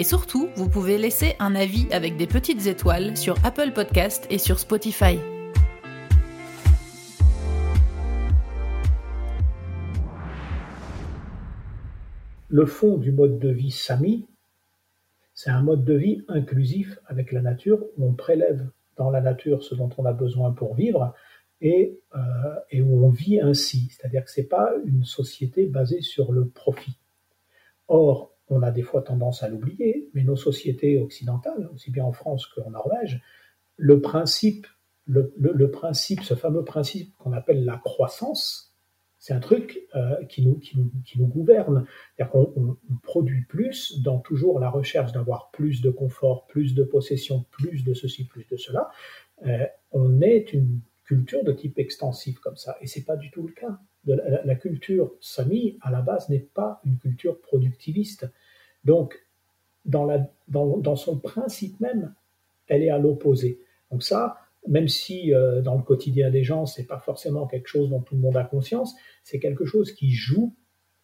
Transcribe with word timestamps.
Et 0.00 0.04
surtout, 0.04 0.48
vous 0.54 0.68
pouvez 0.68 0.96
laisser 0.96 1.34
un 1.40 1.56
avis 1.56 1.88
avec 1.90 2.16
des 2.16 2.28
petites 2.28 2.68
étoiles 2.68 3.16
sur 3.16 3.34
Apple 3.44 3.72
Podcast 3.72 4.28
et 4.30 4.38
sur 4.38 4.60
Spotify. 4.60 5.18
Le 12.48 12.64
fond 12.64 12.96
du 12.96 13.10
mode 13.10 13.40
de 13.40 13.48
vie 13.48 13.72
Sami, 13.72 14.28
c'est 15.34 15.50
un 15.50 15.62
mode 15.62 15.84
de 15.84 15.94
vie 15.94 16.22
inclusif 16.28 17.00
avec 17.06 17.32
la 17.32 17.40
nature 17.40 17.84
où 17.96 18.06
on 18.06 18.12
prélève 18.12 18.70
dans 18.96 19.10
la 19.10 19.20
nature 19.20 19.64
ce 19.64 19.74
dont 19.74 19.90
on 19.98 20.04
a 20.04 20.12
besoin 20.12 20.52
pour 20.52 20.76
vivre 20.76 21.12
et, 21.60 21.98
euh, 22.14 22.20
et 22.70 22.82
où 22.82 23.04
on 23.04 23.10
vit 23.10 23.40
ainsi. 23.40 23.88
C'est-à-dire 23.90 24.24
que 24.24 24.30
ce 24.30 24.42
n'est 24.42 24.46
pas 24.46 24.70
une 24.84 25.02
société 25.02 25.66
basée 25.66 26.02
sur 26.02 26.30
le 26.30 26.46
profit. 26.46 26.96
Or, 27.88 28.37
on 28.50 28.62
a 28.62 28.70
des 28.70 28.82
fois 28.82 29.02
tendance 29.02 29.42
à 29.42 29.48
l'oublier, 29.48 30.08
mais 30.14 30.24
nos 30.24 30.36
sociétés 30.36 30.98
occidentales, 30.98 31.68
aussi 31.74 31.90
bien 31.90 32.04
en 32.04 32.12
France 32.12 32.46
qu'en 32.46 32.70
Norvège, 32.70 33.22
le 33.76 34.00
principe, 34.00 34.66
le, 35.06 35.70
principe, 35.70 36.22
ce 36.22 36.34
fameux 36.34 36.64
principe 36.64 37.16
qu'on 37.16 37.32
appelle 37.32 37.64
la 37.64 37.78
croissance, 37.78 38.74
c'est 39.18 39.34
un 39.34 39.40
truc 39.40 39.80
euh, 39.96 40.24
qui, 40.26 40.46
nous, 40.46 40.58
qui, 40.58 41.18
nous, 41.18 41.26
gouverne. 41.26 41.86
C'est-à-dire 42.16 42.32
qu'on 42.32 42.76
produit 43.02 43.42
plus 43.42 44.00
dans 44.00 44.18
toujours 44.18 44.60
la 44.60 44.70
recherche 44.70 45.12
d'avoir 45.12 45.50
plus 45.50 45.80
de 45.82 45.90
confort, 45.90 46.46
plus 46.46 46.74
de 46.74 46.84
possession, 46.84 47.44
plus 47.50 47.82
de 47.82 47.94
ceci, 47.94 48.24
plus 48.26 48.46
de 48.48 48.56
cela. 48.56 48.90
Euh, 49.46 49.66
on 49.90 50.20
est 50.20 50.52
une 50.52 50.80
culture 51.08 51.42
de 51.42 51.52
type 51.52 51.78
extensif 51.78 52.38
comme 52.38 52.56
ça, 52.56 52.76
et 52.80 52.86
c'est 52.86 53.04
pas 53.04 53.16
du 53.16 53.30
tout 53.30 53.46
le 53.46 53.52
cas 53.52 53.78
la, 54.14 54.54
culture 54.54 55.12
sami, 55.20 55.78
à 55.80 55.90
la 55.90 56.00
base, 56.00 56.28
n'est 56.28 56.38
pas 56.38 56.80
une 56.84 56.98
culture 56.98 57.40
productiviste. 57.40 58.30
Donc, 58.84 59.18
dans, 59.84 60.04
la, 60.04 60.30
dans, 60.48 60.96
son 60.96 61.18
principe 61.18 61.78
même, 61.80 62.14
elle 62.66 62.82
est 62.82 62.90
à 62.90 62.98
l'opposé. 62.98 63.60
Donc 63.90 64.02
ça, 64.02 64.36
même 64.66 64.88
si 64.88 65.32
euh, 65.32 65.62
dans 65.62 65.76
le 65.76 65.82
quotidien 65.82 66.30
des 66.30 66.44
gens, 66.44 66.66
c'est 66.66 66.86
pas 66.86 66.98
forcément 66.98 67.46
quelque 67.46 67.68
chose 67.68 67.88
dont 67.88 68.00
tout 68.00 68.14
le 68.14 68.20
monde 68.20 68.36
a 68.36 68.44
conscience, 68.44 68.94
c'est 69.22 69.38
quelque 69.38 69.64
chose 69.64 69.92
qui 69.92 70.10
joue 70.10 70.54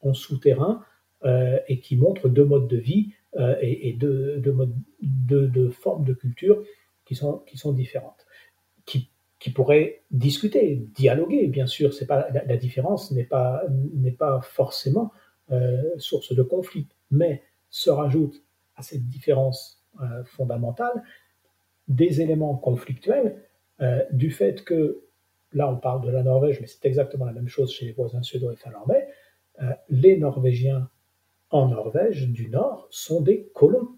en 0.00 0.12
souterrain 0.12 0.84
euh, 1.24 1.58
et 1.68 1.80
qui 1.80 1.96
montre 1.96 2.28
deux 2.28 2.44
modes 2.44 2.68
de 2.68 2.76
vie 2.76 3.12
euh, 3.36 3.56
et, 3.60 3.94
deux, 3.94 4.38
deux, 4.38 5.70
formes 5.70 6.04
de 6.04 6.12
culture 6.12 6.62
qui 7.06 7.14
sont, 7.14 7.38
qui 7.46 7.56
sont 7.56 7.72
différentes, 7.72 8.23
qui 9.44 9.50
pourraient 9.50 10.00
discuter, 10.10 10.88
dialoguer. 10.94 11.48
Bien 11.48 11.66
sûr, 11.66 11.92
c'est 11.92 12.06
pas 12.06 12.30
la, 12.30 12.56
différence 12.56 13.10
n'est 13.10 13.24
pas 13.24 13.62
n'est 13.92 14.10
pas 14.10 14.40
forcément 14.40 15.12
euh, 15.52 15.82
source 15.98 16.34
de 16.34 16.42
conflit, 16.42 16.88
mais 17.10 17.42
se 17.68 17.90
rajoute 17.90 18.42
à 18.74 18.82
cette 18.82 19.06
différence 19.06 19.84
euh, 20.00 20.24
fondamentale 20.24 21.02
des 21.88 22.22
éléments 22.22 22.56
conflictuels 22.56 23.36
euh, 23.82 24.02
du 24.12 24.30
fait 24.30 24.64
que 24.64 25.02
là 25.52 25.70
on 25.70 25.76
parle 25.76 26.00
de 26.06 26.10
la 26.10 26.22
Norvège, 26.22 26.62
mais 26.62 26.66
c'est 26.66 26.86
exactement 26.86 27.26
la 27.26 27.32
même 27.32 27.48
chose 27.48 27.70
chez 27.70 27.84
les 27.84 27.92
voisins 27.92 28.22
suédois 28.22 28.54
et 28.54 28.56
finlandais. 28.56 29.06
les 29.90 30.16
Norvégiens 30.16 30.88
en 31.50 31.68
Norvège 31.68 32.30
du 32.30 32.48
Nord 32.48 32.88
sont 32.90 33.20
des 33.20 33.50
colons. 33.54 33.90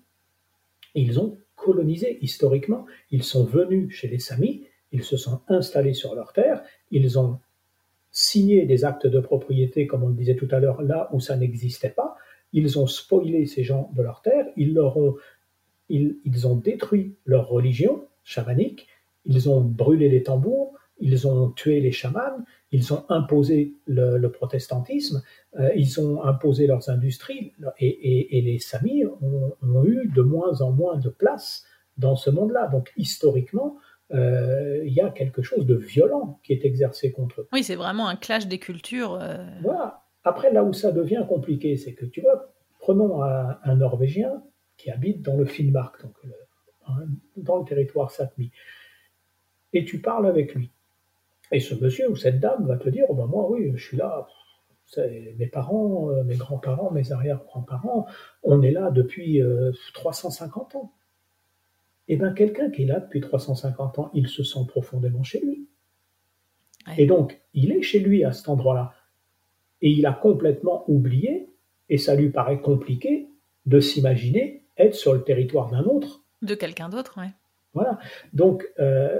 Ils 0.97 1.21
ont 1.21 1.39
colonisé 1.55 2.19
historiquement. 2.21 2.84
Ils 3.13 3.23
sont 3.23 3.45
venus 3.45 3.95
chez 3.95 4.09
les 4.09 4.19
Samis 4.19 4.66
ils 4.93 5.05
se 5.05 5.17
sont 5.17 5.41
installés 5.49 5.95
sur 5.95 6.15
leur 6.15 6.33
terre, 6.33 6.63
ils 6.91 7.19
ont 7.19 7.39
signé 8.11 8.65
des 8.65 8.85
actes 8.85 9.07
de 9.07 9.21
propriété, 9.21 9.87
comme 9.87 10.03
on 10.03 10.09
le 10.09 10.15
disait 10.15 10.37
tout 10.37 10.49
à 10.51 10.59
l'heure, 10.59 10.81
là 10.81 11.11
où 11.13 11.21
ça 11.21 11.37
n'existait 11.37 11.91
pas. 11.91 12.17
Ils 12.53 12.79
ont 12.79 12.87
spoilé 12.87 13.45
ces 13.45 13.63
gens 13.63 13.91
de 13.95 14.03
leur 14.03 14.23
terre, 14.23 14.47
ils, 14.57 14.73
leur 14.73 14.97
ont, 14.97 15.17
ils, 15.91 16.47
ont 16.47 16.57
détruit 16.57 17.15
leur 17.27 17.49
religion 17.49 18.05
chamanique, 18.25 18.87
ils 19.27 19.51
ont 19.51 19.61
brûlé 19.61 20.09
les 20.09 20.23
tambours, 20.23 20.73
ils 20.99 21.27
ont 21.27 21.51
tué 21.51 21.81
les 21.81 21.93
chamans, 21.93 22.39
ils 22.73 22.95
ont 22.95 23.05
imposé 23.11 23.75
le, 23.87 24.27
protestantisme, 24.29 25.23
euh, 25.59 25.69
ils 25.77 26.01
ont 26.01 26.23
imposé 26.25 26.67
leurs 26.67 26.89
industries, 26.89 27.53
et, 27.79 28.41
les 28.41 28.59
Samis 28.59 29.05
ont, 29.05 29.55
ont, 29.61 29.85
eu 29.85 30.09
de 30.09 30.23
moins 30.23 30.63
en 30.63 30.71
moins 30.71 30.97
de 30.97 31.11
place 31.11 31.65
dans 31.99 32.17
ce 32.17 32.31
monde-là. 32.31 32.69
Donc 32.69 32.93
historiquement, 32.97 33.77
euh, 34.15 34.84
il 34.84 34.93
y 34.93 35.00
a 35.00 35.11
quelque 35.11 35.43
chose 35.43 35.67
de 35.67 35.75
violent 35.75 36.39
qui 36.44 36.53
est 36.53 36.65
exercé 36.65 37.11
contre 37.11 37.41
eux. 37.41 37.49
Oui, 37.53 37.65
c'est 37.65 37.75
vraiment 37.75 38.09
un 38.09 38.17
clash 38.17 38.47
des 38.47 38.59
cultures. 38.59 39.19
Euh. 39.21 39.44
Voilà. 39.62 40.05
Après, 40.25 40.53
là 40.53 40.62
où 40.62 40.72
ça 40.72 40.93
devient 40.93 41.25
compliqué, 41.28 41.77
c'est 41.77 41.94
que 41.94 42.05
tu 42.05 42.21
vois, 42.21 42.53
prenons 42.81 43.22
un, 43.22 43.77
Norvégien 43.77 44.43
qui 44.77 44.91
habite 44.91 45.22
dans 45.22 45.37
le 45.37 45.45
Finnmark, 45.45 46.03
donc 46.03 46.16
hein, 46.89 47.06
dans 47.37 47.59
le 47.59 47.65
territoire 47.65 48.11
Sapmi, 48.11 48.50
et 49.72 49.84
tu 49.84 50.00
parles 50.00 50.27
avec 50.27 50.55
lui. 50.55 50.71
Et 51.53 51.61
ce 51.61 51.75
monsieur 51.75 52.11
ou 52.11 52.16
cette 52.16 52.41
dame 52.41 52.66
va 52.66 52.77
te 52.77 52.89
dire, 52.89 53.05
oh 53.09 53.15
ben 53.15 53.27
moi 53.27 53.49
oui, 53.49 53.72
je 53.75 53.84
suis 53.84 53.97
là, 53.97 54.27
mes 54.97 55.47
parents, 55.47 56.11
euh, 56.11 56.25
mes 56.25 56.37
grands-parents, 56.37 56.91
mes 56.91 57.12
arrière-grands-parents, 57.12 58.06
on 58.43 58.62
est 58.62 58.72
là 58.72 58.91
depuis 58.91 59.41
350 59.95 60.75
ans. 60.77 60.93
Eh 62.09 62.17
bien, 62.17 62.33
quelqu'un 62.33 62.71
qui 62.71 62.84
est 62.84 62.87
là 62.87 63.00
depuis 63.00 63.21
350 63.21 63.99
ans, 63.99 64.11
il 64.15 64.28
se 64.28 64.44
sent 64.44 64.61
profondément 64.69 65.22
chez 65.22 65.41
lui. 65.41 65.69
Et 66.99 67.06
donc, 67.06 67.41
il 67.53 67.72
est 67.72 67.83
chez 67.83 67.99
lui 67.99 68.25
à 68.25 68.33
cet 68.33 68.49
endroit-là. 68.49 68.94
Et 69.83 69.91
il 69.91 70.06
a 70.06 70.12
complètement 70.12 70.84
oublié, 70.89 71.50
et 71.89 71.99
ça 71.99 72.15
lui 72.15 72.31
paraît 72.31 72.61
compliqué, 72.61 73.28
de 73.66 73.81
s'imaginer 73.81 74.65
être 74.77 74.95
sur 74.95 75.15
le 75.15 75.25
territoire 75.25 75.71
d'un 75.71 75.84
autre. 75.84 76.22
De 76.43 76.55
quelqu'un 76.55 76.89
d'autre, 76.89 77.15
oui. 77.19 77.27
Voilà. 77.75 77.99
Donc, 78.33 78.66
euh, 78.78 79.19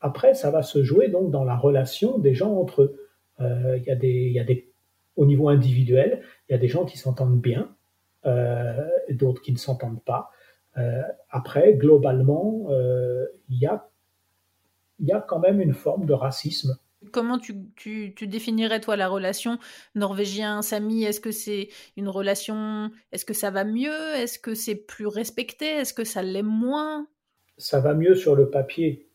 après, 0.00 0.34
ça 0.34 0.50
va 0.50 0.62
se 0.62 0.82
jouer 0.82 1.08
donc 1.08 1.30
dans 1.30 1.44
la 1.44 1.56
relation 1.56 2.18
des 2.18 2.34
gens 2.34 2.54
entre 2.54 2.82
eux. 2.82 3.08
Euh, 3.40 3.78
il 3.78 3.84
y, 3.84 3.90
a 3.90 3.96
des, 3.96 4.30
y 4.30 4.40
a 4.40 4.44
des, 4.44 4.72
au 5.16 5.26
niveau 5.26 5.48
individuel, 5.48 6.22
il 6.48 6.52
y 6.52 6.54
a 6.54 6.58
des 6.58 6.68
gens 6.68 6.84
qui 6.84 6.98
s'entendent 6.98 7.40
bien, 7.40 7.74
euh, 8.26 8.88
d'autres 9.10 9.42
qui 9.42 9.52
ne 9.52 9.58
s'entendent 9.58 10.02
pas. 10.02 10.30
Euh, 10.78 11.02
après, 11.30 11.74
globalement, 11.74 12.66
euh, 12.70 13.26
il 13.48 13.58
y 13.58 13.66
a, 13.66 13.88
y 15.00 15.12
a 15.12 15.20
quand 15.20 15.40
même 15.40 15.60
une 15.60 15.74
forme 15.74 16.06
de 16.06 16.12
racisme. 16.12 16.78
Comment 17.12 17.38
tu, 17.38 17.54
tu, 17.76 18.12
tu, 18.14 18.26
définirais, 18.26 18.80
toi, 18.80 18.96
la 18.96 19.08
relation 19.08 19.58
norvégien-sami 19.94 21.04
Est-ce 21.04 21.20
que 21.20 21.30
c'est 21.30 21.68
une 21.96 22.08
relation. 22.08 22.90
Est-ce 23.12 23.24
que 23.24 23.34
ça 23.34 23.50
va 23.50 23.64
mieux? 23.64 24.14
Est-ce 24.16 24.38
que 24.38 24.54
c'est 24.54 24.74
plus 24.74 25.06
respecté? 25.06 25.66
Est-ce 25.66 25.94
que 25.94 26.04
ça 26.04 26.22
l'est 26.22 26.42
moins? 26.42 27.06
Ça 27.56 27.80
va 27.80 27.94
mieux 27.94 28.14
sur 28.14 28.34
le 28.34 28.50
papier 28.50 29.08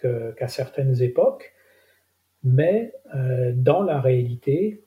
qu'à 0.00 0.48
certaines 0.48 1.02
époques, 1.02 1.52
mais 2.44 2.92
euh, 3.14 3.52
dans 3.54 3.82
la 3.82 4.00
réalité, 4.00 4.84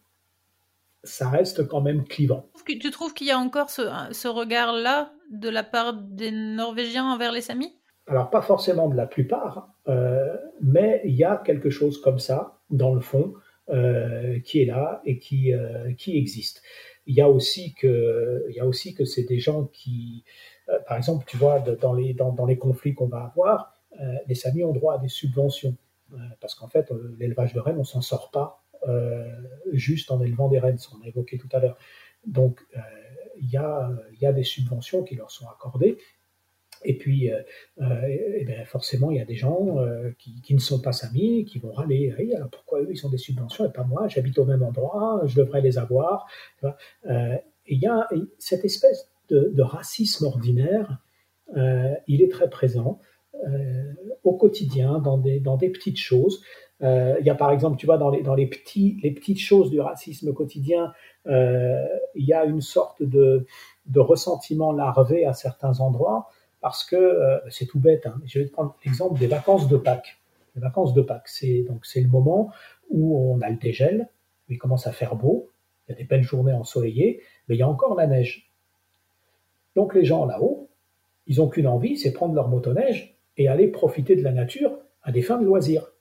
ça 1.04 1.30
reste 1.30 1.68
quand 1.68 1.82
même 1.82 2.04
clivant. 2.06 2.50
Tu 2.66 2.92
trouves 2.92 3.14
qu'il 3.14 3.28
y 3.28 3.32
a 3.32 3.40
encore 3.40 3.70
ce, 3.70 3.82
ce 4.12 4.28
regard-là 4.28 5.12
de 5.32 5.50
la 5.50 5.64
part 5.64 5.94
des 5.94 6.32
Norvégiens 6.32 7.06
envers 7.06 7.32
les 7.32 7.41
Samis? 7.41 7.76
Alors 8.08 8.29
pas 8.29 8.41
forcément 8.41 8.90
de 8.90 8.96
la 8.96 9.06
plupart, 9.06 9.70
euh, 9.88 10.35
mais 10.62 11.02
il 11.06 11.16
y 11.16 11.23
a 11.23 11.38
quelque 11.38 11.70
chose 11.70 12.02
comme 12.02 12.18
ça 12.18 12.58
dans 12.72 12.94
le 12.94 13.02
fond 13.02 13.34
euh, 13.70 14.40
qui 14.40 14.62
est 14.62 14.66
là 14.66 15.02
et 15.06 15.20
qui, 15.20 15.53
euh, 15.53 15.94
qui 15.94 16.18
existe. 16.18 16.64
Il 17.06 17.16
y 17.16 17.22
a 17.22 17.29
aussi 17.29 17.76
que, 17.76 18.46
il 18.50 18.56
y 18.56 18.59
a 18.59 18.66
aussi 18.66 18.96
que 18.96 19.06
c'est 19.06 19.23
des 19.23 19.40
gens 19.40 19.66
qui, 19.66 20.23
par 20.88 20.97
exemple, 20.97 21.26
tu 21.28 21.38
vois, 21.38 21.59
dans 21.59 21.94
les, 21.94 22.14
dans, 22.14 22.32
dans 22.32 22.46
les 22.46 22.58
conflits 22.58 22.94
qu'on 22.94 23.08
va 23.08 23.23
avoir, 23.23 23.73
les 24.28 24.35
Samis 24.35 24.64
ont 24.64 24.73
droit 24.73 24.94
à 24.94 24.97
des 25.00 25.08
subventions 25.08 25.76
parce 26.40 26.53
qu'en 26.53 26.68
fait, 26.68 26.91
l'élevage 27.18 27.53
de 27.53 27.59
rennes, 27.59 27.79
on 27.79 27.84
s'en 27.84 28.02
sort 28.02 28.29
pas 28.29 28.62
juste 29.72 30.11
en 30.11 30.22
élevant 30.22 30.49
des 30.49 30.59
rennes, 30.59 30.78
qu'on 30.90 31.02
a 31.03 31.08
évoqué 31.08 31.37
tout 31.37 31.49
à 31.52 31.59
l'heure. 31.59 31.78
Donc, 32.26 32.59
il 33.41 33.49
y, 33.49 33.58
a, 33.58 34.34
des 34.34 34.43
subventions 34.43 35.03
qui 35.03 35.16
leur 35.16 35.31
sont 35.31 35.47
accordées. 35.47 35.97
Et 36.85 36.97
puis, 36.97 37.31
euh, 37.31 37.40
euh, 37.81 37.85
eh 38.08 38.46
ben, 38.46 38.66
forcément, 38.66 39.11
il 39.11 39.17
y 39.17 39.22
a 39.22 39.26
des 39.26 39.35
gens 39.35 39.79
euh, 39.79 40.11
qui, 40.17 40.53
ne 40.53 40.59
sont 40.59 40.81
pas 40.81 40.93
samis, 40.93 41.46
qui 41.46 41.59
vont 41.59 41.72
râler. 41.72 42.14
Alors 42.35 42.49
pourquoi 42.49 42.81
eux, 42.81 42.87
ils 42.90 43.05
ont 43.05 43.09
des 43.09 43.17
subventions 43.17 43.66
et 43.66 43.72
pas 43.72 43.84
moi? 43.84 44.08
J'habite 44.08 44.37
au 44.40 44.46
même 44.46 44.64
endroit, 44.64 45.22
je 45.25 45.35
devrais 45.35 45.61
les 45.61 45.78
avoir. 45.78 46.28
il 47.03 47.79
y 47.79 47.87
a 47.87 48.08
cette 48.37 48.66
espèce 48.66 49.09
de, 49.29 49.61
racisme 49.61 50.25
ordinaire, 50.25 50.99
il 51.55 52.22
est 52.22 52.32
très 52.32 52.49
présent. 52.49 52.99
au 54.23 54.35
quotidien, 54.37 54.99
dans 54.99 55.17
des 55.17 55.70
petites 55.70 55.99
choses. 55.99 56.41
Il 56.81 57.26
y 57.26 57.29
a 57.29 57.35
par 57.35 57.52
exemple, 57.52 57.78
tu 57.78 57.85
vois, 57.85 57.97
dans 57.97 58.09
les, 58.09 58.47
petites 58.47 59.40
choses 59.40 59.70
du 59.70 59.81
racisme 59.81 60.34
quotidien, 60.34 60.93
il 61.26 62.26
y 62.26 62.34
a 62.34 62.46
une 62.46 62.61
sorte 62.61 63.03
de, 63.03 63.46
ressentiment 63.96 64.72
larvé 64.72 65.26
à 65.26 65.34
certains 65.34 65.79
endroits 65.79 66.29
parce 66.61 66.84
que 66.84 67.41
c'est 67.49 67.66
tout 67.66 67.79
bête. 67.79 68.05
Hein, 68.05 68.22
je 68.26 68.40
vais 68.40 68.46
prendre 68.46 68.76
l'exemple 68.85 69.20
des 69.20 69.28
vacances 69.28 69.67
de 69.67 69.78
Pâques. 69.78 70.20
Les 70.55 70.61
vacances 70.61 70.93
de 70.93 71.02
Pâques, 71.02 71.28
c'est 71.28 71.64
donc 71.64 71.85
c'est 71.85 72.02
le 72.02 72.08
moment 72.08 72.52
où 72.90 73.17
on 73.17 73.41
a 73.41 73.49
le 73.49 73.58
dégel, 73.58 74.09
où 74.47 74.53
il 74.53 74.58
commence 74.58 74.87
à 74.87 74.91
faire 74.91 75.16
beau, 75.16 75.49
il 75.87 75.93
y 75.93 75.96
a 75.96 75.97
des 75.97 76.03
belles 76.03 76.23
journées 76.23 76.53
ensoleillées, 76.53 77.22
mais 77.47 77.55
il 77.55 77.59
y 77.59 77.64
a 77.64 77.67
encore 77.67 77.96
la 77.96 78.08
neige. 78.08 78.52
Donc 79.75 79.96
les 79.96 80.05
gens 80.05 80.25
là-haut, 80.25 80.70
ils 81.28 81.37
n'ont 81.37 81.47
qu'une 81.47 81.67
envie, 81.67 81.97
c'est 81.97 82.11
prendre 82.11 82.35
leur 82.35 82.47
motoneige 82.47 83.17
et 83.37 83.47
aller 83.47 83.67
profiter 83.67 84.16
de 84.16 84.23
la 84.23 84.32
nature 84.32 84.78
à 85.03 85.11
des 85.11 85.22
fins 85.22 85.40
de 85.40 85.46
loisirs. 85.46 85.91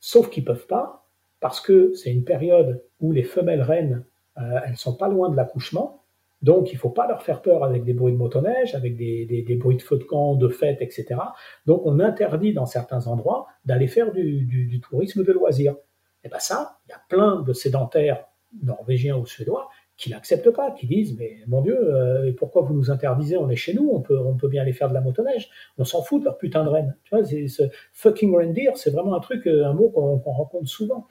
Sauf 0.00 0.30
qu'ils 0.30 0.44
peuvent 0.44 0.66
pas, 0.66 1.06
parce 1.40 1.60
que 1.60 1.92
c'est 1.94 2.10
une 2.10 2.24
période 2.24 2.82
où 3.00 3.12
les 3.12 3.22
femelles 3.22 3.62
reines, 3.62 4.04
euh, 4.38 4.60
elles 4.66 4.76
sont 4.76 4.96
pas 4.96 5.08
loin 5.08 5.28
de 5.28 5.36
l'accouchement, 5.36 6.00
donc 6.42 6.72
il 6.72 6.78
faut 6.78 6.90
pas 6.90 7.06
leur 7.06 7.22
faire 7.22 7.42
peur 7.42 7.64
avec 7.64 7.84
des 7.84 7.92
bruits 7.92 8.12
de 8.12 8.18
motoneige, 8.18 8.74
avec 8.74 8.96
des, 8.96 9.56
bruits 9.60 9.76
de 9.76 9.82
feux 9.82 9.98
de 9.98 10.04
camp, 10.04 10.36
de 10.36 10.48
fêtes, 10.48 10.80
etc. 10.80 11.20
Donc 11.66 11.82
on 11.84 12.00
interdit 12.00 12.54
dans 12.54 12.66
certains 12.66 13.06
endroits 13.08 13.46
d'aller 13.66 13.88
faire 13.88 14.10
du, 14.10 14.80
tourisme 14.80 15.22
de 15.22 15.32
loisirs. 15.32 15.76
Et 16.24 16.28
bien 16.28 16.38
ça, 16.38 16.78
il 16.86 16.92
y 16.92 16.94
a 16.94 17.02
plein 17.08 17.42
de 17.42 17.52
sédentaires 17.52 18.24
norvégiens 18.62 19.16
ou 19.16 19.26
suédois 19.26 19.68
qui 20.00 20.10
n'acceptent 20.10 20.50
pas, 20.50 20.70
qui 20.72 20.86
disent 20.86 21.16
mais 21.18 21.38
mon 21.46 21.60
Dieu, 21.60 21.76
euh, 21.76 22.32
pourquoi 22.36 22.62
vous 22.62 22.74
nous 22.74 22.90
interdisez 22.90 23.36
On 23.36 23.48
est 23.50 23.56
chez 23.56 23.74
nous, 23.74 23.90
on 23.92 24.00
peut, 24.00 24.18
on 24.18 24.34
peut 24.34 24.48
bien 24.48 24.62
aller 24.62 24.72
faire 24.72 24.88
de 24.88 24.94
la 24.94 25.00
motoneige. 25.00 25.50
On 25.78 25.84
s'en 25.84 26.02
fout 26.02 26.20
de 26.20 26.24
leur 26.24 26.38
putain 26.38 26.64
de 26.64 26.70
reine. 26.70 26.96
Tu 27.04 27.14
vois, 27.14 27.24
ce 27.24 27.62
fucking 27.92 28.34
reindeer, 28.34 28.76
c'est 28.76 28.90
vraiment 28.90 29.14
un 29.14 29.20
truc, 29.20 29.46
euh, 29.46 29.66
un 29.66 29.74
mot 29.74 29.90
qu'on 29.90 30.18
rencontre 30.32 30.68
souvent. 30.68 31.06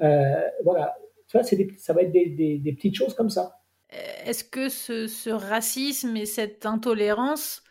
Euh, 0.00 0.34
voilà, 0.64 0.96
tu 1.28 1.36
vois, 1.36 1.44
ça 1.44 1.92
va 1.92 2.02
être 2.02 2.12
des 2.12 2.74
petites 2.76 2.96
choses 2.96 3.14
comme 3.14 3.30
ça 3.30 3.62
est-ce 4.24 4.44
que 4.44 4.68
ce, 4.68 5.30
racisme 5.30 6.16
et 6.16 6.26
cette 6.26 6.66
intolérance 6.66 7.62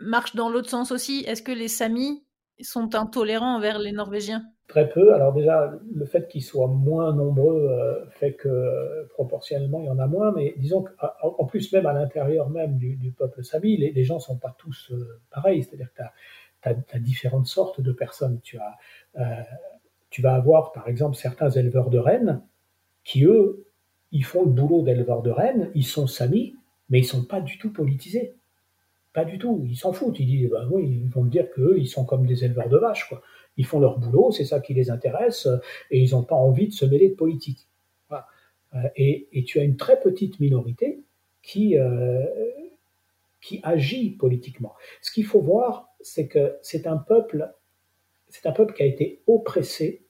marchent 0.00 0.34
dans 0.34 0.48
l'autre 0.48 0.70
sens 0.70 0.90
aussi? 0.90 1.24
Est-ce 1.26 1.42
que 1.42 1.52
les 1.52 1.68
Samis 1.68 2.24
sont 2.60 2.94
intolérants 2.94 3.56
envers 3.56 3.78
les 3.78 3.92
Norvégiens? 3.92 4.44
Très 4.72 4.88
peu. 4.88 5.12
Alors 5.12 5.34
déjà, 5.34 5.70
le 5.94 6.06
fait 6.06 6.28
qu'ils 6.28 6.42
soient 6.42 6.66
moins 6.66 7.14
nombreux 7.14 7.68
euh, 7.68 8.06
fait 8.12 8.32
que 8.32 9.06
proportionnellement, 9.10 9.80
il 9.82 9.84
y 9.84 9.90
en 9.90 9.98
a 9.98 10.06
moins. 10.06 10.32
Mais 10.32 10.54
disons 10.56 10.82
qu'en 10.82 11.44
plus, 11.44 11.70
même 11.74 11.84
à 11.84 11.92
l'intérieur 11.92 12.48
même 12.48 12.78
du, 12.78 13.14
peuple 13.14 13.44
Sami, 13.44 13.76
les, 13.76 14.04
gens 14.04 14.14
ne 14.14 14.20
sont 14.20 14.38
pas 14.38 14.56
tous 14.56 14.90
euh, 14.90 15.20
pareils. 15.30 15.62
C'est-à-dire 15.62 15.92
que 15.92 16.02
tu 16.62 16.96
as, 16.96 16.98
différentes 17.00 17.48
sortes 17.48 17.82
de 17.82 17.92
personnes. 17.92 18.40
Tu, 18.42 18.56
as, 18.56 18.78
euh, 19.18 19.42
tu 20.08 20.22
vas 20.22 20.36
avoir, 20.36 20.72
par 20.72 20.88
exemple, 20.88 21.16
certains 21.16 21.50
éleveurs 21.50 21.90
de 21.90 21.98
rennes 21.98 22.40
qui, 23.04 23.26
eux, 23.26 23.66
ils 24.10 24.24
font 24.24 24.42
le 24.42 24.52
boulot 24.52 24.80
d'éleveurs 24.80 25.20
de 25.20 25.30
rennes, 25.30 25.70
ils 25.74 25.84
sont 25.84 26.06
samis, 26.06 26.56
mais 26.88 27.00
ils 27.00 27.04
sont 27.04 27.26
pas 27.26 27.42
du 27.42 27.58
tout 27.58 27.74
politisés. 27.74 28.36
Pas 29.12 29.26
du 29.26 29.36
tout. 29.36 29.66
Ils 29.68 29.76
s'en 29.76 29.92
foutent. 29.92 30.18
Ils 30.18 30.24
disent, 30.24 30.48
bah 30.48 30.66
oui, 30.70 31.02
ils 31.04 31.10
vont 31.10 31.24
me 31.24 31.30
dire 31.30 31.50
qu'eux, 31.50 31.74
ils 31.76 31.88
sont 31.88 32.06
comme 32.06 32.24
des 32.24 32.46
éleveurs 32.46 32.70
de 32.70 32.78
vaches, 32.78 33.06
quoi. 33.10 33.20
Ils 33.56 33.66
font 33.66 33.80
leur 33.80 33.98
boulot, 33.98 34.30
c'est 34.30 34.44
ça 34.44 34.60
qui 34.60 34.74
les 34.74 34.90
intéresse, 34.90 35.46
et 35.90 36.00
ils 36.00 36.12
n'ont 36.12 36.22
pas 36.22 36.36
envie 36.36 36.68
de 36.68 36.72
se 36.72 36.84
mêler 36.84 37.10
de 37.10 37.14
politique. 37.14 37.68
Euh, 38.74 38.88
et, 38.96 39.44
tu 39.44 39.58
as 39.60 39.64
une 39.64 39.76
très 39.76 40.00
petite 40.00 40.40
minorité 40.40 41.02
qui, 41.42 41.76
euh, 41.76 42.24
qui 43.40 43.60
agit 43.62 44.10
politiquement. 44.10 44.74
Ce 45.02 45.10
qu'il 45.10 45.24
faut 45.24 45.40
voir, 45.40 45.88
c'est 46.00 46.26
que 46.26 46.56
c'est 46.62 46.86
un 46.86 46.96
peuple, 46.96 47.52
c'est 48.28 48.46
un 48.46 48.52
peuple 48.52 48.74
qui 48.74 48.82
a 48.82 48.86
été 48.86 49.22
oppressé 49.26 50.02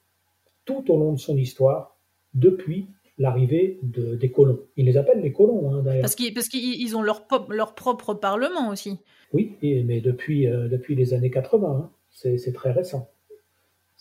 tout 0.65 0.91
au 0.91 0.97
long 0.97 1.13
de 1.13 1.19
son 1.19 1.37
histoire 1.37 1.97
depuis 2.33 2.87
l'arrivée 3.17 3.79
de, 3.83 4.15
des 4.15 4.31
colons. 4.31 4.59
Ils 4.77 4.85
les 4.85 4.97
appellent 4.97 5.21
les 5.21 5.33
colons, 5.33 5.71
hein, 5.71 5.83
d'ailleurs. 5.83 6.01
Parce 6.01 6.15
qu'ils 6.15 6.95
ont 6.95 7.01
leur, 7.01 7.27
leur 7.49 7.75
propre 7.75 8.13
parlement 8.13 8.69
aussi. 8.69 8.97
Oui, 9.33 9.57
mais 9.61 9.99
depuis, 9.99 10.47
euh, 10.47 10.67
depuis 10.67 10.95
les 10.95 11.13
années 11.13 11.31
80, 11.31 11.67
hein, 11.67 11.91
c'est 12.11 12.53
très 12.53 12.71
récent. 12.71 13.09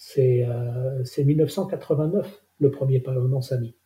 C'est 0.04 1.24
1989, 1.24 2.26
euh, 2.26 2.30
le 2.58 2.70
premier 2.70 2.98
parlement 2.98 3.40
sami. 3.40 3.76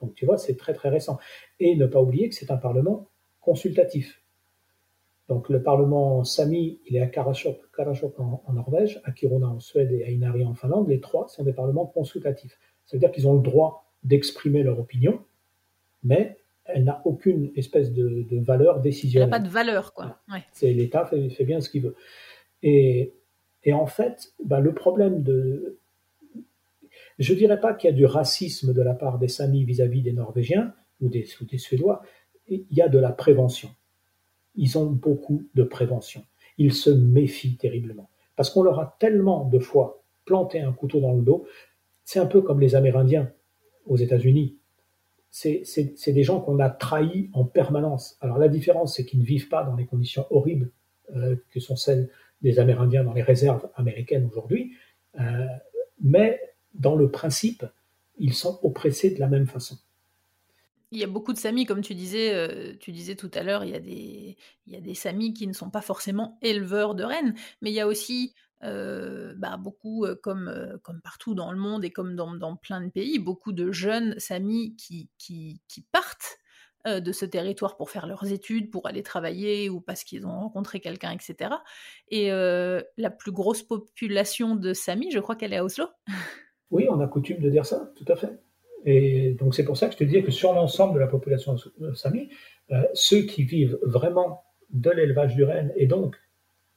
Donc 0.00 0.14
tu 0.14 0.24
vois, 0.24 0.38
c'est 0.38 0.56
très 0.56 0.74
très 0.74 0.88
récent. 0.88 1.18
Et 1.58 1.74
ne 1.74 1.86
pas 1.86 2.00
oublier 2.00 2.28
que 2.28 2.36
c'est 2.36 2.52
un 2.52 2.56
parlement 2.56 3.08
consultatif. 3.40 4.22
Donc 5.28 5.48
le 5.48 5.62
parlement 5.62 6.22
sami, 6.22 6.80
il 6.86 6.96
est 6.96 7.00
à 7.00 7.08
Karasjok, 7.08 7.58
en, 8.18 8.42
en, 8.46 8.52
Norvège, 8.52 9.00
à 9.04 9.10
Kiruna 9.10 9.48
en 9.48 9.60
Suède 9.60 9.92
et 9.92 10.04
à 10.04 10.10
Inari 10.10 10.44
en 10.44 10.54
Finlande. 10.54 10.88
Les 10.88 11.00
trois 11.00 11.28
sont 11.28 11.42
des 11.42 11.52
parlements 11.52 11.86
consultatifs. 11.86 12.58
Ça 12.86 12.96
veut 12.96 13.00
dire 13.00 13.10
qu'ils 13.10 13.26
ont 13.26 13.34
le 13.34 13.42
droit 13.42 13.92
d'exprimer 14.04 14.62
leur 14.62 14.78
opinion, 14.78 15.20
mais 16.04 16.38
elle 16.64 16.84
n'a 16.84 17.02
aucune 17.04 17.50
espèce 17.56 17.92
de, 17.92 18.24
valeur 18.44 18.80
décisionnelle. 18.80 19.26
Elle 19.26 19.30
n'a 19.30 19.38
pas 19.38 19.44
de 19.44 19.52
valeur, 19.52 19.94
quoi. 19.94 20.20
C'est 20.52 20.72
l'État 20.72 21.04
fait, 21.06 21.44
bien 21.44 21.60
ce 21.60 21.70
qu'il 21.70 21.82
veut. 21.82 21.96
Et, 22.62 23.14
en 23.72 23.86
fait, 23.86 24.32
bah, 24.44 24.60
le 24.60 24.74
problème 24.74 25.22
de... 25.22 25.78
Je 27.18 27.32
ne 27.32 27.38
dirais 27.38 27.60
pas 27.60 27.74
qu'il 27.74 27.90
y 27.90 27.92
a 27.92 27.96
du 27.96 28.06
racisme 28.06 28.72
de 28.72 28.82
la 28.82 28.94
part 28.94 29.18
des 29.18 29.28
Samis 29.28 29.64
vis-à-vis 29.64 30.02
des 30.02 30.12
Norvégiens 30.12 30.72
ou 31.00 31.08
des, 31.08 31.26
ou 31.40 31.44
des 31.44 31.58
Suédois. 31.58 32.02
Il 32.46 32.64
y 32.70 32.80
a 32.80 32.88
de 32.88 32.98
la 32.98 33.10
prévention. 33.10 33.70
Ils 34.54 34.78
ont 34.78 34.86
beaucoup 34.86 35.44
de 35.54 35.64
prévention. 35.64 36.24
Ils 36.58 36.72
se 36.72 36.90
méfient 36.90 37.56
terriblement. 37.56 38.08
Parce 38.36 38.50
qu'on 38.50 38.62
leur 38.62 38.78
a 38.78 38.96
tellement 39.00 39.44
de 39.44 39.58
fois 39.58 40.02
planté 40.24 40.60
un 40.60 40.72
couteau 40.72 41.00
dans 41.00 41.14
le 41.14 41.22
dos. 41.22 41.46
C'est 42.04 42.20
un 42.20 42.26
peu 42.26 42.40
comme 42.40 42.60
les 42.60 42.74
Amérindiens 42.74 43.32
aux 43.86 43.96
États-Unis. 43.96 44.56
C'est 45.30 46.12
des 46.12 46.22
gens 46.22 46.40
qu'on 46.40 46.58
a 46.58 46.70
trahis 46.70 47.30
en 47.32 47.44
permanence. 47.44 48.16
Alors 48.20 48.38
la 48.38 48.48
différence, 48.48 48.96
c'est 48.96 49.04
qu'ils 49.04 49.20
ne 49.20 49.24
vivent 49.24 49.48
pas 49.48 49.64
dans 49.64 49.76
les 49.76 49.86
conditions 49.86 50.26
horribles 50.30 50.70
euh, 51.16 51.36
que 51.50 51.60
sont 51.60 51.76
celles 51.76 52.10
des 52.42 52.58
Amérindiens 52.58 53.04
dans 53.04 53.12
les 53.12 53.22
réserves 53.22 53.68
américaines 53.74 54.26
aujourd'hui, 54.26 54.76
euh, 55.20 55.46
mais 56.00 56.40
dans 56.74 56.94
le 56.94 57.10
principe, 57.10 57.64
ils 58.18 58.34
sont 58.34 58.58
oppressés 58.62 59.10
de 59.10 59.20
la 59.20 59.28
même 59.28 59.46
façon. 59.46 59.76
Il 60.90 60.98
y 60.98 61.04
a 61.04 61.06
beaucoup 61.06 61.32
de 61.32 61.38
Samis, 61.38 61.66
comme 61.66 61.82
tu 61.82 61.94
disais, 61.94 62.34
euh, 62.34 62.72
tu 62.80 62.92
disais 62.92 63.14
tout 63.14 63.30
à 63.34 63.42
l'heure, 63.42 63.64
il, 63.64 63.70
y 63.70 63.74
a 63.74 63.80
des, 63.80 64.36
il 64.66 64.72
y 64.72 64.76
a 64.76 64.80
des 64.80 64.94
Samis 64.94 65.34
qui 65.34 65.46
ne 65.46 65.52
sont 65.52 65.70
pas 65.70 65.82
forcément 65.82 66.38
éleveurs 66.40 66.94
de 66.94 67.04
rennes, 67.04 67.34
mais 67.60 67.70
il 67.70 67.74
y 67.74 67.80
a 67.80 67.86
aussi 67.86 68.34
bah, 68.60 69.56
beaucoup, 69.56 70.04
comme, 70.20 70.78
comme 70.82 71.00
partout 71.00 71.36
dans 71.36 71.52
le 71.52 71.58
monde 71.58 71.84
et 71.84 71.90
comme 71.90 72.16
dans, 72.16 72.34
dans 72.34 72.56
plein 72.56 72.80
de 72.80 72.90
pays, 72.90 73.20
beaucoup 73.20 73.52
de 73.52 73.70
jeunes 73.70 74.18
Samis 74.18 74.74
qui, 74.74 75.10
qui, 75.16 75.60
qui 75.68 75.82
partent 75.82 76.38
de 76.86 77.12
ce 77.12 77.24
territoire 77.24 77.76
pour 77.76 77.90
faire 77.90 78.06
leurs 78.06 78.32
études, 78.32 78.70
pour 78.70 78.86
aller 78.86 79.02
travailler 79.02 79.68
ou 79.68 79.80
parce 79.80 80.04
qu'ils 80.04 80.26
ont 80.26 80.40
rencontré 80.40 80.80
quelqu'un, 80.80 81.10
etc. 81.10 81.50
Et 82.10 82.30
la 82.30 83.10
plus 83.10 83.32
grosse 83.32 83.62
population 83.62 84.56
de 84.56 84.72
Samis, 84.72 85.10
je 85.10 85.18
crois 85.18 85.36
qu'elle 85.36 85.52
est 85.52 85.58
à 85.58 85.64
Oslo. 85.64 85.86
Oui, 86.70 86.86
on 86.90 87.00
a 87.00 87.06
coutume 87.06 87.40
de 87.40 87.48
dire 87.48 87.64
ça, 87.64 87.90
tout 87.96 88.04
à 88.12 88.14
fait. 88.14 88.38
Et 88.84 89.32
donc 89.38 89.54
c'est 89.54 89.64
pour 89.64 89.78
ça 89.78 89.86
que 89.86 89.94
je 89.94 89.98
te 89.98 90.04
disais 90.04 90.22
que 90.22 90.30
sur 90.30 90.52
l'ensemble 90.52 90.94
de 90.94 90.98
la 90.98 91.06
population 91.06 91.56
Sami, 91.94 92.28
ceux 92.92 93.22
qui 93.22 93.42
vivent 93.42 93.78
vraiment 93.82 94.44
de 94.70 94.90
l'élevage 94.90 95.34
du 95.34 95.44
renne 95.44 95.72
et 95.76 95.86
donc 95.86 96.16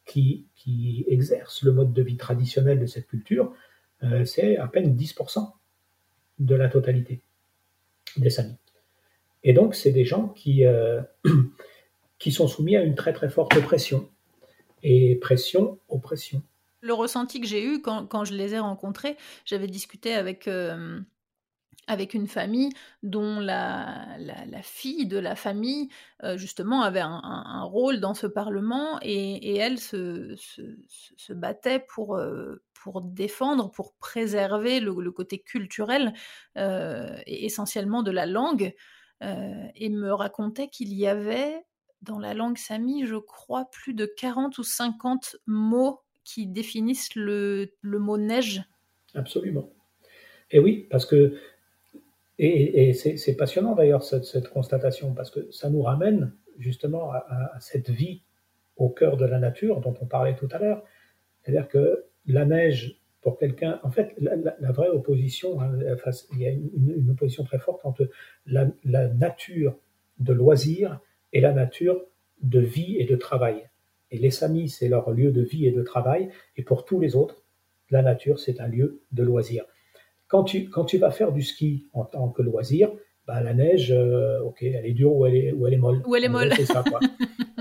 qui, 0.06 0.48
qui 0.56 1.06
exercent 1.08 1.64
le 1.64 1.74
mode 1.74 1.94
de 1.94 2.02
vie 2.02 2.18
traditionnel 2.18 2.80
de 2.80 2.86
cette 2.86 3.08
culture, 3.08 3.54
euh, 4.04 4.26
c'est 4.26 4.58
à 4.58 4.68
peine 4.68 4.96
10% 4.96 5.52
de 6.40 6.56
la 6.56 6.70
totalité 6.70 7.22
des 8.18 8.30
Samis. 8.30 8.58
Et 9.44 9.54
donc, 9.54 9.76
c'est 9.76 9.92
des 9.92 10.06
gens 10.06 10.30
qui, 10.30 10.66
euh, 10.66 11.02
qui 12.20 12.32
sont 12.32 12.48
soumis 12.48 12.76
à 12.76 12.84
une 12.84 12.96
très 12.96 13.14
très 13.14 13.30
forte 13.30 13.60
pression. 13.62 14.10
Et 14.84 15.16
pression, 15.16 15.80
oppression. 15.90 16.42
Le 16.82 16.94
ressenti 16.94 17.40
que 17.40 17.48
j'ai 17.48 17.64
eu 17.64 17.82
quand, 17.82 18.08
quand, 18.08 18.26
je 18.26 18.34
les 18.34 18.56
ai 18.56 18.60
rencontrés, 18.60 19.16
j'avais 19.46 19.68
discuté 19.68 20.16
avec, 20.16 20.48
euh, 20.48 21.00
avec 21.86 22.16
une 22.16 22.28
famille 22.28 22.72
dont 23.04 23.40
la, 23.40 24.08
la, 24.18 24.62
fille 24.64 25.06
de 25.06 25.20
la 25.20 25.36
famille, 25.36 25.90
euh, 26.24 26.38
justement, 26.38 26.82
avait 26.82 27.02
un, 27.02 27.64
rôle 27.64 28.00
dans 28.00 28.16
ce 28.16 28.26
Parlement 28.26 28.98
et, 29.04 29.56
elle 29.58 29.78
se, 29.78 30.36
se, 30.36 31.34
battait 31.34 31.86
pour, 31.94 32.20
pour 32.74 33.02
défendre, 33.02 33.70
pour 33.70 33.94
préserver 33.94 34.80
le, 34.80 35.12
côté 35.12 35.38
culturel, 35.38 36.14
et 36.56 37.46
essentiellement 37.46 38.02
de 38.02 38.10
la 38.10 38.26
langue, 38.26 38.74
et 39.22 39.90
me 39.90 40.12
racontait 40.12 40.68
qu'il 40.68 40.94
y 40.94 41.08
avait, 41.08 41.64
dans 42.02 42.20
la 42.20 42.34
langue 42.34 42.58
sami, 42.58 43.06
je 43.06 43.16
crois, 43.16 43.70
plus 43.72 43.94
de 43.94 44.06
40 44.06 44.58
ou 44.58 44.64
50 44.64 45.38
mots 45.46 46.02
qui 46.24 46.48
définissent 46.48 47.16
le, 47.16 47.74
le 47.82 48.00
mot 48.00 48.18
neige. 48.18 48.64
Absolument. 49.14 49.70
Et 50.52 50.60
oui, 50.60 50.88
parce 50.90 51.06
que 51.06 51.38
et, 52.44 52.94
c'est 52.94 53.36
passionnant 53.36 53.76
d'ailleurs 53.76 54.04
cette, 54.04 54.50
constatation 54.50 55.14
parce 55.14 55.30
que 55.30 55.52
ça 55.52 55.70
nous 55.70 55.84
ramène 55.84 56.34
justement 56.58 57.12
à, 57.12 57.52
cette 57.60 57.90
vie 57.90 58.24
au 58.78 58.90
cœur 58.90 59.16
de 59.18 59.26
la 59.26 59.38
nature 59.38 59.80
dont 59.80 59.94
on 60.02 60.06
parlait 60.06 60.36
tout 60.36 60.48
à 60.52 60.58
l'heure. 60.58 60.84
C'est-à-dire 61.42 61.68
que 61.68 62.06
la 62.26 62.46
neige, 62.46 63.00
pour 63.22 63.38
quelqu'un, 63.38 63.80
en 63.84 63.92
fait, 63.92 64.16
la, 64.20 64.72
vraie 64.72 64.90
opposition, 64.90 65.62
hein, 65.62 65.72
il 66.34 66.40
y 66.40 66.48
a 66.48 66.50
une, 66.50 67.10
opposition 67.12 67.44
très 67.44 67.60
forte 67.60 67.86
entre 67.86 68.10
la, 68.46 68.68
nature 69.10 69.78
de 70.20 70.34
loisir 70.34 71.00
et 71.34 71.40
la 71.40 71.54
nature 71.54 72.02
de 72.42 72.60
vie 72.60 72.98
et 72.98 73.06
de 73.06 73.16
travail. 73.16 73.70
Et 74.10 74.18
les 74.18 74.32
Samis, 74.32 74.70
c'est 74.70 74.90
leur 74.90 75.12
lieu 75.12 75.32
de 75.32 75.42
vie 75.42 75.68
et 75.68 75.72
de 75.72 75.84
travail, 75.84 76.30
et 76.58 76.64
pour 76.64 76.84
tous 76.84 77.00
les 77.00 77.16
autres, 77.16 77.44
la 77.92 78.02
nature, 78.02 78.40
c'est 78.40 78.60
un 78.60 78.68
lieu 78.68 79.02
de 79.12 79.24
loisir. 79.24 79.66
Quand 80.28 80.44
tu, 80.44 80.70
quand 80.70 80.86
tu 80.86 80.98
vas 80.98 81.12
faire 81.12 81.32
du 81.32 81.44
ski 81.44 81.90
en 81.94 82.06
tant 82.06 82.30
que 82.30 82.42
loisir, 82.42 82.92
bah, 83.28 83.42
la 83.42 83.54
neige, 83.54 83.92
euh, 83.92 84.42
ok, 84.42 84.64
elle 84.64 84.86
est 84.86 84.94
dure 84.94 85.16
ou 85.16 85.26
elle 85.26 85.36
est, 85.36 85.52
ou 85.52 85.68
elle 85.68 85.74
est 85.74 85.78
molle. 85.78 86.02
Ou 86.06 86.16
elle 86.16 86.24
est 86.24 86.30
molle. 86.30 86.54
C'est 86.56 86.66
ça, 86.66 86.84
quoi. 86.88 87.00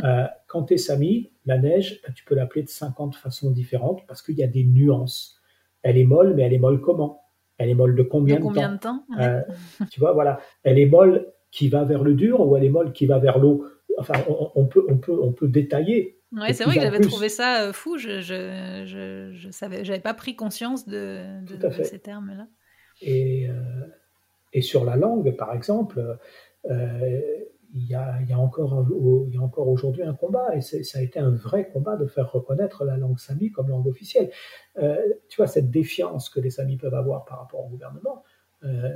Euh, 0.03 0.25
quand 0.47 0.63
tu 0.63 0.75
es 0.75 0.79
Sami, 0.79 1.31
la 1.45 1.59
neige, 1.59 2.01
bah, 2.03 2.11
tu 2.15 2.25
peux 2.25 2.35
l'appeler 2.35 2.63
de 2.63 2.71
50 2.71 3.17
façons 3.17 3.51
différentes 3.51 4.07
parce 4.07 4.23
qu'il 4.23 4.35
y 4.37 4.43
a 4.43 4.47
des 4.47 4.65
nuances. 4.65 5.40
Elle 5.83 5.99
est 5.99 6.05
molle, 6.05 6.35
mais 6.35 6.43
elle 6.43 6.53
est 6.53 6.59
molle 6.59 6.81
comment? 6.81 7.23
Elle 7.59 7.71
est 7.71 7.75
molle 7.75 7.95
de 7.95 8.03
combien 8.03 8.37
de, 8.37 8.43
combien 8.43 8.77
temps, 8.77 9.05
de 9.09 9.15
temps? 9.17 9.21
Euh, 9.21 9.43
Tu 9.91 10.01
vois, 10.01 10.13
voilà. 10.13 10.41
Elle 10.63 10.79
est 10.79 10.87
molle 10.87 11.27
qui 11.51 11.69
va 11.69 11.85
vers 11.85 12.03
le 12.03 12.15
dur 12.15 12.41
ou 12.47 12.57
elle 12.57 12.65
est 12.65 12.71
molle 12.71 12.93
qui 12.93 13.07
va 13.07 13.19
vers 13.19 13.39
l'eau? 13.39 13.67
Enfin, 13.99 14.15
on, 14.55 14.67
peut, 14.67 14.85
on, 14.89 14.97
peut, 14.97 15.19
on 15.21 15.33
peut 15.33 15.49
détailler. 15.49 16.21
Ouais, 16.33 16.53
c'est 16.53 16.65
vrai 16.65 16.77
que 16.77 16.81
j'avais 16.81 17.01
trouvé 17.01 17.29
ça 17.29 17.73
fou. 17.73 17.99
Je, 17.99 18.21
je, 18.21 18.85
je, 18.87 19.33
je 19.33 19.51
savais, 19.51 19.85
j'avais 19.85 20.01
pas 20.01 20.15
pris 20.15 20.37
conscience 20.37 20.87
de, 20.87 21.25
de, 21.45 21.83
ces 21.83 21.99
termes-là. 21.99 22.47
Et, 23.03 23.49
et 24.53 24.63
sur 24.63 24.85
la 24.85 24.97
langue, 24.97 25.37
par 25.37 25.53
exemple, 25.55 26.19
euh, 26.71 27.21
il, 27.75 27.87
y 27.87 27.95
a, 27.95 28.39
encore, 28.39 29.69
aujourd'hui 29.69 30.03
un 30.03 30.15
combat, 30.15 30.57
et 30.57 30.61
ça 30.61 30.99
a 30.99 31.03
été 31.03 31.19
un 31.19 31.31
vrai 31.31 31.69
combat 31.73 31.97
de 31.97 32.07
faire 32.07 32.31
reconnaître 32.31 32.85
la 32.85 32.97
langue 32.97 33.19
sami 33.19 33.51
comme 33.51 33.69
langue 33.69 33.87
officielle. 33.87 34.31
Euh, 34.79 34.97
tu 35.29 35.37
vois, 35.37 35.47
cette 35.47 35.71
défiance 35.71 36.31
que 36.31 36.41
les 36.41 36.51
samis 36.51 36.77
peuvent 36.77 36.95
avoir 36.95 37.25
par 37.25 37.39
rapport 37.39 37.65
au 37.65 37.69
gouvernement, 37.69 38.25
euh, 38.65 38.95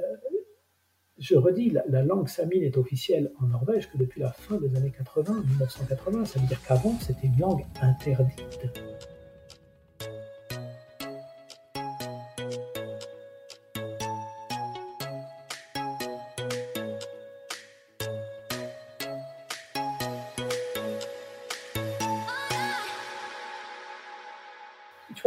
je 1.19 1.37
redis, 1.37 1.71
la, 1.71 1.85
la, 1.89 2.03
langue 2.03 2.29
sami 2.29 2.61
n'est 2.61 2.77
officielle 2.77 3.33
en 3.41 3.47
Norvège 3.47 3.91
que 3.91 3.97
depuis 3.97 4.21
la 4.21 4.33
fin 4.33 4.57
des 4.57 4.75
années 4.77 4.91
80, 4.91 5.45
1980. 5.47 6.25
Ça 6.25 6.41
veut 6.41 6.47
dire 6.47 6.61
qu'avant, 6.67 6.99
c'était 7.01 7.29
une 7.29 7.39
langue 7.39 7.65
interdite. 7.81 8.65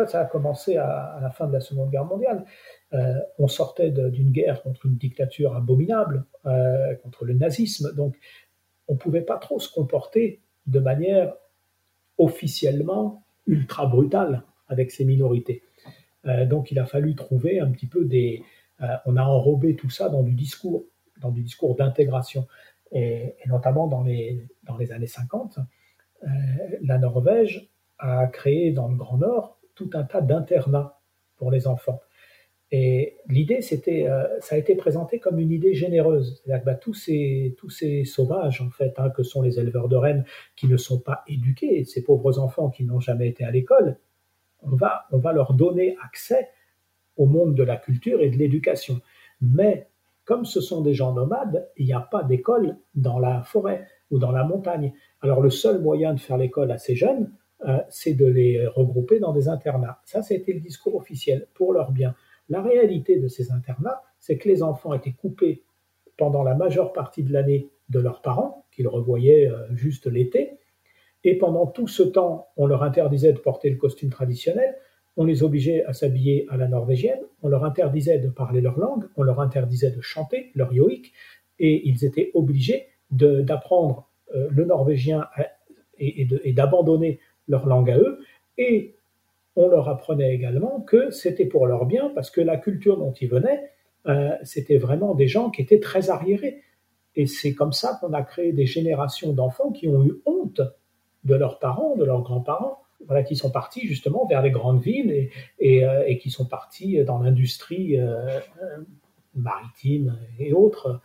Ça 0.07 0.21
a 0.21 0.25
commencé 0.25 0.77
à, 0.77 1.19
la 1.21 1.29
fin 1.29 1.47
de 1.47 1.53
la 1.53 1.59
Seconde 1.59 1.89
Guerre 1.91 2.05
mondiale. 2.05 2.45
Euh, 2.93 3.13
on 3.37 3.47
sortait 3.47 3.91
d'une 3.91 4.31
guerre 4.31 4.61
contre 4.61 4.85
une 4.85 4.95
dictature 4.95 5.55
abominable, 5.55 6.25
euh, 6.45 6.95
contre 6.95 7.25
le 7.25 7.33
nazisme, 7.33 7.93
donc 7.95 8.17
on 8.87 8.93
ne 8.93 8.97
pouvait 8.97 9.21
pas 9.21 9.37
trop 9.37 9.59
se 9.59 9.71
comporter 9.71 10.41
de 10.65 10.79
manière 10.79 11.33
officiellement 12.17 13.23
ultra 13.45 13.85
brutale 13.85 14.43
avec 14.67 14.91
ces 14.91 15.05
minorités. 15.05 15.63
Euh, 16.25 16.45
donc 16.45 16.71
il 16.71 16.79
a 16.79 16.85
fallu 16.85 17.15
trouver 17.15 17.59
un 17.59 17.71
petit 17.71 17.87
peu 17.87 18.05
des... 18.05 18.43
on 19.05 19.17
a 19.17 19.23
enrobé 19.23 19.75
tout 19.75 19.89
ça 19.89 20.09
dans 20.09 20.23
du 20.23 20.33
discours, 20.33 20.85
dans 21.21 21.31
du 21.31 21.43
discours 21.43 21.75
d'intégration. 21.75 22.47
Et, 22.91 23.35
et, 23.43 23.49
notamment 23.49 23.87
dans 23.87 24.03
les, 24.03 24.47
dans 24.63 24.77
les 24.77 24.93
années 24.93 25.07
50, 25.07 25.59
la 26.81 26.97
Norvège 26.97 27.69
a 27.99 28.27
créé 28.27 28.71
dans 28.71 28.87
le 28.87 28.95
Grand 28.95 29.17
Nord 29.17 29.56
tout 29.77 29.89
un 29.93 30.03
tas 30.03 30.21
d'internats 30.21 30.99
pour 31.37 31.51
les 31.51 31.67
enfants. 31.67 32.01
Et 32.71 33.17
l'idée, 33.29 33.61
c'était, 33.61 34.09
euh, 34.09 34.25
ça 34.41 34.55
a 34.55 34.57
été 34.57 34.75
présenté 34.75 35.19
comme 35.19 35.39
une 35.39 35.51
idée 35.51 35.73
généreuse. 35.73 36.41
Que 36.45 36.65
bah, 36.65 36.75
tous, 36.75 36.93
ces, 36.93 37.55
tous 37.57 37.69
ces 37.69 38.03
sauvages, 38.03 38.59
en 38.61 38.69
fait, 38.69 38.93
hein, 38.97 39.09
que 39.09 39.23
sont 39.23 39.41
les 39.41 39.59
éleveurs 39.59 39.87
de 39.87 39.95
rennes, 39.95 40.25
qui 40.57 40.67
ne 40.67 40.75
sont 40.75 40.99
pas 40.99 41.23
éduqués, 41.27 41.85
ces 41.85 42.03
pauvres 42.03 42.39
enfants 42.39 42.69
qui 42.69 42.83
n'ont 42.83 42.99
jamais 42.99 43.29
été 43.29 43.45
à 43.45 43.51
l'école, 43.51 43.97
on 44.63 44.75
va, 44.75 45.05
on 45.11 45.17
va 45.17 45.31
leur 45.31 45.53
donner 45.53 45.95
accès 46.03 46.49
au 47.15 47.25
monde 47.25 47.55
de 47.55 47.63
la 47.63 47.77
culture 47.77 48.21
et 48.21 48.29
de 48.29 48.37
l'éducation. 48.37 48.99
Mais 49.39 49.87
comme 50.25 50.43
ce 50.43 50.59
sont 50.59 50.81
des 50.81 50.93
gens 50.93 51.13
nomades, 51.13 51.69
il 51.77 51.85
n'y 51.85 51.93
a 51.93 52.01
pas 52.01 52.23
d'école 52.23 52.77
dans 52.95 53.19
la 53.19 53.43
forêt 53.43 53.87
ou 54.11 54.19
dans 54.19 54.31
la 54.31 54.43
montagne. 54.43 54.93
Alors 55.21 55.41
le 55.41 55.49
seul 55.49 55.79
moyen 55.81 56.13
de 56.13 56.19
faire 56.19 56.37
l'école 56.37 56.71
à 56.71 56.77
ces 56.77 56.95
jeunes, 56.95 57.31
euh, 57.65 57.79
c'est 57.89 58.13
de 58.13 58.25
les 58.25 58.67
regrouper 58.67 59.19
dans 59.19 59.33
des 59.33 59.49
internats. 59.49 59.99
Ça, 60.05 60.21
c'était 60.21 60.53
le 60.53 60.59
discours 60.59 60.95
officiel 60.95 61.47
pour 61.53 61.73
leur 61.73 61.91
bien. 61.91 62.15
La 62.49 62.61
réalité 62.61 63.17
de 63.17 63.27
ces 63.27 63.51
internats, 63.51 64.03
c'est 64.19 64.37
que 64.37 64.47
les 64.47 64.63
enfants 64.63 64.93
étaient 64.93 65.13
coupés 65.13 65.63
pendant 66.17 66.43
la 66.43 66.55
majeure 66.55 66.93
partie 66.93 67.23
de 67.23 67.33
l'année 67.33 67.69
de 67.89 67.99
leurs 67.99 68.21
parents, 68.21 68.65
qu'ils 68.71 68.87
revoyaient 68.87 69.49
euh, 69.49 69.67
juste 69.73 70.07
l'été, 70.07 70.59
et 71.23 71.37
pendant 71.37 71.65
tout 71.65 71.87
ce 71.87 72.03
temps, 72.03 72.49
on 72.57 72.67
leur 72.67 72.83
interdisait 72.83 73.33
de 73.33 73.39
porter 73.39 73.69
le 73.69 73.77
costume 73.77 74.09
traditionnel, 74.09 74.77
on 75.15 75.25
les 75.25 75.41
obligeait 75.41 75.83
à 75.85 75.93
s'habiller 75.93 76.45
à 76.49 76.57
la 76.57 76.67
norvégienne, 76.67 77.19
on 77.41 77.47
leur 77.47 77.65
interdisait 77.65 78.19
de 78.19 78.29
parler 78.29 78.61
leur 78.61 78.77
langue, 78.77 79.05
on 79.15 79.23
leur 79.23 79.39
interdisait 79.39 79.91
de 79.91 80.01
chanter 80.01 80.51
leur 80.53 80.73
yoïque, 80.73 81.13
et 81.59 81.87
ils 81.87 82.05
étaient 82.05 82.31
obligés 82.35 82.87
d'apprendre 83.09 84.09
euh, 84.35 84.47
le 84.51 84.65
norvégien 84.65 85.25
et 85.99 86.53
d'abandonner 86.53 87.19
leur 87.47 87.65
langue 87.65 87.89
à 87.91 87.97
eux, 87.97 88.19
et 88.57 88.95
on 89.55 89.67
leur 89.67 89.89
apprenait 89.89 90.33
également 90.33 90.81
que 90.81 91.09
c'était 91.09 91.45
pour 91.45 91.67
leur 91.67 91.85
bien, 91.85 92.11
parce 92.13 92.29
que 92.29 92.41
la 92.41 92.57
culture 92.57 92.97
dont 92.97 93.13
ils 93.13 93.27
venaient, 93.27 93.71
euh, 94.07 94.31
c'était 94.43 94.77
vraiment 94.77 95.15
des 95.15 95.27
gens 95.27 95.49
qui 95.49 95.61
étaient 95.61 95.79
très 95.79 96.09
arriérés. 96.09 96.63
Et 97.15 97.25
c'est 97.25 97.53
comme 97.53 97.73
ça 97.73 97.97
qu'on 97.99 98.13
a 98.13 98.21
créé 98.21 98.53
des 98.53 98.67
générations 98.67 99.33
d'enfants 99.33 99.71
qui 99.71 99.87
ont 99.87 100.05
eu 100.05 100.13
honte 100.25 100.61
de 101.23 101.35
leurs 101.35 101.59
parents, 101.59 101.95
de 101.95 102.05
leurs 102.05 102.21
grands-parents, 102.21 102.83
voilà, 103.05 103.23
qui 103.23 103.35
sont 103.35 103.51
partis 103.51 103.87
justement 103.87 104.25
vers 104.27 104.41
les 104.41 104.51
grandes 104.51 104.81
villes 104.81 105.29
et, 105.59 105.85
euh, 105.85 106.13
qui 106.15 106.29
sont 106.29 106.45
partis 106.45 107.03
dans 107.03 107.19
l'industrie 107.19 107.99
euh, 107.99 108.39
maritime 109.35 110.17
et 110.39 110.53
autres 110.53 111.01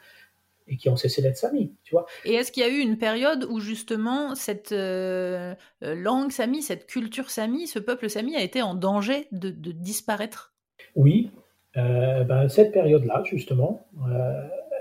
et 0.69 0.77
qui 0.77 0.89
ont 0.89 0.97
cessé 0.97 1.23
d'être 1.23 1.37
sami, 1.37 1.73
tu 1.83 1.93
vois. 1.93 2.07
Et 2.25 2.35
est-ce 2.35 2.53
qu'il 2.53 2.63
y 2.63 2.67
a 2.67 2.69
eu 2.69 2.79
une 2.79 2.99
période 2.99 3.47
où 3.51 3.61
justement 3.61 4.35
cette 4.35 4.73
euh, 4.73 5.55
euh, 5.83 5.95
langue 5.95 6.31
sami, 6.31 6.63
cette 6.63 6.87
culture 6.87 7.31
sami, 7.31 7.67
ce 7.67 7.79
peuple 7.79 8.09
sami 8.09 8.37
a 8.37 8.43
été 8.43 8.63
en 8.63 8.75
danger 8.75 9.27
de, 9.33 9.51
disparaître? 9.73 10.55
Oui, 10.95 11.31
euh, 11.77 12.25
ben, 12.25 12.49
cette 12.49 12.73
période-là, 12.73 13.23
justement, 13.25 13.87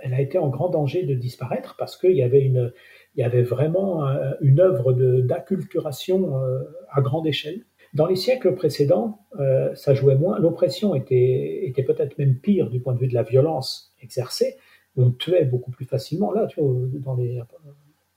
elle 0.03 0.13
a 0.13 0.21
été 0.21 0.37
en 0.37 0.49
grand 0.49 0.69
danger 0.69 1.03
de 1.03 1.15
disparaître 1.15 1.75
parce 1.77 1.97
qu'il 1.97 2.15
y 2.15 2.23
avait 2.23 2.41
une, 2.41 2.73
il 3.15 3.21
y 3.21 3.23
avait 3.23 3.43
vraiment 3.43 4.05
une 4.41 4.59
œuvre 4.59 4.93
d'acculturation 4.93 6.33
à 6.91 7.01
grande 7.01 7.27
échelle. 7.27 7.61
Dans 7.93 8.07
les 8.07 8.15
siècles 8.15 8.55
précédents, 8.55 9.19
ça 9.73 9.93
jouait 9.93 10.15
moins. 10.15 10.39
L'oppression 10.39 10.95
était, 10.95 11.61
était 11.63 11.83
peut-être 11.83 12.17
même 12.17 12.35
pire 12.35 12.69
du 12.69 12.79
point 12.79 12.93
de 12.93 12.99
vue 12.99 13.07
de 13.07 13.13
la 13.13 13.23
violence 13.23 13.93
exercée, 14.01 14.57
on 14.97 15.11
tuait 15.11 15.45
beaucoup 15.45 15.71
plus 15.71 15.85
facilement. 15.85 16.31
Là, 16.31 16.47
tu 16.47 16.61
vois, 16.61 16.73
dans, 16.93 17.15
les, 17.15 17.41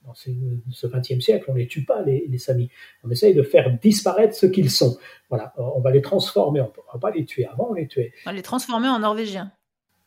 dans 0.05 0.15
ce 0.15 0.87
XXe 0.87 1.21
siècle, 1.21 1.47
on 1.49 1.55
ne 1.55 1.59
les 1.59 1.67
tue 1.67 1.85
pas, 1.85 2.03
les, 2.03 2.27
les 2.29 2.39
Samis. 2.39 2.71
On 3.05 3.11
essaye 3.11 3.35
de 3.35 3.43
faire 3.43 3.79
disparaître 3.81 4.35
ce 4.35 4.47
qu'ils 4.47 4.71
sont. 4.71 4.97
Voilà, 5.31 5.55
on 5.57 5.81
va 5.81 5.91
les 5.91 6.03
transformer, 6.03 6.61
on 6.61 6.67
ne 6.67 6.93
va 6.93 6.99
pas 6.99 7.11
les 7.11 7.25
tuer. 7.25 7.47
Avant, 7.47 7.69
on 7.71 7.75
les 7.75 7.87
tuait. 7.87 8.13
On 8.27 8.31
va 8.31 8.37
les 8.37 8.43
transformer 8.43 8.89
en 8.89 8.99
Norvégiens. 8.99 9.53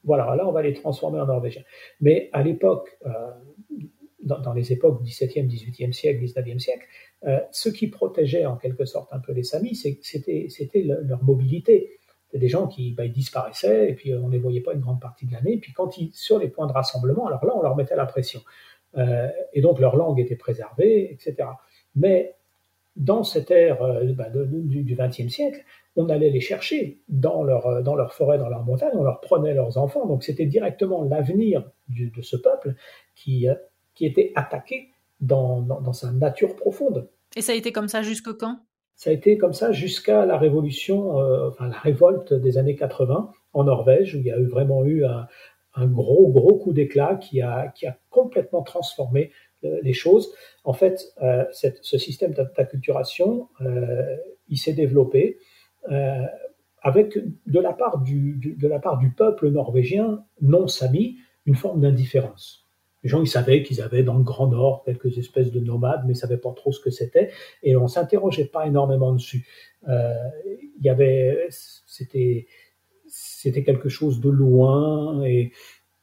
Voilà, 0.04 0.36
là, 0.36 0.48
on 0.48 0.52
va 0.52 0.62
les 0.62 0.74
transformer 0.74 1.20
en 1.20 1.26
Norvégiens. 1.26 1.64
Mais 2.00 2.30
à 2.32 2.44
l'époque, 2.44 2.98
euh, 3.06 3.10
dans, 4.24 4.54
les 4.54 4.72
époques 4.72 5.04
XVIIe, 5.04 5.48
XVIIIe 5.48 5.94
siècle, 5.94 6.24
XIXe 6.24 6.64
siècle, 6.64 6.86
euh, 7.26 7.40
ce 7.52 7.70
qui 7.70 7.88
protégeait 7.88 8.46
en 8.46 8.58
quelque 8.58 8.86
sorte 8.86 9.12
un 9.14 9.20
peu 9.20 9.34
les 9.34 9.44
Samis, 9.44 9.76
c'était 9.76 10.84
leur 10.84 11.24
mobilité 11.24 12.00
des 12.38 12.48
gens 12.48 12.68
qui 12.68 12.92
bah, 12.92 13.08
disparaissaient 13.08 13.90
et 13.90 13.94
puis 13.94 14.12
euh, 14.12 14.20
on 14.22 14.28
ne 14.28 14.32
les 14.32 14.40
voyait 14.40 14.62
pas 14.62 14.74
une 14.74 14.80
grande 14.80 15.02
partie 15.02 15.26
de 15.26 15.34
l'année. 15.34 15.54
Et 15.54 15.58
puis 15.58 15.74
quand 15.74 15.98
ils, 15.98 16.12
sur 16.14 16.40
les 16.40 16.48
points 16.48 16.68
de 16.68 16.72
rassemblement, 16.72 17.28
alors 17.28 17.46
là, 17.46 17.54
on 17.56 17.62
leur 17.62 17.76
mettait 17.76 17.96
la 17.96 18.06
pression. 18.06 18.42
Euh, 18.98 19.30
et 19.54 19.62
donc 19.62 19.80
leur 19.80 19.96
langue 19.96 20.20
était 20.20 20.36
préservée, 20.36 21.12
etc. 21.12 21.50
Mais 21.96 22.36
dans 22.96 23.24
cette 23.24 23.52
ère 23.52 23.82
euh, 23.82 24.14
bah, 24.14 24.30
du 24.30 24.96
XXe 24.96 25.28
siècle, 25.28 25.64
on 25.96 26.10
allait 26.10 26.30
les 26.30 26.42
chercher 26.42 27.00
dans 27.10 27.44
leur, 27.44 27.82
dans 27.82 27.96
leur 27.96 28.14
forêt, 28.14 28.38
dans 28.38 28.50
leur 28.50 28.64
montagne, 28.64 28.92
on 28.94 29.04
leur 29.04 29.20
prenait 29.20 29.54
leurs 29.54 29.78
enfants. 29.78 30.06
Donc 30.06 30.24
c'était 30.24 30.46
directement 30.46 31.04
l'avenir 31.04 31.64
de 31.90 32.22
ce 32.22 32.38
peuple 32.38 32.76
qui, 33.16 33.48
qui 33.96 34.06
était 34.06 34.32
attaqué 34.36 34.90
dans, 35.22 35.62
dans, 35.62 35.82
dans 35.82 35.94
sa 35.94 36.12
nature 36.12 36.56
profonde. 36.56 37.10
Et 37.36 37.42
ça 37.42 37.52
a 37.52 37.56
été 37.56 37.72
comme 37.72 37.88
ça 37.88 38.04
jusque 38.04 38.32
quand? 38.38 38.60
Ça 38.98 39.12
a 39.12 39.14
été 39.14 39.38
comme 39.38 39.54
ça 39.54 39.72
jusqu'à 39.72 40.26
la 40.26 40.38
révolution, 40.38 41.20
euh, 41.20 41.50
enfin 41.50 41.68
la 41.68 41.78
révolte 41.78 42.34
des 42.34 42.58
années 42.58 42.76
80 42.76 43.32
en 43.54 43.64
Norvège, 43.64 44.16
où 44.16 44.18
il 44.18 44.26
y 44.26 44.32
a 44.32 44.40
eu 44.40 44.48
vraiment 44.48 44.84
eu 44.84 45.06
un, 45.06 45.28
gros, 45.86 46.30
gros 46.30 46.58
coup 46.58 46.74
d'éclat 46.74 47.16
qui 47.16 47.42
a, 47.42 47.74
complètement 48.10 48.64
transformé 48.64 49.32
les 49.62 49.94
choses. 49.94 50.34
En 50.64 50.74
fait, 50.74 51.14
ce 51.52 51.98
système 51.98 52.34
d'acculturation, 52.34 53.48
il 54.48 54.58
s'est 54.58 54.74
développé 54.74 55.38
avec, 56.82 57.18
de 57.46 57.60
la 57.60 57.74
part 57.74 58.00
du 58.00 59.14
peuple 59.16 59.50
norvégien 59.50 60.24
non 60.42 60.68
sami, 60.68 61.18
une 61.46 61.56
forme 61.56 61.82
d'indifférence. 61.82 62.67
Les 63.04 63.10
gens, 63.10 63.22
ils 63.22 63.28
savaient 63.28 63.64
qu'ils 63.64 63.82
avaient 63.82 64.04
dans 64.04 64.18
le 64.18 64.24
Grand 64.24 64.48
Nord 64.48 64.84
quelques 64.84 65.18
espèces 65.18 65.52
de 65.52 65.60
nomades, 65.60 66.02
mais 66.06 66.14
ils 66.14 66.16
ne 66.16 66.22
savaient 66.22 66.38
pas 66.38 66.52
trop 66.54 66.72
ce 66.72 66.80
que 66.80 66.90
c'était, 66.90 67.32
et 67.64 67.76
on 67.76 67.84
ne 67.84 67.88
s'interrogeait 67.88 68.46
pas 68.46 68.66
énormément 68.66 69.14
dessus. 69.14 69.48
Euh, 69.88 70.14
il 70.80 70.84
y 70.84 70.90
avait, 70.90 71.48
c'était, 71.50 72.48
c'était 73.08 73.64
quelque 73.64 73.90
chose 73.90 74.20
de 74.20 74.30
loin, 74.30 75.24
et, 75.24 75.52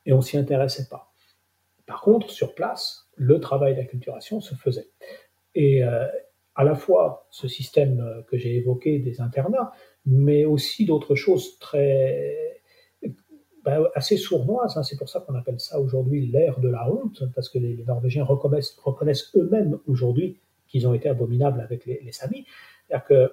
et 0.06 0.12
on 0.12 0.20
s'y 0.20 0.36
intéressait 0.36 0.88
pas. 0.88 1.12
Par 1.86 2.00
contre, 2.00 2.30
sur 2.30 2.54
place, 2.54 3.08
le 3.16 3.40
travail 3.40 3.74
d'acculturation 3.76 4.40
se 4.40 4.54
faisait. 4.54 4.88
Et 5.54 5.84
euh, 5.84 6.06
à 6.54 6.64
la 6.64 6.74
fois 6.74 7.26
ce 7.30 7.48
système 7.48 8.24
que 8.28 8.36
j'ai 8.36 8.56
évoqué 8.56 8.98
des 8.98 9.20
internats, 9.20 9.72
mais 10.06 10.44
aussi 10.44 10.86
d'autres 10.86 11.14
choses 11.14 11.58
très 11.58 12.53
ben, 13.64 13.84
assez 13.94 14.16
sournoises. 14.16 14.76
Hein. 14.76 14.82
C'est 14.82 14.98
pour 14.98 15.08
ça 15.08 15.20
qu'on 15.20 15.34
appelle 15.34 15.60
ça 15.60 15.80
aujourd'hui 15.80 16.26
l'ère 16.26 16.60
de 16.60 16.68
la 16.68 16.90
honte, 16.90 17.24
parce 17.34 17.48
que 17.48 17.58
les, 17.58 17.76
Norvégiens 17.86 18.24
reconnaissent, 18.24 19.32
eux-mêmes 19.36 19.78
aujourd'hui 19.86 20.38
qu'ils 20.68 20.86
ont 20.86 20.94
été 20.94 21.08
abominables 21.08 21.60
avec 21.60 21.86
les, 21.86 22.00
les 22.04 22.12
Samis. 22.12 22.46
C'est-à-dire 22.86 23.06
que 23.06 23.32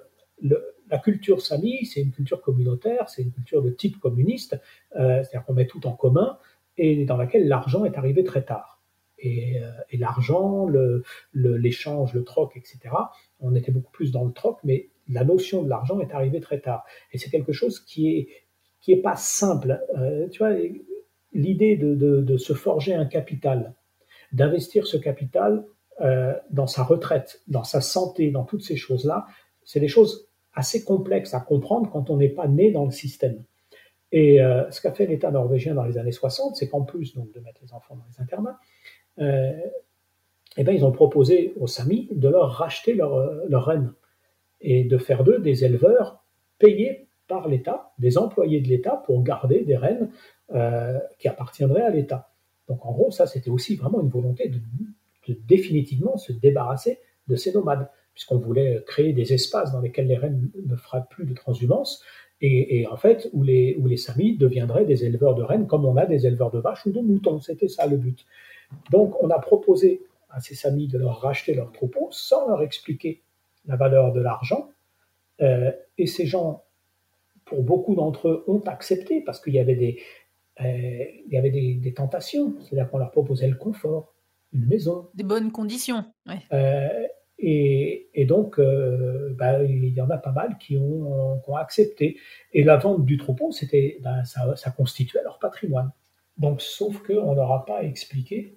la 0.90 0.98
culture 0.98 1.40
Sami, 1.40 1.86
c'est 1.86 2.00
une 2.00 2.12
culture 2.12 2.42
communautaire, 2.42 3.08
c'est 3.08 3.22
une 3.22 3.32
culture 3.32 3.62
de 3.62 3.70
type 3.70 3.98
communiste, 3.98 4.60
euh, 4.96 5.22
c'est-à-dire 5.22 5.44
qu'on 5.44 5.54
met 5.54 5.66
tout 5.66 5.86
en 5.86 5.92
commun 5.92 6.38
et 6.76 7.04
dans 7.04 7.16
laquelle 7.16 7.48
l'argent 7.48 7.84
est 7.84 7.96
arrivé 7.96 8.24
très 8.24 8.42
tard. 8.42 8.80
Et, 9.18 9.62
euh, 9.62 9.70
l'argent, 9.92 10.66
l'échange, 11.32 12.12
le, 12.12 12.20
le 12.20 12.24
troc, 12.24 12.56
etc., 12.56 12.78
on 13.40 13.54
était 13.54 13.72
beaucoup 13.72 13.92
plus 13.92 14.10
dans 14.10 14.24
le 14.24 14.32
troc, 14.32 14.58
mais 14.64 14.88
la 15.08 15.24
notion 15.24 15.62
de 15.62 15.68
l'argent 15.68 16.00
est 16.00 16.12
arrivée 16.12 16.40
très 16.40 16.60
tard. 16.60 16.84
Et 17.12 17.18
c'est 17.18 17.30
quelque 17.30 17.52
chose 17.52 17.80
qui 17.80 18.16
est, 18.16 18.28
qui 18.82 18.92
est 18.92 19.00
pas 19.00 19.16
simple. 19.16 19.80
Euh, 19.96 20.28
tu 20.28 20.40
vois, 20.40 20.54
l'idée 21.32 21.76
de, 21.76 22.36
se 22.36 22.52
forger 22.52 22.94
un 22.94 23.06
capital, 23.06 23.74
d'investir 24.32 24.86
ce 24.86 24.98
capital 24.98 25.64
euh, 26.00 26.34
dans 26.50 26.66
sa 26.66 26.82
retraite, 26.82 27.40
dans 27.46 27.64
sa 27.64 27.80
santé, 27.80 28.30
dans 28.30 28.44
toutes 28.44 28.64
ces 28.64 28.76
choses-là, 28.76 29.26
c'est 29.64 29.80
des 29.80 29.88
choses 29.88 30.28
assez 30.52 30.84
complexes 30.84 31.32
à 31.32 31.40
comprendre 31.40 31.90
quand 31.90 32.10
on 32.10 32.16
n'est 32.16 32.28
pas 32.28 32.48
né 32.48 32.70
dans 32.72 32.84
le 32.84 32.90
système. 32.90 33.42
Et 34.10 34.42
euh, 34.42 34.70
ce 34.70 34.82
qu'a 34.82 34.92
fait 34.92 35.06
l'État 35.06 35.30
norvégien 35.30 35.74
dans 35.74 35.84
les 35.84 35.96
années 35.96 36.12
60, 36.12 36.56
c'est 36.56 36.68
qu'en 36.68 36.82
plus 36.82 37.14
donc, 37.14 37.32
de 37.32 37.40
mettre 37.40 37.60
les 37.62 37.72
enfants 37.72 37.94
dans 37.94 38.04
les 38.10 38.20
internats, 38.20 38.58
eh 40.58 40.64
ben, 40.64 40.72
ils 40.72 40.84
ont 40.84 40.92
proposé 40.92 41.54
aux 41.58 41.66
Samis 41.66 42.08
de 42.10 42.28
leur 42.28 42.50
racheter 42.50 42.94
leur, 42.94 43.16
leur 43.48 43.64
reine 43.64 43.92
et 44.60 44.84
de 44.84 44.98
faire 44.98 45.24
d'eux 45.24 45.38
des 45.38 45.64
éleveurs 45.64 46.24
payés 46.58 47.08
par 47.32 47.48
l'État, 47.48 47.92
des 47.98 48.18
employés 48.18 48.60
de 48.60 48.68
l'État 48.68 49.02
pour 49.06 49.22
garder 49.22 49.64
des 49.64 49.78
rennes 49.78 50.10
euh, 50.54 50.98
qui 51.18 51.28
appartiendraient 51.28 51.80
à 51.80 51.88
l'État. 51.88 52.28
Donc 52.68 52.84
en 52.84 52.92
gros, 52.92 53.10
ça 53.10 53.26
c'était 53.26 53.48
aussi 53.48 53.74
vraiment 53.74 54.02
une 54.02 54.10
volonté 54.10 54.50
de, 54.50 54.60
définitivement 55.48 56.18
se 56.18 56.30
débarrasser 56.30 56.98
de 57.28 57.36
ces 57.36 57.52
nomades, 57.54 57.88
puisqu'on 58.12 58.36
voulait 58.36 58.84
créer 58.86 59.14
des 59.14 59.32
espaces 59.32 59.72
dans 59.72 59.80
lesquels 59.80 60.08
les 60.08 60.18
rennes 60.18 60.50
ne 60.62 60.76
feraient 60.76 61.04
plus 61.08 61.24
de 61.24 61.32
transhumance, 61.32 62.04
et, 62.42 62.86
en 62.88 62.96
fait 62.96 63.30
où 63.32 63.44
les, 63.44 63.76
où 63.78 63.86
les 63.86 63.96
Samis 63.96 64.36
deviendraient 64.36 64.84
des 64.84 65.04
éleveurs 65.04 65.36
de 65.36 65.44
rennes 65.44 65.66
comme 65.68 65.86
on 65.86 65.96
a 65.96 66.04
des 66.04 66.26
éleveurs 66.26 66.50
de 66.50 66.58
vaches 66.58 66.84
ou 66.86 66.90
de 66.90 67.00
moutons. 67.00 67.40
C'était 67.40 67.68
ça 67.68 67.86
le 67.86 67.96
but. 67.96 68.26
Donc 68.90 69.14
on 69.22 69.30
a 69.30 69.38
proposé 69.38 70.02
à 70.28 70.40
ces 70.40 70.56
Samis 70.56 70.88
de 70.88 70.98
leur 70.98 71.20
racheter 71.20 71.54
leurs 71.54 71.72
troupeaux 71.72 72.08
sans 72.10 72.46
leur 72.48 72.62
expliquer 72.62 73.22
la 73.64 73.76
valeur 73.76 74.12
de 74.12 74.20
l'argent. 74.20 74.68
Euh, 75.40 75.70
et 75.98 76.06
ces 76.06 76.26
gens, 76.26 76.64
pour 77.52 77.62
beaucoup 77.62 77.94
d'entre 77.94 78.28
eux, 78.28 78.44
ont 78.48 78.60
accepté 78.60 79.20
parce 79.20 79.40
qu'il 79.40 79.52
y 79.52 79.58
avait 79.58 79.74
des, 79.74 80.00
euh, 80.60 81.04
il 81.26 81.32
y 81.32 81.36
avait 81.36 81.50
des, 81.50 81.94
tentations. 81.94 82.54
C'est-à-dire 82.60 82.90
qu'on 82.90 82.98
leur 82.98 83.10
proposait 83.10 83.48
le 83.48 83.56
confort, 83.56 84.14
une 84.52 84.66
maison. 84.66 85.08
Des 85.14 85.24
bonnes 85.24 85.52
conditions. 85.52 86.04
Euh, 86.52 86.88
et, 87.38 88.24
donc, 88.26 88.58
bah, 88.58 89.62
il 89.64 89.88
y 89.88 90.00
en 90.00 90.08
a 90.08 90.18
pas 90.18 90.32
mal 90.32 90.56
qui 90.58 90.76
ont, 90.76 91.42
ont 91.46 91.56
accepté. 91.56 92.18
Et 92.52 92.62
la 92.64 92.76
vente 92.78 93.04
du 93.04 93.18
troupeau, 93.18 93.52
c'était, 93.52 93.98
bah, 94.02 94.24
ça, 94.24 94.56
ça, 94.56 94.70
constituait 94.70 95.22
leur 95.22 95.38
patrimoine. 95.38 95.90
Donc, 96.38 96.62
sauf 96.62 97.02
qu'on 97.02 97.34
leur 97.34 97.52
a 97.52 97.66
pas 97.66 97.82
expliqué 97.82 98.56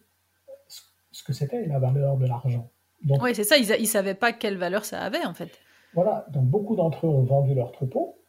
ce 1.12 1.23
que 1.23 1.34
c'était 1.34 1.65
la 1.65 1.79
valeur 1.79 2.17
de 2.17 2.27
l'argent. 2.27 2.69
Oui, 3.08 3.36
c'est 3.36 3.43
ça, 3.43 3.58
ils 3.58 3.69
ne 3.69 3.86
savaient 3.86 4.15
pas 4.15 4.34
quelle 4.34 4.58
valeur 4.58 4.86
ça 4.86 5.01
avait 5.01 5.25
en 5.25 5.34
fait. 5.34 5.60
Voilà, 5.93 6.25
donc 6.31 6.45
beaucoup 6.45 6.75
d'entre 6.75 7.08
eux 7.08 7.10
ont 7.10 7.23
vendu 7.23 7.55
leurs 7.55 7.71
troupeaux. 7.71 8.19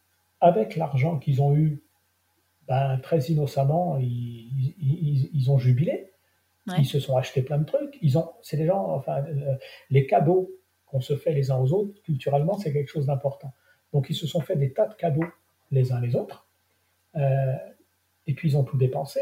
Avec 0.40 0.76
l'argent 0.76 1.18
qu'ils 1.18 1.42
ont 1.42 1.54
eu, 1.54 1.82
ben, 2.68 2.98
très 2.98 3.20
innocemment, 3.20 3.98
ils, 4.00 5.50
ont 5.50 5.58
jubilé. 5.58 6.12
Ils 6.78 6.86
se 6.86 6.98
sont 6.98 7.16
achetés 7.16 7.42
plein 7.42 7.58
de 7.58 7.64
trucs. 7.64 7.96
Ils 8.02 8.18
ont, 8.18 8.32
c'est 8.42 8.56
des 8.56 8.66
gens, 8.66 8.90
enfin, 8.90 9.24
euh, 9.24 9.54
les 9.90 10.06
cadeaux 10.06 10.50
qu'on 10.86 11.00
se 11.00 11.16
fait 11.16 11.32
les 11.32 11.50
uns 11.50 11.58
aux 11.58 11.72
autres, 11.72 12.00
culturellement, 12.02 12.58
c'est 12.58 12.72
quelque 12.72 12.90
chose 12.90 13.06
d'important. 13.06 13.52
Donc 13.92 14.10
ils 14.10 14.14
se 14.14 14.26
sont 14.26 14.40
fait 14.40 14.56
des 14.56 14.72
tas 14.72 14.86
de 14.86 14.94
cadeaux 14.94 15.26
les 15.70 15.92
uns 15.92 16.00
les 16.00 16.16
autres. 16.16 16.48
Euh, 17.16 17.54
et 18.26 18.34
puis 18.34 18.50
ils 18.50 18.56
ont 18.56 18.64
tout 18.64 18.76
dépensé. 18.76 19.20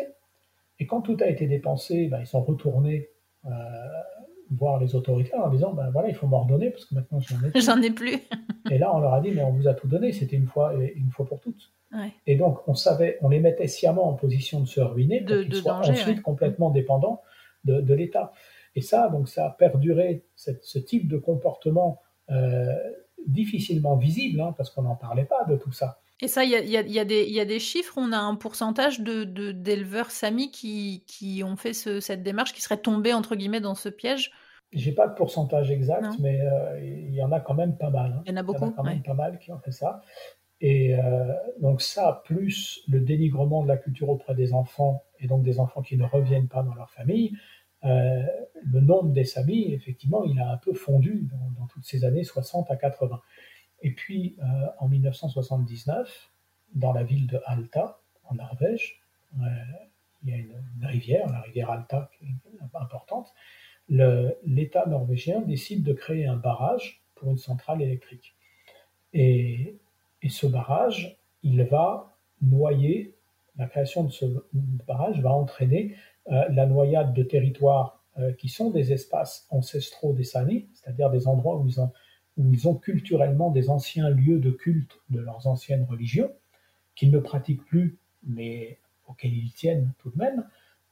Et 0.78 0.86
quand 0.86 1.02
tout 1.02 1.16
a 1.20 1.26
été 1.26 1.46
dépensé, 1.46 2.08
ben, 2.08 2.20
ils 2.20 2.26
sont 2.26 2.42
retournés 2.42 3.10
euh, 3.46 3.50
voir 4.54 4.78
les 4.78 4.94
autorités 4.94 5.34
en 5.34 5.48
disant 5.48 5.72
ben 5.72 5.90
voilà, 5.90 6.08
il 6.08 6.14
faut 6.14 6.26
m'ordonner 6.26 6.70
parce 6.70 6.84
que 6.84 6.94
maintenant 6.94 7.20
j'en 7.20 7.36
ai, 7.36 7.60
j'en 7.60 7.82
ai 7.82 7.90
plus. 7.90 8.18
et 8.70 8.78
là, 8.78 8.94
on 8.94 9.00
leur 9.00 9.14
a 9.14 9.20
dit 9.20 9.30
mais 9.30 9.42
on 9.42 9.52
vous 9.52 9.68
a 9.68 9.74
tout 9.74 9.88
donné, 9.88 10.12
c'était 10.12 10.36
une 10.36 10.46
fois, 10.46 10.74
une 10.74 11.10
fois 11.10 11.26
pour 11.26 11.40
toutes. 11.40 11.70
Et 12.26 12.34
donc, 12.34 12.58
on 12.66 12.74
savait, 12.74 13.18
on 13.22 13.28
les 13.28 13.38
mettait 13.38 13.68
sciemment 13.68 14.08
en 14.08 14.14
position 14.14 14.60
de 14.60 14.66
se 14.66 14.80
ruiner 14.80 15.20
pour 15.20 15.36
qu'ils 15.42 15.54
soient 15.54 15.76
ensuite 15.76 16.22
complètement 16.22 16.70
dépendants 16.70 17.22
de, 17.64 17.80
de 17.80 17.94
l'État. 17.94 18.32
Et 18.74 18.80
ça, 18.80 19.08
donc, 19.08 19.28
ça 19.28 19.46
a 19.46 19.50
perduré 19.50 20.24
ce 20.34 20.78
type 20.80 21.06
de 21.06 21.16
comportement 21.18 22.00
euh, 22.30 22.74
difficilement 23.26 23.96
visible, 23.96 24.40
hein, 24.40 24.54
parce 24.56 24.70
qu'on 24.70 24.82
n'en 24.82 24.96
parlait 24.96 25.24
pas 25.24 25.44
de 25.44 25.56
tout 25.56 25.72
ça. 25.72 26.00
Et 26.20 26.28
ça, 26.28 26.44
il 26.44 26.50
y 26.50 26.56
a, 26.56 26.60
y, 26.60 26.76
a, 26.76 26.82
y, 26.82 26.98
a 26.98 27.04
y 27.04 27.40
a, 27.40 27.44
des 27.44 27.58
chiffres, 27.58 27.94
on 27.96 28.12
a 28.12 28.18
un 28.18 28.34
pourcentage 28.34 29.00
d'éleveurs 29.00 29.26
de, 29.26 29.52
d'éleveurs 29.52 30.10
Sami 30.10 30.50
qui, 30.50 31.04
qui, 31.06 31.42
ont 31.42 31.56
fait 31.56 31.72
ce, 31.72 32.00
cette 32.00 32.22
démarche, 32.22 32.52
qui 32.52 32.62
seraient 32.62 32.80
tombés, 32.80 33.12
entre 33.12 33.36
guillemets, 33.36 33.60
dans 33.60 33.74
ce 33.74 33.88
piège? 33.88 34.32
J'ai 34.74 34.92
pas 34.92 35.06
de 35.06 35.14
pourcentage 35.14 35.70
exact, 35.70 36.18
mais 36.18 36.40
euh, 36.40 36.80
il 36.82 37.14
y 37.14 37.22
en 37.22 37.32
a 37.32 37.40
quand 37.40 37.54
même 37.54 37.76
pas 37.76 37.90
mal. 37.90 38.12
Hein. 38.12 38.22
Il 38.26 38.32
y 38.32 38.34
en 38.34 38.36
a 38.38 38.42
beaucoup. 38.42 38.64
Il 38.64 38.68
y 38.68 38.70
en 38.70 38.72
a 38.72 38.76
quand 38.76 38.84
même 38.84 39.02
pas 39.02 39.14
mal 39.14 39.38
qui 39.38 39.52
ont 39.52 39.58
fait 39.58 39.72
ça. 39.72 40.02
Et 40.60 40.94
euh, 40.94 41.34
donc 41.60 41.82
ça, 41.82 42.22
plus 42.24 42.82
le 42.88 43.00
dénigrement 43.00 43.62
de 43.62 43.68
la 43.68 43.76
culture 43.76 44.08
auprès 44.08 44.34
des 44.34 44.52
enfants, 44.52 45.04
et 45.20 45.26
donc 45.26 45.42
des 45.42 45.60
enfants 45.60 45.82
qui 45.82 45.96
ne 45.96 46.04
reviennent 46.04 46.48
pas 46.48 46.62
dans 46.62 46.74
leur 46.74 46.90
famille, 46.90 47.36
euh, 47.84 48.22
le 48.64 48.80
nombre 48.80 49.12
des 49.12 49.24
Samis, 49.24 49.74
effectivement, 49.74 50.24
il 50.24 50.40
a 50.40 50.50
un 50.50 50.56
peu 50.56 50.72
fondu 50.72 51.28
dans, 51.30 51.60
dans 51.60 51.66
toutes 51.66 51.84
ces 51.84 52.04
années 52.04 52.24
60 52.24 52.70
à 52.70 52.76
80. 52.76 53.20
Et 53.82 53.90
puis, 53.90 54.36
euh, 54.38 54.44
en 54.78 54.88
1979, 54.88 56.30
dans 56.74 56.92
la 56.92 57.04
ville 57.04 57.26
de 57.26 57.40
Alta, 57.44 58.00
en 58.24 58.36
Norvège, 58.36 59.02
il 60.22 60.30
y 60.30 60.32
a 60.32 60.36
une, 60.38 60.54
rivière, 60.82 61.28
la 61.28 61.40
rivière 61.42 61.70
Alta, 61.70 62.08
qui 62.16 62.24
est 62.24 62.74
importante. 62.74 63.34
L'État 63.88 64.86
norvégien 64.86 65.40
décide 65.40 65.82
de 65.82 65.92
créer 65.92 66.26
un 66.26 66.36
barrage 66.36 67.02
pour 67.14 67.30
une 67.30 67.38
centrale 67.38 67.82
électrique. 67.82 68.34
Et, 69.12 69.76
ce 70.26 70.46
barrage, 70.46 71.18
il 71.42 71.62
va 71.64 72.16
noyer, 72.40 73.14
la 73.58 73.66
création 73.66 74.04
de 74.04 74.10
ce 74.10 74.24
barrage 74.86 75.20
va 75.20 75.32
entraîner 75.32 75.94
euh, 76.32 76.48
la 76.48 76.64
noyade 76.64 77.12
de 77.12 77.22
territoires 77.22 78.00
qui 78.38 78.48
sont 78.48 78.70
des 78.70 78.92
espaces 78.92 79.44
ancestraux 79.50 80.12
des 80.12 80.22
Sami, 80.22 80.68
c'est-à-dire 80.72 81.10
des 81.10 81.26
endroits 81.26 81.58
où 81.58 81.66
ils 82.52 82.68
ont 82.68 82.74
culturellement 82.76 83.50
des 83.50 83.70
anciens 83.70 84.08
lieux 84.08 84.38
de 84.38 84.52
culte 84.52 85.00
de 85.10 85.18
leurs 85.18 85.48
anciennes 85.48 85.82
religions, 85.82 86.30
qu'ils 86.94 87.10
ne 87.10 87.18
pratiquent 87.18 87.64
plus, 87.64 87.98
mais 88.26 88.78
auxquels 89.06 89.34
ils 89.34 89.52
tiennent 89.52 89.92
tout 89.98 90.10
de 90.10 90.18
même. 90.18 90.44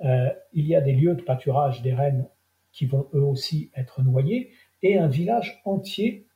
Euh, 0.05 0.31
il 0.53 0.67
y 0.67 0.75
a 0.75 0.81
des 0.81 0.93
lieux 0.93 1.15
de 1.15 1.23
pâturage 1.23 1.83
des 1.83 1.95
reines 1.95 2.27
qui 2.73 2.87
vont 2.87 3.09
eux 3.15 3.23
aussi 3.23 3.71
être 3.77 4.03
noyés, 4.03 4.51
et 4.83 4.99
un 4.99 5.09
village 5.09 5.63
entier 5.65 6.27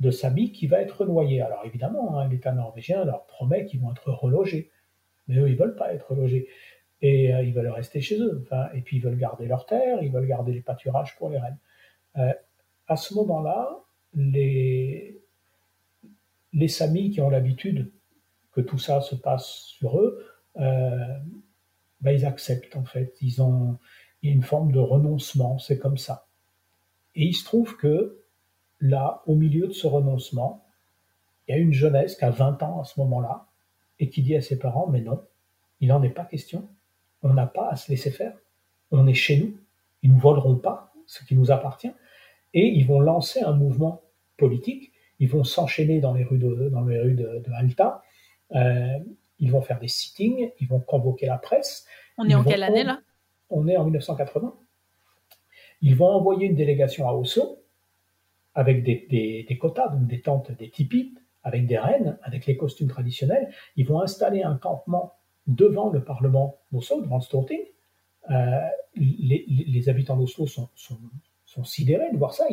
de 0.00 0.10
Sami 0.10 0.52
qui 0.52 0.66
va 0.66 0.80
être 0.80 1.06
noyé. 1.06 1.40
Alors 1.40 1.62
évidemment, 1.64 2.18
hein, 2.18 2.28
l'État 2.28 2.52
norvégien 2.52 3.04
leur 3.04 3.26
promet 3.26 3.64
qu'ils 3.64 3.80
vont 3.80 3.92
être 3.92 4.10
relogés, 4.10 4.70
mais 5.28 5.38
eux, 5.38 5.48
ils 5.48 5.56
veulent 5.56 5.76
pas 5.76 5.92
être 5.94 6.10
relogés. 6.10 6.48
Et 7.02 7.34
euh, 7.34 7.42
ils 7.42 7.52
veulent 7.52 7.68
rester 7.68 8.00
chez 8.00 8.18
eux. 8.18 8.42
Enfin, 8.42 8.68
et 8.74 8.80
puis 8.80 8.98
ils 8.98 9.02
veulent 9.02 9.18
garder 9.18 9.46
leurs 9.46 9.66
terres, 9.66 10.02
ils 10.02 10.10
veulent 10.10 10.26
garder 10.26 10.52
les 10.52 10.60
pâturages 10.60 11.16
pour 11.16 11.30
les 11.30 11.38
reines. 11.38 11.58
Euh, 12.16 12.32
à 12.88 12.96
ce 12.96 13.14
moment-là, 13.14 13.70
les, 14.14 15.20
les 16.52 16.68
Samis 16.68 17.10
qui 17.10 17.20
ont 17.20 17.30
l'habitude 17.30 17.92
que 18.52 18.60
tout 18.60 18.78
ça 18.78 19.00
se 19.00 19.14
passe 19.14 19.46
sur 19.46 19.98
eux, 20.00 20.24
ben 20.54 22.12
ils 22.12 22.24
acceptent 22.24 22.76
en 22.76 22.84
fait. 22.84 23.14
Ils 23.20 23.42
ont 23.42 23.78
il 24.26 24.30
y 24.30 24.32
a 24.32 24.34
une 24.34 24.42
forme 24.42 24.72
de 24.72 24.80
renoncement, 24.80 25.58
c'est 25.58 25.78
comme 25.78 25.98
ça. 25.98 26.26
et 27.14 27.24
il 27.24 27.34
se 27.34 27.44
trouve 27.44 27.76
que 27.76 28.18
là, 28.80 29.22
au 29.26 29.36
milieu 29.36 29.68
de 29.68 29.72
ce 29.72 29.86
renoncement, 29.86 30.64
il 31.46 31.52
y 31.52 31.54
a 31.54 31.58
une 31.58 31.72
jeunesse 31.72 32.16
qui 32.16 32.24
a 32.24 32.30
20 32.30 32.62
ans 32.64 32.80
à 32.80 32.84
ce 32.84 32.98
moment-là 33.00 33.46
et 34.00 34.10
qui 34.10 34.22
dit 34.22 34.34
à 34.34 34.42
ses 34.42 34.58
parents, 34.58 34.88
mais 34.88 35.00
non, 35.00 35.22
il 35.80 35.88
n'en 35.88 36.02
est 36.02 36.10
pas 36.10 36.24
question. 36.24 36.68
On 37.22 37.32
n'a 37.32 37.46
pas 37.46 37.68
à 37.70 37.76
se 37.76 37.90
laisser 37.90 38.10
faire. 38.10 38.34
On 38.90 39.06
est 39.06 39.14
chez 39.14 39.38
nous. 39.38 39.56
Ils 40.02 40.12
ne 40.12 40.20
voleront 40.20 40.56
pas 40.56 40.92
ce 41.06 41.24
qui 41.24 41.36
nous 41.36 41.50
appartient. 41.50 41.92
Et 42.52 42.66
ils 42.66 42.86
vont 42.86 43.00
lancer 43.00 43.40
un 43.40 43.52
mouvement 43.52 44.02
politique. 44.36 44.92
Ils 45.20 45.28
vont 45.28 45.44
s'enchaîner 45.44 46.00
dans 46.00 46.14
les 46.14 46.24
rues 46.24 46.38
de, 46.38 46.68
dans 46.68 46.82
les 46.82 46.98
rues 46.98 47.14
de, 47.14 47.42
Alta. 47.54 48.02
Euh, 48.54 48.98
ils 49.38 49.50
vont 49.50 49.62
faire 49.62 49.78
des 49.78 49.88
sittings. 49.88 50.50
Ils 50.60 50.68
vont 50.68 50.80
convoquer 50.80 51.26
la 51.26 51.38
presse. 51.38 51.86
On 52.18 52.28
est 52.28 52.34
en 52.34 52.44
quelle 52.44 52.62
année 52.62 52.84
là? 52.84 53.00
On 53.50 53.68
est 53.68 53.76
en 53.76 53.84
1980. 53.84 54.54
Ils 55.82 55.94
vont 55.94 56.08
envoyer 56.08 56.46
une 56.46 56.56
délégation 56.56 57.08
à 57.08 57.12
Oslo 57.12 57.62
avec 58.54 58.82
des, 58.82 59.44
des 59.46 59.58
quotas, 59.58 59.88
donc 59.88 60.06
des 60.06 60.22
tentes, 60.22 60.50
des 60.52 60.70
tipis, 60.70 61.14
avec 61.46 61.66
des 61.66 61.78
reines, 61.78 62.18
avec 62.22 62.46
les 62.46 62.56
costumes 62.56 62.88
traditionnels. 62.88 63.48
Ils 63.76 63.86
vont 63.86 64.00
installer 64.00 64.42
un 64.42 64.56
campement 64.56 65.14
devant 65.46 65.90
le 65.90 66.02
Parlement 66.02 66.58
d'Oslo, 66.72 67.02
devant 67.02 67.16
le 67.16 67.22
Storting. 67.22 67.60
Euh, 68.30 68.60
les, 68.96 69.88
habitants 69.88 70.16
d'Oslo 70.16 70.46
sont, 70.46 70.68
sidérés 71.62 72.10
de 72.12 72.18
voir 72.18 72.34
ça. 72.34 72.46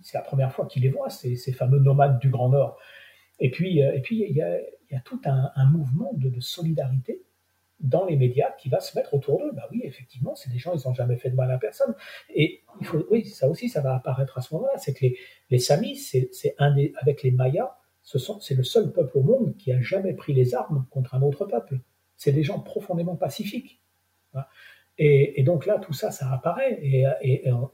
C'est 0.00 0.16
la 0.16 0.24
première 0.24 0.52
fois 0.52 0.66
qu'ils 0.66 0.82
les 0.82 0.88
voient, 0.88 1.10
ces, 1.10 1.36
fameux 1.52 1.78
nomades 1.78 2.18
du 2.20 2.30
Grand 2.30 2.48
Nord. 2.48 2.78
Et 3.38 3.50
puis, 3.50 3.82
euh, 3.82 4.00
puis 4.02 4.24
il 4.28 4.34
y 4.34 4.42
a 4.42 5.00
tout 5.04 5.20
un, 5.26 5.66
mouvement 5.66 6.10
de, 6.14 6.40
solidarité 6.40 7.22
dans 7.80 8.04
les 8.04 8.16
médias 8.16 8.50
qui 8.58 8.68
va 8.68 8.80
se 8.80 8.96
mettre 8.96 9.14
autour 9.14 9.38
d'eux. 9.38 9.52
Bah 9.52 9.68
oui, 9.70 9.82
effectivement, 9.84 10.34
c'est 10.34 10.50
des 10.50 10.58
gens, 10.58 10.74
ils 10.74 10.86
n'ont 10.86 10.94
jamais 10.94 11.16
fait 11.16 11.30
de 11.30 11.36
mal 11.36 11.50
à 11.50 11.58
personne. 11.58 11.94
Et 12.34 12.62
il 12.80 12.86
faut, 12.86 13.06
oui, 13.10 13.24
ça 13.24 13.48
aussi, 13.48 13.68
ça 13.68 13.80
va 13.80 13.94
apparaître 13.94 14.36
à 14.38 14.40
ce 14.40 14.54
moment-là. 14.54 14.76
C'est 14.78 14.94
que 14.94 15.04
les, 15.06 15.18
les 15.50 15.58
Samis, 15.58 15.96
c'est 15.96 16.54
un 16.58 16.74
des, 16.74 16.92
avec 17.00 17.22
les 17.22 17.30
Mayas, 17.30 17.76
c'est 18.40 18.54
le 18.54 18.64
seul 18.64 18.92
peuple 18.92 19.18
au 19.18 19.22
monde 19.22 19.56
qui 19.56 19.70
a 19.72 19.80
jamais 19.80 20.14
pris 20.14 20.32
les 20.32 20.54
armes 20.54 20.86
contre 20.90 21.14
un 21.14 21.22
autre 21.22 21.44
peuple. 21.44 21.80
C'est 22.16 22.32
des 22.32 22.42
gens 22.42 22.58
profondément 22.60 23.16
pacifiques. 23.16 23.82
Et, 24.96 25.42
donc 25.44 25.66
là, 25.66 25.78
tout 25.78 25.92
ça, 25.92 26.10
ça 26.10 26.32
apparaît. 26.32 26.78
Et, 26.82 27.52
on, 27.52 27.70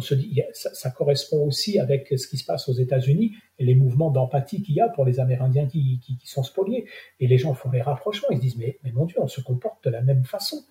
se 0.00 0.14
dit, 0.14 0.42
ça, 0.52 0.90
correspond 0.90 1.46
aussi 1.46 1.78
avec 1.78 2.12
ce 2.18 2.26
qui 2.26 2.36
se 2.36 2.44
passe 2.44 2.68
aux 2.68 2.72
États-Unis 2.72 3.32
et 3.58 3.64
les 3.64 3.74
mouvements 3.74 4.10
d'empathie 4.10 4.62
qu'il 4.62 4.74
y 4.74 4.80
a 4.80 4.88
pour 4.88 5.04
les 5.04 5.20
Amérindiens 5.20 5.66
qui, 5.66 6.00
sont 6.24 6.42
spoliés. 6.42 6.86
Et 7.20 7.26
les 7.26 7.38
gens 7.38 7.54
font 7.54 7.70
les 7.70 7.82
rapprochements. 7.82 8.28
Ils 8.30 8.38
se 8.38 8.42
disent, 8.42 8.58
mais, 8.58 8.78
mon 8.92 9.06
Dieu, 9.06 9.18
on 9.20 9.28
se 9.28 9.40
comporte 9.40 9.84
de 9.84 9.90
la 9.90 10.02
même 10.02 10.24
façon. 10.24 10.64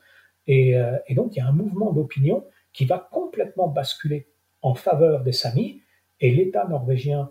Et, 0.47 0.75
euh, 0.75 0.97
donc, 1.11 1.35
il 1.35 1.39
y 1.39 1.41
a 1.41 1.47
un 1.47 1.53
mouvement 1.53 1.93
d'opinion 1.93 2.45
qui 2.73 2.85
va 2.85 3.07
complètement 3.11 3.67
basculer 3.67 4.27
en 4.61 4.75
faveur 4.75 5.23
des 5.23 5.31
Samis. 5.31 5.81
Et 6.19 6.31
l'État 6.31 6.67
norvégien 6.67 7.29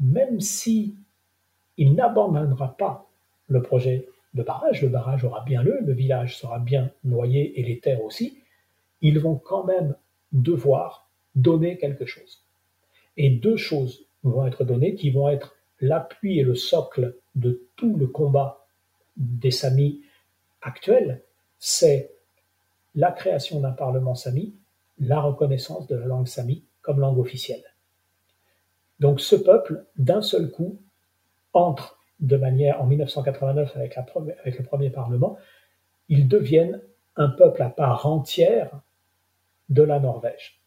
même 0.00 0.40
si 0.40 0.96
il 1.76 1.94
n'abandonnera 1.94 2.76
pas 2.76 3.08
le 3.48 3.62
projet 3.62 4.08
de 4.34 4.42
barrage, 4.42 4.82
le 4.82 4.88
barrage 4.88 5.24
aura 5.24 5.42
bien 5.44 5.62
lieu, 5.62 5.78
le 5.80 5.92
village 5.92 6.36
sera 6.36 6.58
bien 6.58 6.90
noyé 7.04 7.58
et 7.58 7.62
les 7.62 7.80
terres 7.80 8.02
aussi, 8.02 8.38
ils 9.00 9.18
vont 9.18 9.36
quand 9.36 9.64
même 9.64 9.96
devoir 10.32 11.07
donner 11.42 11.78
quelque 11.78 12.06
chose. 12.06 12.44
Et 13.16 13.30
deux 13.30 13.56
choses 13.56 14.06
vont 14.22 14.46
être 14.46 14.64
données 14.64 14.94
qui 14.94 15.10
vont 15.10 15.28
être 15.28 15.54
l'appui 15.80 16.38
et 16.38 16.42
le 16.42 16.54
socle 16.54 17.16
de 17.34 17.68
tout 17.76 17.96
le 17.96 18.06
combat 18.06 18.66
des 19.16 19.50
Samis 19.50 20.02
actuels, 20.60 21.22
c'est 21.58 22.12
la 22.94 23.12
création 23.12 23.60
d'un 23.60 23.72
parlement 23.72 24.14
Sami, 24.14 24.54
la 24.98 25.20
reconnaissance 25.20 25.86
de 25.86 25.96
la 25.96 26.06
langue 26.06 26.26
Sami 26.26 26.64
comme 26.82 27.00
langue 27.00 27.18
officielle. 27.18 27.62
Donc 29.00 29.20
ce 29.20 29.36
peuple, 29.36 29.84
d'un 29.96 30.22
seul 30.22 30.50
coup, 30.50 30.80
entre 31.52 31.98
de 32.20 32.36
manière, 32.36 32.80
en 32.82 32.86
1989 32.86 33.76
avec, 33.76 33.96
le 33.96 34.64
premier 34.64 34.90
Parlement, 34.90 35.38
ils 36.08 36.26
deviennent 36.26 36.80
un 37.14 37.28
peuple 37.28 37.62
à 37.62 37.70
part 37.70 38.06
entière 38.06 38.80
de 39.68 39.82
la 39.82 40.00
Norvège. 40.00 40.57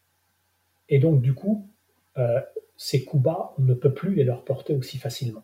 Et 0.92 0.98
donc 0.98 1.22
du 1.22 1.32
coup, 1.34 1.66
euh, 2.18 2.40
ces 2.76 3.02
coups 3.04 3.22
bas, 3.22 3.54
on 3.58 3.62
ne 3.62 3.72
peut 3.72 3.94
plus 3.94 4.14
les 4.14 4.24
leur 4.24 4.44
porter 4.44 4.76
aussi 4.76 4.98
facilement. 4.98 5.42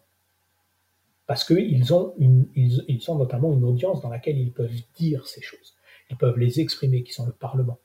Parce 1.26 1.42
qu'ils 1.42 1.94
ont, 1.94 2.14
ils, 2.18 3.10
ont 3.10 3.14
notamment 3.14 3.54
une 3.54 3.64
audience 3.64 4.02
dans 4.02 4.10
laquelle 4.10 4.38
ils 4.38 4.52
peuvent 4.52 4.70
dire 4.94 5.26
ces 5.26 5.40
choses. 5.40 5.74
Ils 6.10 6.18
peuvent 6.18 6.38
les 6.38 6.60
exprimer, 6.60 7.02
qui 7.02 7.14
sont 7.14 7.24
le 7.24 7.32
Parlement. 7.32 7.78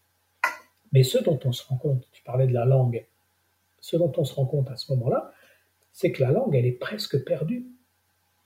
Mais 0.91 1.03
ce 1.03 1.17
dont 1.17 1.39
on 1.45 1.53
se 1.53 1.65
rend 1.65 1.77
compte, 1.77 2.05
tu 2.11 2.21
parlais 2.23 2.47
de 2.47 2.53
la 2.53 2.65
langue, 2.65 3.05
ce 3.79 3.95
dont 3.95 4.11
on 4.17 4.25
se 4.25 4.33
rend 4.35 4.45
compte 4.45 4.69
à 4.69 4.75
ce 4.75 4.91
moment-là, 4.93 5.31
c'est 5.93 6.11
que 6.11 6.21
la 6.21 6.31
langue, 6.31 6.55
elle 6.55 6.65
est 6.65 6.71
presque 6.73 7.23
perdue. 7.23 7.65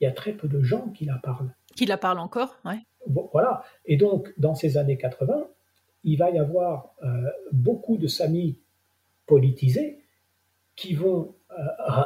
Il 0.00 0.04
y 0.04 0.06
a 0.06 0.12
très 0.12 0.32
peu 0.32 0.46
de 0.46 0.62
gens 0.62 0.90
qui 0.90 1.06
la 1.06 1.16
parlent. 1.16 1.52
Qui 1.74 1.86
la 1.86 1.98
parlent 1.98 2.20
encore, 2.20 2.56
oui. 2.64 2.76
voilà. 3.32 3.64
Et 3.84 3.96
donc, 3.96 4.32
dans 4.38 4.54
ces 4.54 4.78
années 4.78 4.96
80, 4.96 5.48
il 6.04 6.18
va 6.18 6.30
y 6.30 6.38
avoir 6.38 6.94
euh, 7.02 7.08
beaucoup 7.50 7.96
de 7.96 8.06
samis 8.06 8.58
politisés 9.28 9.98
qui 10.74 10.94
vont 10.94 11.34
euh, 11.52 12.02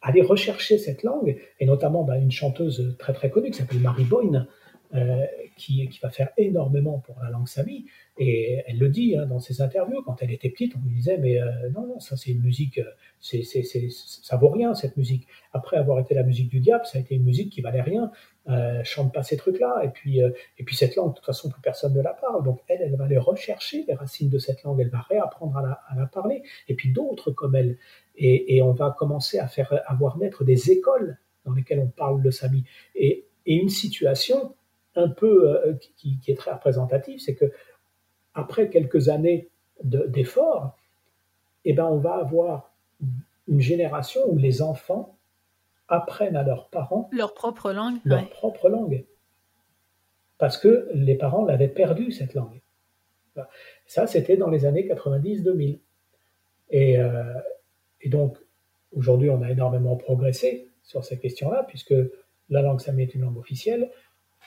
aller 0.00 0.22
rechercher 0.22 0.78
cette 0.78 1.02
langue, 1.02 1.36
et 1.60 1.66
notamment 1.66 2.04
bah, 2.04 2.16
une 2.16 2.30
chanteuse 2.30 2.96
très 2.98 3.12
très 3.12 3.30
connue 3.30 3.50
qui 3.50 3.58
s'appelle 3.58 3.80
Marie 3.80 4.04
Boyne, 4.04 4.46
euh, 4.94 5.26
qui, 5.58 5.86
va 6.02 6.08
faire 6.08 6.30
énormément 6.38 6.98
pour 7.00 7.16
la 7.22 7.30
langue 7.30 7.48
sami. 7.48 7.86
Et 8.16 8.62
elle 8.66 8.78
le 8.78 8.88
dit 8.88 9.16
hein, 9.16 9.26
dans 9.26 9.40
ses 9.40 9.60
interviews. 9.60 10.02
Quand 10.02 10.22
elle 10.22 10.30
était 10.30 10.48
petite, 10.48 10.74
on 10.76 10.88
lui 10.88 10.94
disait 10.94 11.18
mais 11.18 11.40
euh, 11.40 11.68
non 11.74 11.86
non 11.86 12.00
ça 12.00 12.16
c'est 12.16 12.30
une 12.30 12.40
musique, 12.40 12.78
euh, 12.78 13.42
ça 13.42 14.36
vaut 14.36 14.48
rien 14.48 14.74
cette 14.74 14.96
musique. 14.96 15.26
Après 15.52 15.76
avoir 15.76 15.98
été 15.98 16.14
la 16.14 16.22
musique 16.22 16.48
du 16.48 16.60
diable, 16.60 16.86
ça 16.86 16.98
a 16.98 17.00
été 17.00 17.16
une 17.16 17.24
musique 17.24 17.50
qui 17.52 17.60
valait 17.60 17.82
rien. 17.82 18.10
Euh, 18.48 18.82
chante 18.82 19.12
pas 19.12 19.22
ces 19.22 19.36
trucs-là. 19.36 19.82
Et 19.84 19.88
puis 19.88 20.20
et 20.20 20.64
puis 20.64 20.74
cette 20.74 20.96
langue, 20.96 21.10
de 21.10 21.16
toute 21.16 21.26
façon 21.26 21.50
plus 21.50 21.60
personne 21.60 21.92
ne 21.94 22.00
la 22.00 22.14
parle. 22.14 22.42
Donc 22.44 22.60
elle, 22.68 22.80
elle 22.82 22.96
va 22.96 23.04
aller 23.04 23.18
rechercher 23.18 23.84
les 23.86 23.94
racines 23.94 24.30
de 24.30 24.38
cette 24.38 24.62
langue. 24.62 24.80
Elle 24.80 24.90
va 24.90 25.00
réapprendre 25.02 25.56
à 25.58 25.62
la, 25.62 25.80
à 25.88 25.96
la 25.96 26.06
parler. 26.06 26.42
Et 26.68 26.74
puis 26.74 26.92
d'autres 26.92 27.30
comme 27.30 27.54
elle. 27.54 27.76
Et, 28.20 28.60
on 28.62 28.72
va 28.72 28.94
commencer 28.98 29.38
à 29.38 29.46
faire 29.46 29.80
à 29.86 29.94
voir 29.94 30.18
naître 30.18 30.44
des 30.44 30.72
écoles 30.72 31.18
dans 31.44 31.52
lesquelles 31.52 31.78
on 31.78 31.88
parle 31.88 32.20
le 32.20 32.32
sami. 32.32 32.64
Et 32.96 33.28
une 33.46 33.68
situation 33.68 34.54
un 34.98 35.08
peu 35.08 35.48
euh, 35.48 35.74
qui, 35.96 36.18
est 36.26 36.36
très 36.36 36.52
représentatif, 36.52 37.22
c'est 37.22 37.34
que 37.34 37.52
après 38.34 38.68
quelques 38.68 39.08
années 39.08 39.48
d'efforts, 39.82 40.76
eh 41.64 41.72
ben, 41.72 41.86
on 41.86 41.98
va 41.98 42.14
avoir 42.14 42.74
une 43.46 43.60
génération 43.60 44.20
où 44.28 44.36
les 44.36 44.60
enfants 44.60 45.16
apprennent 45.88 46.36
à 46.36 46.42
leurs 46.42 46.68
parents 46.68 47.08
leur 47.12 47.34
propre 47.34 47.72
langue. 47.72 47.98
Leur 48.04 48.28
propre 48.28 48.68
langue. 48.68 49.04
Parce 50.36 50.58
que 50.58 50.88
les 50.94 51.14
parents 51.14 51.44
l'avaient 51.44 51.68
perdu, 51.68 52.12
cette 52.12 52.34
langue. 52.34 52.60
Ça, 53.86 54.06
c'était 54.06 54.36
dans 54.36 54.50
les 54.50 54.66
années 54.66 54.86
90-2000. 54.88 55.78
Et, 56.70 56.98
euh, 56.98 57.22
et 58.00 58.08
donc, 58.08 58.36
aujourd'hui, 58.92 59.30
on 59.30 59.42
a 59.42 59.50
énormément 59.50 59.96
progressé 59.96 60.68
sur 60.82 61.04
ces 61.04 61.18
questions-là, 61.18 61.64
puisque 61.64 61.94
la 62.50 62.62
langue 62.62 62.80
sami 62.80 63.04
est 63.04 63.14
une 63.14 63.22
langue 63.22 63.38
officielle 63.38 63.90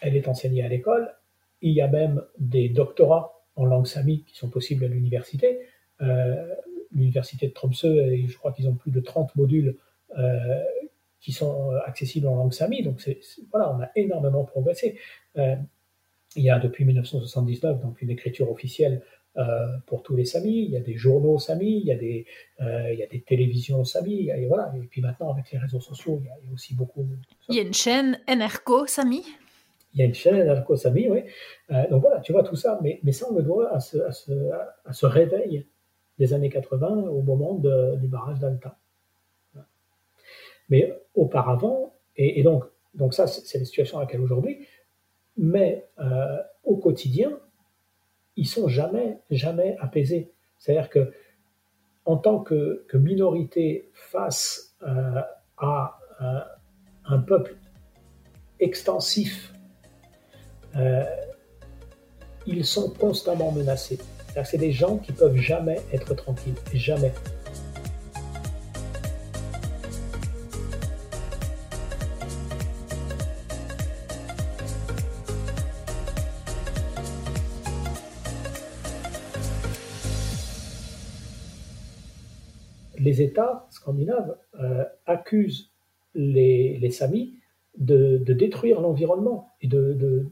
elle 0.02 0.16
est 0.16 0.28
enseignée 0.28 0.64
à 0.64 0.68
l'école. 0.68 1.14
Il 1.62 1.74
y 1.74 1.82
a 1.82 1.88
même 1.88 2.24
des 2.38 2.70
doctorats 2.70 3.42
en 3.56 3.66
langue 3.66 3.88
sami 3.88 4.24
qui 4.24 4.36
sont 4.36 4.50
possibles 4.50 4.84
à 4.86 4.88
l'université. 4.88 5.60
Euh, 6.02 6.56
l'université 6.92 7.48
de 7.48 7.54
Tromsø, 7.54 7.88
je 8.28 8.38
crois 8.38 8.52
qu'ils 8.52 8.68
ont 8.68 8.76
plus 8.76 8.92
de 8.92 9.00
30 9.00 9.36
modules 9.36 9.78
euh, 10.18 10.64
qui 11.20 11.32
sont 11.32 11.72
euh, 11.72 11.80
accessibles 11.86 12.28
en 12.28 12.36
langue 12.36 12.54
sami. 12.54 12.84
Donc 12.84 13.08
voilà, 13.52 13.74
on 13.74 13.82
a 13.82 13.90
énormément 13.96 14.44
progressé. 14.44 14.98
il 15.36 16.44
y 16.44 16.50
a 16.50 16.60
depuis 16.60 16.86
1979 16.86 17.82
donc 17.82 18.02
une 18.02 18.10
écriture 18.10 18.52
officielle 18.52 19.02
pour 19.86 20.04
tous 20.04 20.16
les 20.16 20.26
samis. 20.26 20.64
Il 20.64 20.72
y 20.72 20.78
a 20.78 20.82
des 20.82 20.96
journaux 20.96 21.40
samis, 21.40 21.80
il 21.80 21.86
y 21.86 21.92
a 21.92 21.96
des, 21.96 22.26
télévisions 23.28 23.86
samis. 23.86 24.30
Et, 24.30 24.46
voilà. 24.48 24.74
et 24.76 24.88
puis 24.88 25.02
maintenant, 25.02 25.32
avec 25.32 25.52
les 25.52 25.60
réseaux 25.60 25.80
sociaux, 25.80 26.20
il 26.22 26.28
y 26.28 26.30
a, 26.30 26.54
aussi 26.54 26.74
beaucoup. 26.74 27.08
Il 27.48 27.56
y 27.56 27.60
a 27.60 27.62
une 27.62 27.74
chaîne 27.74 28.20
NRCO 28.28 28.88
sami 28.88 29.24
il 29.94 30.00
y 30.00 30.04
a 30.04 30.06
une 30.06 30.14
chaîne 30.14 30.48
Al-Kosami, 30.48 31.10
oui. 31.10 31.24
Euh, 31.72 31.90
donc 31.90 32.02
voilà, 32.02 32.20
tu 32.22 32.32
vois 32.32 32.44
tout 32.44 32.56
ça, 32.56 32.80
mais, 32.82 33.00
mais 33.04 33.12
ça, 33.12 33.28
on 33.30 33.36
le 33.36 33.44
doit 33.44 33.74
à 33.74 33.80
ce, 33.80 33.98
à, 34.00 34.12
ce, 34.12 34.32
à 34.86 34.94
ce, 34.94 35.06
réveil 35.06 35.68
des 36.18 36.34
années 36.34 36.50
80 36.50 36.88
au 37.10 37.22
moment 37.22 37.56
de, 37.56 37.96
du 37.98 38.08
barrage 38.08 38.40
d'Alta. 38.40 38.78
Mais 40.70 41.02
auparavant, 41.16 41.94
et, 42.16 42.44
donc, 42.44 42.64
donc 42.94 43.14
ça, 43.14 43.28
c'est 43.28 43.60
la 43.60 43.66
situation 43.66 43.98
à 43.98 44.02
laquelle 44.02 44.22
aujourd'hui, 44.22 44.66
mais 45.36 45.90
euh, 46.00 46.38
au 46.64 46.78
quotidien, 46.78 47.40
ils 48.38 48.48
sont 48.48 48.70
jamais, 48.70 49.20
jamais 49.30 49.76
apaisés. 49.80 50.32
C'est-à-dire 50.58 50.90
que 50.90 51.12
en 52.06 52.18
tant 52.18 52.40
que, 52.40 52.86
que 52.88 52.98
minorité 52.98 53.90
face 53.94 54.76
euh, 54.84 55.22
à 55.58 56.00
un 57.06 57.20
peuple 57.20 57.56
extensif 58.60 59.54
euh, 60.76 61.04
ils 62.46 62.66
sont 62.66 62.90
constamment 62.90 63.52
menacés. 63.52 64.00
C'est 64.46 64.58
des 64.58 64.72
gens 64.72 64.98
qui 64.98 65.12
peuvent 65.12 65.38
jamais 65.38 65.82
être 65.92 66.14
tranquilles, 66.16 66.56
jamais. 66.74 67.12
les 83.02 83.22
États 83.22 83.68
scandinaves 83.72 84.38
euh, 84.60 84.86
accusent 85.06 85.72
les, 86.14 86.78
les 86.78 86.92
Samis 86.92 87.34
de, 87.78 88.18
détruire 88.18 88.80
l'environnement 88.80 89.50
et 89.62 89.68
de, 89.68 90.28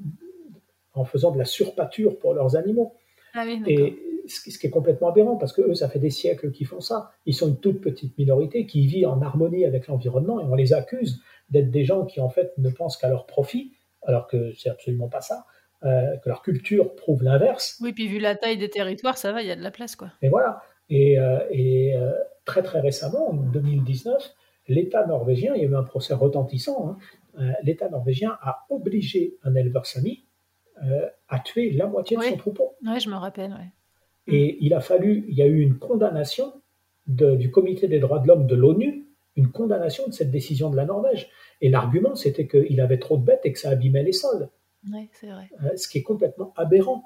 en 0.99 1.05
faisant 1.05 1.31
de 1.31 1.37
la 1.37 1.45
surpâture 1.45 2.17
pour 2.17 2.33
leurs 2.33 2.55
animaux. 2.55 2.93
Ah 3.33 3.45
et 3.47 3.97
ce, 4.27 4.57
qui 4.57 4.67
est 4.67 4.69
complètement 4.69 5.09
aberrant, 5.09 5.37
parce 5.37 5.53
que 5.53 5.61
eux, 5.61 5.75
ça 5.75 5.89
fait 5.89 5.99
des 5.99 6.09
siècles 6.09 6.51
qu'ils 6.51 6.67
font 6.67 6.81
ça. 6.81 7.11
Ils 7.25 7.33
sont 7.33 7.47
une 7.47 7.59
toute 7.59 7.81
petite 7.81 8.17
minorité 8.17 8.65
qui 8.65 8.85
vit 8.87 9.05
en 9.05 9.21
harmonie 9.21 9.65
avec 9.65 9.87
l'environnement 9.87 10.39
et 10.39 10.43
on 10.43 10.55
les 10.55 10.73
accuse 10.73 11.21
d'être 11.49 11.71
des 11.71 11.83
gens 11.83 12.05
qui 12.05 12.19
en 12.21 12.29
fait 12.29 12.53
ne 12.57 12.69
pensent 12.69 12.97
qu'à 12.97 13.09
leur 13.09 13.25
profit, 13.25 13.71
alors 14.03 14.27
que 14.27 14.53
c'est 14.53 14.69
absolument 14.69 15.09
pas 15.09 15.21
ça. 15.21 15.45
Euh, 15.83 16.17
que 16.17 16.27
leur 16.27 16.41
culture 16.41 16.93
prouve 16.95 17.23
l'inverse. 17.23 17.79
Oui, 17.81 17.93
puis 17.93 18.07
vu 18.07 18.19
la 18.19 18.35
taille 18.35 18.57
des 18.57 18.69
territoires, 18.69 19.17
ça 19.17 19.31
va, 19.31 19.41
il 19.41 19.47
y 19.47 19.51
a 19.51 19.55
de 19.55 19.63
la 19.63 19.71
place, 19.71 19.95
quoi. 19.95 20.11
Et 20.21 20.27
voilà. 20.27 20.61
Et, 20.89 21.17
euh, 21.17 21.39
et 21.51 21.95
très 22.43 22.63
très 22.63 22.81
récemment, 22.81 23.29
en 23.29 23.33
2019, 23.33 24.35
l'État 24.67 25.05
norvégien, 25.05 25.53
il 25.55 25.61
y 25.61 25.65
a 25.65 25.69
eu 25.69 25.75
un 25.75 25.83
procès 25.83 26.13
retentissant, 26.13 26.89
hein, 26.89 26.97
euh, 27.39 27.51
l'État 27.63 27.89
norvégien 27.89 28.37
a 28.41 28.65
obligé 28.69 29.37
un 29.43 29.55
éleveur 29.55 29.85
sami 29.85 30.25
euh, 30.85 31.07
à 31.27 31.39
tuer 31.39 31.71
la 31.71 31.87
moitié 31.87 32.17
de 32.17 32.21
son 32.21 32.37
troupeau. 32.37 32.75
Oui, 32.85 32.99
je 32.99 33.09
me 33.09 33.15
rappelle. 33.15 33.55
Et 34.27 34.57
il 34.61 34.73
a 34.73 34.79
fallu, 34.79 35.25
il 35.27 35.35
y 35.35 35.41
a 35.41 35.47
eu 35.47 35.61
une 35.61 35.77
condamnation 35.77 36.53
du 37.07 37.49
Comité 37.49 37.87
des 37.87 37.99
droits 37.99 38.19
de 38.19 38.27
l'homme 38.27 38.45
de 38.45 38.55
l'ONU, 38.55 39.05
une 39.35 39.51
condamnation 39.51 40.07
de 40.07 40.13
cette 40.13 40.31
décision 40.31 40.69
de 40.69 40.75
la 40.75 40.85
Norvège. 40.85 41.29
Et 41.61 41.69
l'argument, 41.69 42.15
c'était 42.15 42.47
qu'il 42.47 42.79
avait 42.81 42.99
trop 42.99 43.17
de 43.17 43.23
bêtes 43.23 43.41
et 43.45 43.51
que 43.51 43.59
ça 43.59 43.69
abîmait 43.69 44.03
les 44.03 44.11
sols. 44.11 44.49
Oui, 44.91 45.09
c'est 45.11 45.27
vrai. 45.27 45.49
Euh, 45.63 45.75
ce 45.75 45.87
qui 45.87 45.97
est 45.97 46.03
complètement 46.03 46.53
aberrant. 46.55 47.03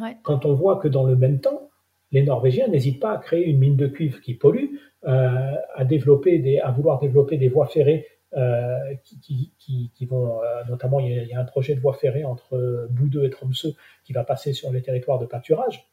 Ouais. 0.00 0.16
Quand 0.22 0.44
on 0.44 0.54
voit 0.54 0.76
que 0.76 0.88
dans 0.88 1.04
le 1.04 1.16
même 1.16 1.40
temps, 1.40 1.70
les 2.10 2.22
Norvégiens 2.22 2.68
n'hésitent 2.68 3.00
pas 3.00 3.12
à 3.12 3.18
créer 3.18 3.44
une 3.46 3.58
mine 3.58 3.76
de 3.76 3.86
cuivre 3.86 4.20
qui 4.20 4.34
pollue, 4.34 4.76
euh, 5.06 5.54
à, 5.74 5.84
développer 5.84 6.38
des, 6.38 6.58
à 6.58 6.70
vouloir 6.70 6.98
développer 7.00 7.36
des 7.36 7.48
voies 7.48 7.66
ferrées 7.66 8.06
euh, 8.36 8.94
qui, 9.20 9.52
qui, 9.58 10.06
vont, 10.06 10.42
euh, 10.42 10.64
notamment, 10.68 11.00
il 11.00 11.26
y, 11.26 11.34
a, 11.34 11.40
un 11.40 11.44
projet 11.44 11.74
de 11.74 11.80
voie 11.80 11.94
ferrée 11.94 12.24
entre 12.24 12.88
Boudeux 12.90 13.24
et 13.24 13.30
Tromsø 13.30 13.74
qui 14.04 14.12
va 14.12 14.24
passer 14.24 14.52
sur 14.52 14.70
les 14.72 14.82
territoires 14.82 15.18
de 15.18 15.26
pâturage. 15.26 15.88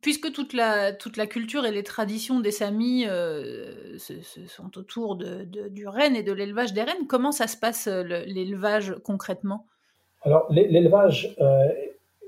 Puisque 0.00 0.32
toute 0.32 0.54
la, 0.54 0.92
toute 0.92 1.16
la 1.16 1.26
culture 1.26 1.66
et 1.66 1.72
les 1.72 1.82
traditions 1.82 2.40
des 2.40 2.52
Samis 2.52 3.04
sont 3.98 4.78
autour 4.78 5.16
de, 5.16 5.44
du 5.44 5.86
renne 5.86 6.16
et 6.16 6.22
de 6.22 6.32
l'élevage 6.32 6.72
des 6.72 6.82
rennes, 6.82 7.06
comment 7.06 7.32
ça 7.32 7.46
se 7.46 7.56
passe 7.56 7.86
l'élevage 7.86 8.94
concrètement? 9.04 9.66
Alors 10.22 10.46
l'élevage 10.50 11.36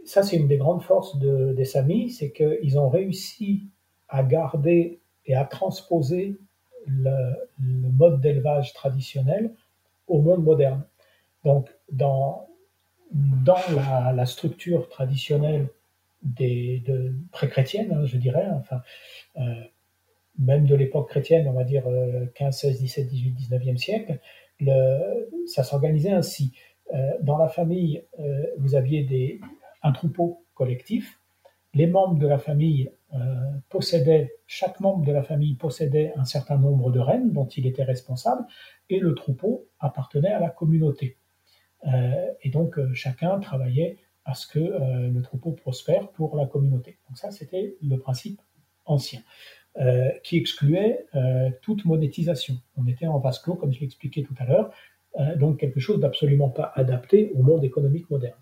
ça, 0.05 0.23
c'est 0.23 0.37
une 0.37 0.49
des 0.49 0.57
grandes 0.57 0.83
forces 0.83 1.17
des 1.19 1.65
Samis, 1.65 2.11
c'est 2.11 2.33
qu'ils 2.33 2.79
ont 2.79 2.89
réussi 2.89 3.69
à 4.09 4.23
garder 4.23 5.01
et 5.27 5.35
à 5.35 5.45
transposer 5.45 6.39
le, 6.87 7.35
mode 7.59 8.21
d'élevage 8.21 8.73
traditionnel 8.73 9.55
au 10.07 10.21
monde 10.21 10.43
moderne. 10.43 10.85
Donc, 11.45 11.71
dans, 11.91 12.49
dans 13.13 13.59
la, 14.15 14.27
structure 14.27 14.89
traditionnelle 14.89 15.69
des, 16.23 16.83
de, 16.87 17.15
pré-chrétienne, 17.31 17.93
hein, 17.93 18.05
je 18.05 18.17
dirais, 18.17 18.47
enfin, 18.55 18.83
euh, 19.37 19.43
même 20.39 20.67
de 20.67 20.75
l'époque 20.75 21.11
chrétienne, 21.11 21.47
on 21.49 21.53
va 21.53 21.65
dire 21.65 21.85
15, 22.35 22.57
16, 22.57 22.81
17, 22.81 23.09
18, 23.09 23.31
19e 23.51 23.77
siècle, 23.77 24.19
le, 24.61 25.29
ça 25.47 25.63
s'organisait 25.63 26.13
ainsi. 26.13 26.53
Euh, 26.95 27.13
dans 27.23 27.39
la 27.39 27.49
famille, 27.49 28.05
euh, 28.19 28.47
vous 28.59 28.75
aviez 28.75 29.03
des, 29.03 29.41
un 29.83 29.93
troupeau 29.93 30.45
collectif. 30.55 31.21
Les 31.75 31.87
membres 31.87 32.19
de 32.19 32.27
la 32.27 32.39
famille 32.39 32.91
euh, 33.15 33.19
possédaient, 33.71 34.35
chaque 34.47 34.81
membre 34.81 35.05
de 35.07 35.13
la 35.13 35.23
famille 35.23 35.55
possédait 35.55 36.13
un 36.17 36.25
certain 36.25 36.59
nombre 36.59 36.91
de 36.91 36.99
rennes 36.99 37.33
dont 37.33 37.47
il 37.47 37.67
était 37.67 37.85
responsable, 37.85 38.45
et 38.91 38.99
le 38.99 39.15
troupeau 39.15 39.69
appartenait 39.81 40.33
à 40.33 40.41
la 40.41 40.51
communauté. 40.51 41.17
Euh, 41.87 42.27
et 42.43 42.51
donc 42.51 42.79
euh, 42.79 42.93
chacun 42.93 43.39
travaillait 43.41 43.99
à 44.25 44.35
ce 44.35 44.47
que 44.47 44.61
le 44.61 45.21
troupeau 45.21 45.51
prospère 45.51 46.09
pour 46.11 46.37
la 46.37 46.47
communauté. 46.47 46.97
Donc 47.09 47.19
ça, 47.19 47.33
c'était 47.33 47.77
le 47.83 47.97
principe 47.97 48.41
ancien. 48.85 49.21
qui 50.23 50.37
excluait 50.37 51.07
toute 51.61 51.85
monétisation. 51.85 52.55
On 52.77 52.87
était 52.87 53.09
en 53.09 53.19
vase 53.19 53.41
clos, 53.41 53.57
comme 53.57 53.73
je 53.73 53.81
l'expliquais 53.81 54.23
tout 54.23 54.37
à 54.39 54.45
l'heure, 54.45 54.71
donc 55.41 55.59
quelque 55.59 55.81
chose 55.81 55.99
d'absolument 55.99 56.51
pas 56.51 56.71
adapté 56.77 57.33
au 57.35 57.43
monde 57.43 57.65
économique 57.65 58.09
moderne. 58.11 58.39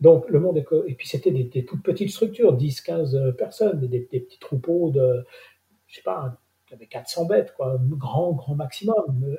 Donc, 0.00 0.28
le 0.30 0.40
monde 0.40 0.56
Et 0.86 0.94
puis, 0.94 1.08
c'était 1.08 1.30
des, 1.30 1.64
toutes 1.64 1.82
petites 1.82 2.10
structures, 2.10 2.54
10, 2.54 2.80
15 2.80 3.14
euh, 3.14 3.32
personnes, 3.32 3.80
des, 3.80 4.00
petits 4.00 4.38
troupeaux 4.38 4.90
de, 4.90 5.26
je 5.86 5.96
sais 5.96 6.02
pas, 6.02 6.38
avait 6.72 6.86
400 6.86 7.26
bêtes, 7.26 7.52
quoi, 7.56 7.78
grand, 7.80 8.32
grand 8.32 8.54
maximum. 8.54 9.24
Euh, 9.24 9.36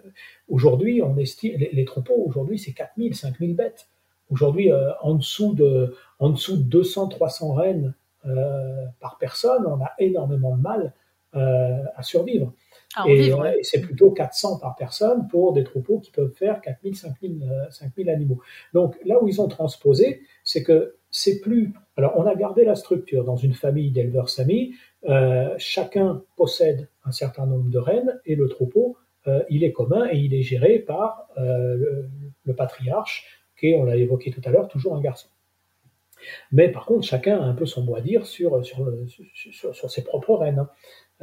aujourd'hui, 0.50 1.02
on 1.02 1.18
estime, 1.18 1.58
les, 1.58 1.86
troupeaux, 1.86 2.22
aujourd'hui, 2.26 2.60
c'est 2.60 2.74
4000, 2.74 3.16
5000 3.16 3.56
bêtes. 3.56 3.88
Aujourd'hui, 4.30 4.72
euh, 4.72 4.92
en, 5.02 5.16
dessous 5.16 5.54
de, 5.54 5.96
en 6.20 6.30
dessous 6.30 6.58
de 6.58 6.64
200, 6.64 7.08
300 7.08 7.54
rennes 7.54 7.94
par 9.00 9.18
personne, 9.18 9.66
on 9.66 9.84
a 9.84 9.94
énormément 9.98 10.56
de 10.56 10.62
mal 10.62 10.94
à 11.34 12.04
survivre. 12.04 12.54
Ah, 12.96 13.06
et, 13.08 13.32
c'est 13.64 13.82
plutôt 13.82 14.12
400 14.12 14.60
par 14.60 14.76
personne 14.76 15.28
pour 15.30 15.54
des 15.54 15.64
troupeaux 15.64 16.00
qui 16.00 16.12
peuvent 16.12 16.34
faire 16.34 16.62
4000, 16.62 16.96
5000, 16.96 17.50
5000 17.70 18.10
animaux. 18.10 18.42
Donc 18.74 18.98
là 19.06 19.22
où 19.22 19.28
ils 19.28 19.42
ont 19.42 19.48
transposé, 19.48 20.22
c'est 20.44 20.64
que 20.64 20.96
c'est 21.10 21.40
plus. 21.42 21.74
Alors 21.98 22.14
on 22.18 22.26
a 22.26 22.36
gardé 22.36 22.64
la 22.64 22.76
structure 22.76 23.24
dans 23.24 23.36
une 23.36 23.54
famille 23.54 23.92
d'éleveurs 23.92 24.30
samis. 24.30 24.74
Euh, 25.10 25.54
chacun 25.58 26.24
possède 26.36 26.88
un 27.06 27.12
certain 27.12 27.46
nombre 27.46 27.70
de 27.70 27.78
rennes 27.78 28.20
et 28.26 28.36
le 28.36 28.48
troupeau, 28.48 28.98
euh, 29.28 29.44
il 29.50 29.64
est 29.64 29.72
commun 29.72 30.08
et 30.12 30.18
il 30.18 30.34
est 30.34 30.42
géré 30.42 30.80
par 30.80 31.28
euh, 31.38 32.08
le, 32.46 32.54
patriarche, 32.56 33.44
qui 33.58 33.70
est, 33.70 33.76
on 33.76 33.84
l'a 33.84 33.96
évoqué 33.96 34.32
tout 34.32 34.42
à 34.46 34.50
l'heure, 34.50 34.68
toujours 34.68 34.96
un 34.96 35.02
garçon. 35.02 35.30
Mais 36.52 36.70
par 36.70 36.86
contre, 36.86 37.04
chacun 37.04 37.40
a 37.40 37.44
un 37.44 37.54
peu 37.54 37.66
son 37.66 37.84
mot 37.84 37.96
à 37.96 38.02
dire 38.02 38.26
sur, 38.26 38.64
sur, 38.66 39.76
sur, 39.76 39.92
ses 39.92 40.04
propres 40.04 40.36
rennes. 40.36 40.60
Hein. 40.60 40.70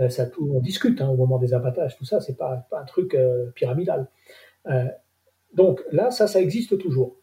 Euh, 0.01 0.09
on 0.41 0.61
discute 0.61 1.01
hein, 1.01 1.09
au 1.09 1.17
moment 1.17 1.39
des 1.39 1.55
abattages, 1.55 1.97
tout 1.97 2.05
ça, 2.05 2.21
c'est 2.21 2.37
pas, 2.37 2.67
pas 2.71 2.81
un 2.81 2.85
truc 2.85 3.15
euh, 3.15 3.51
pyramidal. 3.55 4.09
Euh, 4.67 4.85
donc 5.55 5.83
là, 5.91 6.11
ça, 6.11 6.27
ça 6.27 6.41
existe 6.41 6.79
toujours. 6.79 7.17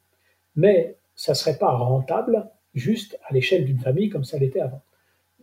Mais 0.56 0.98
ça 1.16 1.36
serait 1.36 1.58
pas 1.58 1.72
rentable 1.72 2.50
juste 2.74 3.18
à 3.28 3.34
l'échelle 3.34 3.66
d'une 3.66 3.80
famille 3.80 4.10
comme 4.10 4.26
ça 4.26 4.38
l'était 4.38 4.60
avant. 4.60 4.84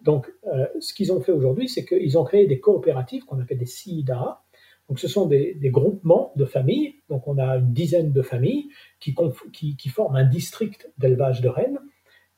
Donc, 0.02 0.32
ce 0.80 0.92
qu'ils 0.94 1.12
ont 1.12 1.20
fait 1.20 1.30
aujourd'hui, 1.30 1.68
c'est 1.68 1.84
qu'ils 1.84 2.18
ont 2.18 2.24
créé 2.24 2.48
des 2.48 2.58
coopératives 2.58 3.24
qu'on 3.24 3.38
appelle 3.38 3.58
des 3.58 3.66
SIDA. 3.66 4.42
Donc, 4.88 4.98
ce 4.98 5.06
sont 5.06 5.26
des, 5.26 5.56
groupements 5.70 6.32
de 6.34 6.44
familles. 6.44 6.96
Donc, 7.08 7.28
on 7.28 7.38
a 7.38 7.58
une 7.58 7.72
dizaine 7.72 8.12
de 8.12 8.20
familles 8.20 8.68
qui, 8.98 9.14
qui, 9.52 9.76
qui 9.76 9.88
forment 9.88 10.16
un 10.16 10.24
district 10.24 10.90
d'élevage 10.98 11.40
de 11.40 11.48
rennes. 11.48 11.78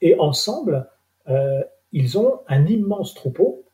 Et 0.04 0.16
ensemble, 0.20 0.88
ils 1.92 2.18
ont 2.18 2.40
un 2.46 2.66
immense 2.66 3.14
troupeau 3.14 3.64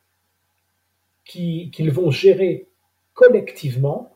qu'ils 1.25 1.91
vont 1.91 2.09
gérer 2.09 2.69
collectivement 3.13 4.15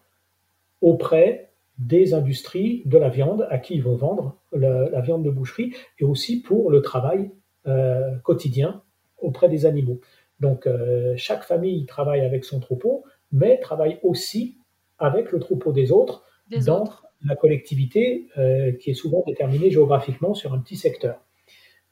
auprès 0.82 1.52
des 1.78 2.14
industries 2.14 2.84
de 2.86 2.98
la 2.98 3.10
viande 3.10 3.48
à 3.50 3.58
qui 3.58 3.76
ils 3.76 3.84
vont 3.84 3.96
vendre 3.96 4.38
la, 4.54 5.02
viande 5.02 5.24
de 5.24 5.30
boucherie 5.30 5.74
et 6.00 6.06
aussi 6.06 6.42
pour 6.42 6.72
le 6.72 6.82
travail 6.82 7.32
euh, 7.68 8.16
quotidien 8.24 8.82
auprès 9.18 9.50
des 9.50 9.66
animaux. 9.66 10.00
Donc 10.40 10.68
euh, 10.68 11.14
chaque 11.18 11.44
famille 11.44 11.86
travaille 11.86 12.22
avec 12.22 12.46
son 12.46 12.60
troupeau, 12.60 13.04
mais 13.32 13.60
travaille 13.60 14.00
aussi 14.04 14.58
avec 15.00 15.32
le 15.32 15.40
troupeau 15.40 15.74
des 15.74 15.92
autres 15.92 16.24
dans 16.66 16.90
la 17.24 17.36
collectivité 17.36 18.28
euh, 18.38 18.72
qui 18.74 18.92
est 18.92 18.94
souvent 18.94 19.24
déterminée 19.26 19.72
géographiquement 19.72 20.34
sur 20.34 20.54
un 20.54 20.60
petit 20.60 20.78
secteur. 20.78 21.25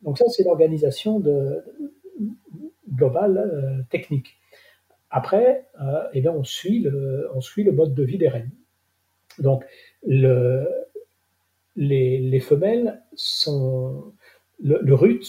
Donc 0.04 0.18
ça, 0.18 0.26
c'est 0.30 0.44
l'organisation 0.44 1.22
globale 2.90 3.86
technique. 3.90 4.38
Après, 5.16 5.68
euh, 5.80 6.08
eh 6.14 6.28
on, 6.28 6.44
suit 6.44 6.80
le, 6.80 7.72
mode 7.72 7.94
de 7.94 8.04
vie 8.04 8.18
des 8.18 8.28
rennes. 8.28 8.50
Donc, 9.38 9.64
le, 10.08 10.68
les, 11.76 12.18
les, 12.18 12.40
femelles 12.40 13.00
sont. 13.14 14.12
Le, 14.60 14.96
rut 14.96 15.24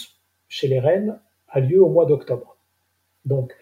chez 0.48 0.68
les 0.68 0.80
rennes 0.80 1.20
a 1.48 1.60
lieu 1.60 1.82
au 1.82 1.90
mois 1.90 2.06
d'octobre. 2.06 2.56
Donc, 3.26 3.54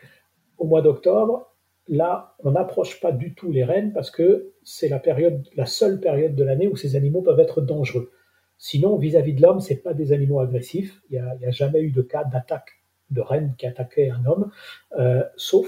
au 0.59 0.65
mois 0.65 0.81
d'octobre, 0.81 1.53
là, 1.89 2.37
on 2.45 2.53
n'approche 2.53 3.01
pas 3.01 3.11
du 3.11 3.35
tout 3.35 3.51
les 3.51 3.65
rennes 3.65 3.93
parce 3.93 4.13
que 4.13 4.53
c'est 4.63 4.89
la 4.89 5.67
seule 5.67 5.99
période 5.99 6.37
de 6.37 6.45
l'année 6.45 6.69
où 6.69 6.77
ces 6.77 6.95
animaux 6.95 7.23
peuvent 7.23 7.41
être 7.41 7.61
dangereux. 7.61 8.13
Sinon, 8.65 8.97
vis-à-vis 8.97 9.35
de 9.35 9.43
l'homme, 9.43 9.59
c'est 9.59 9.83
pas 9.83 9.93
des 9.93 10.13
animaux 10.13 10.39
agressifs. 10.39 11.03
Il 11.11 11.15
n'y 11.15 11.19
a, 11.19 11.49
a, 11.49 11.51
jamais 11.51 11.81
eu 11.81 11.91
de 11.91 12.01
cas 12.01 12.23
d'attaque 12.23 12.81
de 13.11 13.21
reine 13.21 13.57
qui 13.59 13.67
attaquait 13.67 14.09
un 14.09 14.25
homme, 14.25 14.53
sauf 15.37 15.67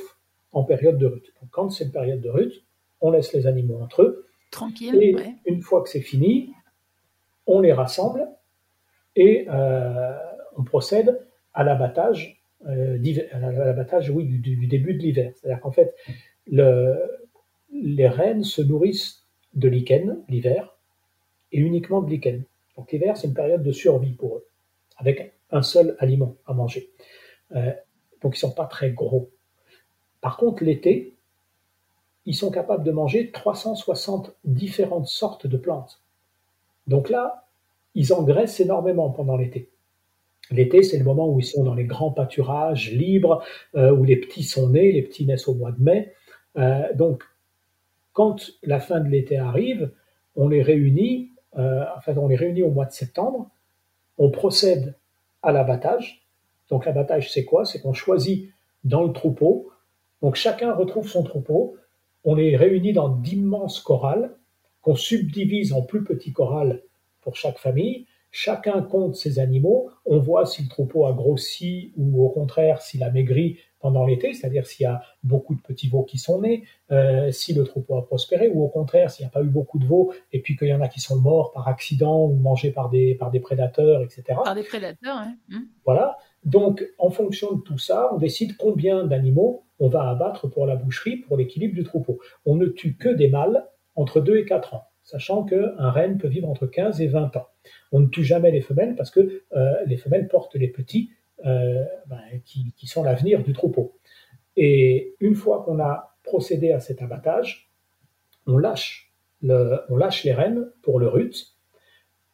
en 0.52 0.62
période 0.62 0.96
de 0.96 1.06
rut. 1.06 1.34
Donc 1.40 1.50
quand 1.50 1.70
c'est 1.70 1.86
une 1.86 1.90
période 1.90 2.20
de 2.20 2.30
rut, 2.30 2.52
on 3.00 3.10
laisse 3.10 3.32
les 3.32 3.48
animaux 3.48 3.80
entre 3.82 4.02
eux. 4.02 4.28
Tranquille. 4.52 4.94
Et 5.02 5.16
une 5.46 5.60
fois 5.60 5.82
que 5.82 5.88
c'est 5.88 6.02
fini, 6.02 6.52
on 7.48 7.58
les 7.58 7.72
rassemble 7.72 8.28
et 9.16 9.48
on 10.56 10.62
procède 10.62 11.20
à 11.52 11.64
l'abattage, 11.64 12.40
l'abattage 12.64 14.08
oui, 14.08 14.24
du, 14.24 14.68
début 14.68 14.94
de 14.94 15.00
l'hiver. 15.00 15.32
C'est-à-dire 15.34 15.60
qu'en 15.60 15.72
fait, 15.72 15.96
le, 16.46 16.94
les 17.72 18.06
rennes 18.06 18.44
se 18.44 18.62
nourrissent 18.62 19.24
de 19.54 19.68
lichen 19.68 20.18
l'hiver 20.28 20.76
et 21.50 21.58
uniquement 21.58 22.00
de 22.00 22.10
lichen. 22.10 22.44
Donc 22.76 22.92
l'hiver, 22.92 23.16
c'est 23.16 23.28
une 23.28 23.34
période 23.34 23.62
de 23.62 23.72
survie 23.72 24.12
pour 24.12 24.36
eux, 24.36 24.46
avec 24.96 25.34
un 25.50 25.62
seul 25.62 25.96
aliment 25.98 26.36
à 26.46 26.54
manger. 26.54 26.90
Euh, 27.54 27.72
donc 28.22 28.36
ils 28.36 28.40
sont 28.40 28.52
pas 28.52 28.66
très 28.66 28.90
gros. 28.90 29.30
Par 30.20 30.36
contre, 30.36 30.64
l'été, 30.64 31.14
ils 32.26 32.34
sont 32.34 32.50
capables 32.50 32.84
de 32.84 32.90
manger 32.90 33.30
360 33.30 34.34
différentes 34.44 35.06
sortes 35.06 35.46
de 35.46 35.56
plantes. 35.56 36.02
Donc 36.86 37.10
là, 37.10 37.46
ils 37.94 38.12
engraissent 38.12 38.60
énormément 38.60 39.10
pendant 39.10 39.36
l'été. 39.36 39.70
L'été, 40.50 40.82
c'est 40.82 40.98
le 40.98 41.04
moment 41.04 41.28
où 41.28 41.38
ils 41.40 41.44
sont 41.44 41.64
dans 41.64 41.74
les 41.74 41.84
grands 41.84 42.10
pâturages 42.10 42.92
libres, 42.92 43.42
euh, 43.76 43.92
où 43.92 44.04
les 44.04 44.16
petits 44.16 44.42
sont 44.42 44.70
nés, 44.70 44.92
les 44.92 45.02
petits 45.02 45.26
naissent 45.26 45.48
au 45.48 45.54
mois 45.54 45.72
de 45.72 45.82
mai. 45.82 46.12
Euh, 46.56 46.92
donc, 46.94 47.22
quand 48.12 48.50
la 48.62 48.80
fin 48.80 49.00
de 49.00 49.08
l'été 49.08 49.38
arrive, 49.38 49.90
on 50.36 50.48
les 50.48 50.62
réunit, 50.62 51.30
euh, 51.58 51.84
enfin, 51.96 52.14
on 52.16 52.28
les 52.28 52.36
réunit 52.36 52.62
au 52.62 52.70
mois 52.70 52.86
de 52.86 52.92
septembre, 52.92 53.50
on 54.18 54.30
procède 54.30 54.94
à 55.42 55.52
l'abattage. 55.52 56.26
Donc, 56.70 56.86
l'abattage, 56.86 57.32
c'est 57.32 57.44
quoi? 57.44 57.64
C'est 57.64 57.80
qu'on 57.80 57.92
choisit 57.92 58.50
dans 58.84 59.02
le 59.02 59.12
troupeau, 59.12 59.70
donc 60.22 60.34
chacun 60.36 60.74
retrouve 60.74 61.08
son 61.08 61.22
troupeau, 61.22 61.76
on 62.24 62.34
les 62.34 62.56
réunit 62.56 62.92
dans 62.92 63.08
d'immenses 63.08 63.80
chorales 63.80 64.36
qu'on 64.82 64.94
subdivise 64.94 65.72
en 65.72 65.82
plus 65.82 66.04
petits 66.04 66.32
chorales 66.32 66.82
pour 67.22 67.36
chaque 67.36 67.58
famille, 67.58 68.06
Chacun 68.36 68.82
compte 68.82 69.14
ses 69.14 69.38
animaux, 69.38 69.92
on 70.06 70.18
voit 70.18 70.44
si 70.44 70.64
le 70.64 70.68
troupeau 70.68 71.06
a 71.06 71.12
grossi 71.12 71.92
ou 71.96 72.24
au 72.24 72.30
contraire 72.30 72.82
s'il 72.82 73.04
a 73.04 73.10
maigri 73.12 73.60
pendant 73.84 74.06
l'été, 74.06 74.32
c'est-à-dire 74.32 74.66
s'il 74.66 74.84
y 74.84 74.86
a 74.86 75.02
beaucoup 75.24 75.54
de 75.54 75.60
petits 75.60 75.90
veaux 75.90 76.04
qui 76.04 76.16
sont 76.16 76.40
nés, 76.40 76.64
euh, 76.90 77.30
si 77.30 77.52
le 77.52 77.64
troupeau 77.64 77.98
a 77.98 78.06
prospéré, 78.06 78.48
ou 78.48 78.64
au 78.64 78.68
contraire 78.68 79.10
s'il 79.10 79.26
n'y 79.26 79.28
a 79.28 79.30
pas 79.30 79.42
eu 79.42 79.50
beaucoup 79.50 79.78
de 79.78 79.84
veaux 79.84 80.14
et 80.32 80.40
puis 80.40 80.56
qu'il 80.56 80.68
y 80.68 80.74
en 80.74 80.80
a 80.80 80.88
qui 80.88 81.00
sont 81.00 81.20
morts 81.20 81.52
par 81.52 81.68
accident 81.68 82.24
ou 82.24 82.34
mangés 82.34 82.70
par 82.70 82.88
des, 82.88 83.14
par 83.14 83.30
des 83.30 83.40
prédateurs, 83.40 84.00
etc. 84.00 84.38
Par 84.42 84.54
des 84.54 84.62
prédateurs, 84.62 85.24
oui. 85.26 85.54
Mmh. 85.54 85.62
Voilà. 85.84 86.16
Donc, 86.46 86.82
en 86.96 87.10
fonction 87.10 87.52
de 87.56 87.60
tout 87.60 87.76
ça, 87.76 88.08
on 88.14 88.16
décide 88.16 88.56
combien 88.56 89.04
d'animaux 89.04 89.66
on 89.78 89.88
va 89.88 90.08
abattre 90.08 90.48
pour 90.48 90.64
la 90.64 90.76
boucherie, 90.76 91.16
pour 91.16 91.36
l'équilibre 91.36 91.74
du 91.74 91.84
troupeau. 91.84 92.20
On 92.46 92.56
ne 92.56 92.64
tue 92.64 92.96
que 92.96 93.10
des 93.10 93.28
mâles 93.28 93.66
entre 93.96 94.22
2 94.22 94.38
et 94.38 94.46
4 94.46 94.72
ans, 94.72 94.84
sachant 95.02 95.44
qu'un 95.44 95.90
renne 95.90 96.16
peut 96.16 96.28
vivre 96.28 96.48
entre 96.48 96.66
15 96.66 97.02
et 97.02 97.08
20 97.08 97.36
ans. 97.36 97.48
On 97.92 98.00
ne 98.00 98.06
tue 98.06 98.24
jamais 98.24 98.50
les 98.50 98.62
femelles 98.62 98.94
parce 98.96 99.10
que 99.10 99.42
euh, 99.54 99.74
les 99.84 99.98
femelles 99.98 100.28
portent 100.28 100.54
les 100.54 100.68
petits 100.68 101.10
euh, 101.44 101.84
ben, 102.06 102.20
qui, 102.44 102.86
sont 102.86 103.02
l'avenir 103.02 103.42
du 103.42 103.52
troupeau. 103.52 103.98
Et 104.56 105.14
une 105.20 105.34
fois 105.34 105.62
qu'on 105.64 105.80
a 105.80 106.16
procédé 106.22 106.72
à 106.72 106.80
cet 106.80 107.02
abattage, 107.02 107.70
on 108.46 108.58
lâche, 108.58 109.12
on 109.42 109.96
lâche 109.96 110.24
les 110.24 110.32
rennes 110.32 110.70
pour 110.82 110.98
le 110.98 111.08
rut. 111.08 111.56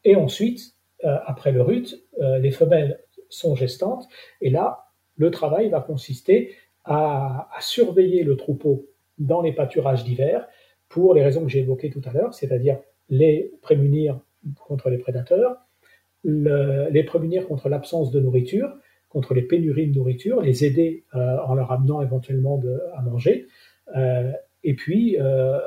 Et 0.05 0.17
ensuite, 0.17 0.75
euh, 1.05 1.19
après 1.27 1.53
le 1.53 1.63
rut, 1.63 1.97
les 2.19 2.51
femelles 2.51 3.01
sont 3.29 3.55
gestantes. 3.55 4.07
Et 4.41 4.51
là, 4.51 4.87
le 5.17 5.31
travail 5.31 5.71
va 5.71 5.81
consister 5.81 6.55
à 6.85 7.49
surveiller 7.61 8.25
le 8.25 8.37
troupeau 8.37 8.87
dans 9.19 9.43
les 9.43 9.53
pâturages 9.53 10.05
d'hiver 10.05 10.47
pour 10.89 11.15
les 11.15 11.23
raisons 11.23 11.43
que 11.45 11.49
j'ai 11.49 11.61
évoquées 11.61 11.91
tout 11.91 12.03
à 12.05 12.13
l'heure, 12.13 12.35
c'est-à-dire 12.35 12.79
les 13.09 13.53
prémunir 13.63 14.21
contre 14.67 14.91
les 14.91 14.99
prédateurs, 14.99 15.57
les 16.25 17.05
prémunir 17.05 17.47
contre 17.47 17.69
l'absence 17.69 18.11
de 18.11 18.21
nourriture, 18.21 18.73
contre 19.11 19.35
les 19.35 19.43
pénuries 19.43 19.89
de 19.89 19.99
nourriture, 19.99 20.41
les 20.41 20.65
aider 20.65 21.05
euh, 21.15 21.37
en 21.45 21.55
leur 21.55 21.71
amenant 21.73 22.01
éventuellement 22.01 22.63
à 22.97 23.03
manger, 23.03 23.47
euh, 23.97 24.33
et 24.65 24.75
puis 24.75 25.21
euh, 25.21 25.59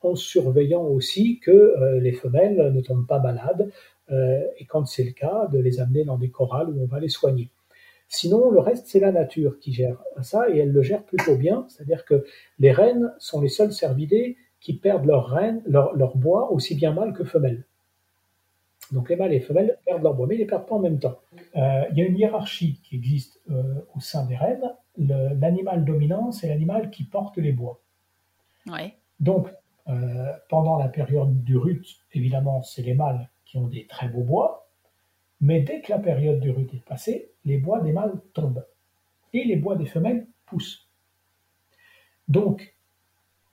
en 0.00 0.14
surveillant 0.14 0.84
aussi 0.84 1.40
que 1.40 1.74
les 2.00 2.12
femelles 2.12 2.72
ne 2.72 2.80
tombent 2.80 3.06
pas 3.06 3.18
malades, 3.18 3.68
et 4.10 4.64
quand 4.66 4.86
c'est 4.86 5.02
le 5.02 5.10
cas, 5.10 5.48
de 5.52 5.58
les 5.58 5.80
amener 5.80 6.04
dans 6.04 6.16
des 6.16 6.30
chorales 6.30 6.70
où 6.70 6.80
on 6.80 6.86
va 6.86 7.00
les 7.00 7.08
soigner. 7.08 7.50
Sinon, 8.06 8.48
le 8.50 8.60
reste, 8.60 8.86
c'est 8.86 9.00
la 9.00 9.12
nature 9.12 9.58
qui 9.58 9.72
gère 9.72 10.02
ça, 10.22 10.48
et 10.48 10.58
elle 10.58 10.70
le 10.70 10.82
gère 10.82 11.02
plutôt 11.02 11.34
bien, 11.34 11.66
c'est-à-dire 11.68 12.04
que 12.04 12.24
les 12.60 12.70
reines 12.70 13.12
sont 13.18 13.40
les 13.40 13.48
seuls 13.48 13.72
cervidés 13.72 14.36
qui 14.60 14.78
perdent 14.78 15.04
leur, 15.04 15.28
reine, 15.28 15.62
leur, 15.66 15.94
leur 15.96 16.16
bois 16.16 16.52
aussi 16.52 16.76
bien 16.76 16.92
mal 16.92 17.12
que 17.12 17.24
femelles. 17.24 17.64
Donc 18.92 19.10
les 19.10 19.16
mâles 19.16 19.32
et 19.32 19.38
les 19.38 19.44
femelles 19.44 19.78
perdent 19.84 20.02
leur 20.02 20.14
bois, 20.14 20.26
mais 20.26 20.34
ils 20.34 20.38
ne 20.38 20.42
les 20.44 20.48
perdent 20.48 20.66
pas 20.66 20.76
en 20.76 20.80
même 20.80 20.98
temps. 20.98 21.18
Euh, 21.56 21.84
il 21.90 21.98
y 21.98 22.02
a 22.02 22.06
une 22.06 22.16
hiérarchie 22.16 22.80
qui 22.82 22.96
existe 22.96 23.40
euh, 23.50 23.80
au 23.94 24.00
sein 24.00 24.24
des 24.24 24.36
rennes. 24.36 24.74
L'animal 24.96 25.84
dominant, 25.84 26.32
c'est 26.32 26.48
l'animal 26.48 26.90
qui 26.90 27.04
porte 27.04 27.36
les 27.36 27.52
bois. 27.52 27.80
Donc, 29.20 29.48
euh, 29.88 30.32
pendant 30.48 30.76
la 30.76 30.88
période 30.88 31.44
du 31.44 31.56
rut, 31.56 31.84
évidemment, 32.12 32.62
c'est 32.62 32.82
les 32.82 32.94
mâles 32.94 33.30
qui 33.44 33.58
ont 33.58 33.66
des 33.66 33.86
très 33.86 34.08
beaux 34.08 34.22
bois. 34.22 34.68
Mais 35.40 35.60
dès 35.60 35.80
que 35.80 35.92
la 35.92 35.98
période 35.98 36.40
du 36.40 36.50
rut 36.50 36.72
est 36.74 36.84
passée, 36.84 37.30
les 37.44 37.58
bois 37.58 37.80
des 37.80 37.92
mâles 37.92 38.20
tombent. 38.34 38.66
Et 39.32 39.44
les 39.44 39.56
bois 39.56 39.76
des 39.76 39.86
femelles 39.86 40.26
poussent. 40.46 40.88
Donc, 42.26 42.74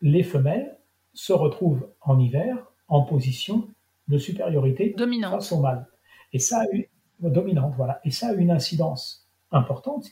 les 0.02 0.24
femelles 0.24 0.78
se 1.14 1.34
retrouvent 1.34 1.90
en 2.02 2.20
hiver 2.20 2.72
en 2.88 3.04
position 3.04 3.70
de 4.08 4.18
supériorité 4.18 4.94
dominante. 4.98 5.34
face 5.34 5.52
au 5.52 5.60
mâle. 5.60 5.88
Et 6.34 6.40
ça 6.40 6.62
a 6.62 6.66
eu, 6.76 6.90
dominante, 7.20 7.74
voilà. 7.76 8.00
Et 8.04 8.12
ça 8.12 8.30
a 8.30 8.34
une 8.34 8.52
incidence 8.52 9.28
importante 9.52 10.08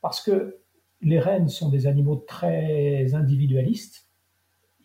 parce 0.00 0.22
que 0.22 0.58
les 1.00 1.18
rennes 1.18 1.48
sont 1.48 1.68
des 1.68 1.86
animaux 1.86 2.16
très 2.16 3.14
individualistes. 3.14 4.08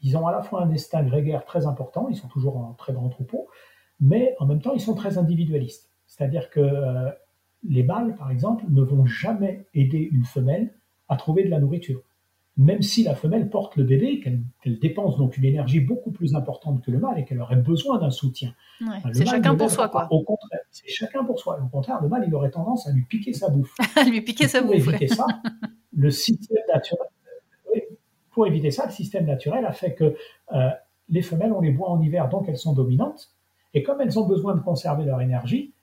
Ils 0.01 0.15
ont 0.17 0.27
à 0.27 0.31
la 0.31 0.41
fois 0.41 0.63
un 0.63 0.67
destin 0.67 1.03
grégaire 1.03 1.45
très 1.45 1.65
important, 1.65 2.07
ils 2.09 2.15
sont 2.15 2.27
toujours 2.27 2.57
en 2.57 2.73
très 2.73 2.93
grand 2.93 3.09
troupeau, 3.09 3.47
mais 3.99 4.35
en 4.39 4.45
même 4.45 4.61
temps, 4.61 4.73
ils 4.73 4.81
sont 4.81 4.95
très 4.95 5.17
individualistes. 5.17 5.89
C'est-à-dire 6.07 6.49
que 6.49 6.59
euh, 6.59 7.09
les 7.63 7.83
mâles, 7.83 8.15
par 8.15 8.31
exemple, 8.31 8.63
ne 8.69 8.81
vont 8.81 9.05
jamais 9.05 9.65
aider 9.73 10.09
une 10.11 10.23
femelle 10.23 10.73
à 11.09 11.17
trouver 11.17 11.43
de 11.43 11.49
la 11.49 11.59
nourriture 11.59 12.01
même 12.57 12.81
si 12.81 13.03
la 13.03 13.15
femelle 13.15 13.49
porte 13.49 13.77
le 13.77 13.83
bébé, 13.83 14.19
qu'elle 14.19 14.79
dépense 14.79 15.17
donc 15.17 15.37
une 15.37 15.45
énergie 15.45 15.79
beaucoup 15.79 16.11
plus 16.11 16.35
importante 16.35 16.83
que 16.83 16.91
le 16.91 16.99
mâle 16.99 17.17
et 17.19 17.25
qu'elle 17.25 17.39
aurait 17.39 17.55
besoin 17.55 17.99
d'un 17.99 18.09
soutien. 18.09 18.53
c'est 19.13 19.25
chacun 19.25 19.55
pour 19.55 19.71
soi, 19.71 19.87
quoi. 19.87 20.07
Au 20.11 20.23
contraire, 20.23 20.59
c'est 20.69 20.89
chacun 20.89 21.23
pour 21.23 21.39
soi. 21.39 21.59
Au 21.63 21.67
contraire, 21.67 22.01
le 22.01 22.09
mâle, 22.09 22.25
il 22.27 22.35
aurait 22.35 22.51
tendance 22.51 22.87
à 22.87 22.91
lui 22.91 23.03
piquer 23.03 23.33
sa 23.33 23.49
bouffe. 23.49 23.75
à 23.95 24.03
lui 24.03 24.21
piquer 24.21 24.47
sa 24.47 24.61
bouffe. 24.61 24.83
Pour 24.83 24.93
éviter 24.93 25.07
ça, 25.07 25.25
le 25.95 26.11
système 26.11 26.63
naturel, 26.67 27.07
pour 28.31 28.45
éviter 28.45 28.71
ça, 28.71 28.85
le 28.85 28.91
système 28.91 29.25
naturel 29.25 29.65
a 29.65 29.71
fait 29.71 29.93
que 29.93 30.15
euh, 30.53 30.69
les 31.09 31.21
femelles, 31.21 31.53
ont 31.53 31.61
les 31.61 31.71
bois 31.71 31.89
en 31.89 32.01
hiver, 32.01 32.29
donc 32.29 32.47
elles 32.49 32.57
sont 32.57 32.73
dominantes. 32.73 33.31
Et 33.73 33.83
comme 33.83 34.01
elles 34.01 34.19
ont 34.19 34.25
besoin 34.25 34.55
de 34.55 34.61
conserver 34.61 35.05
leur 35.05 35.21
énergie, 35.21 35.73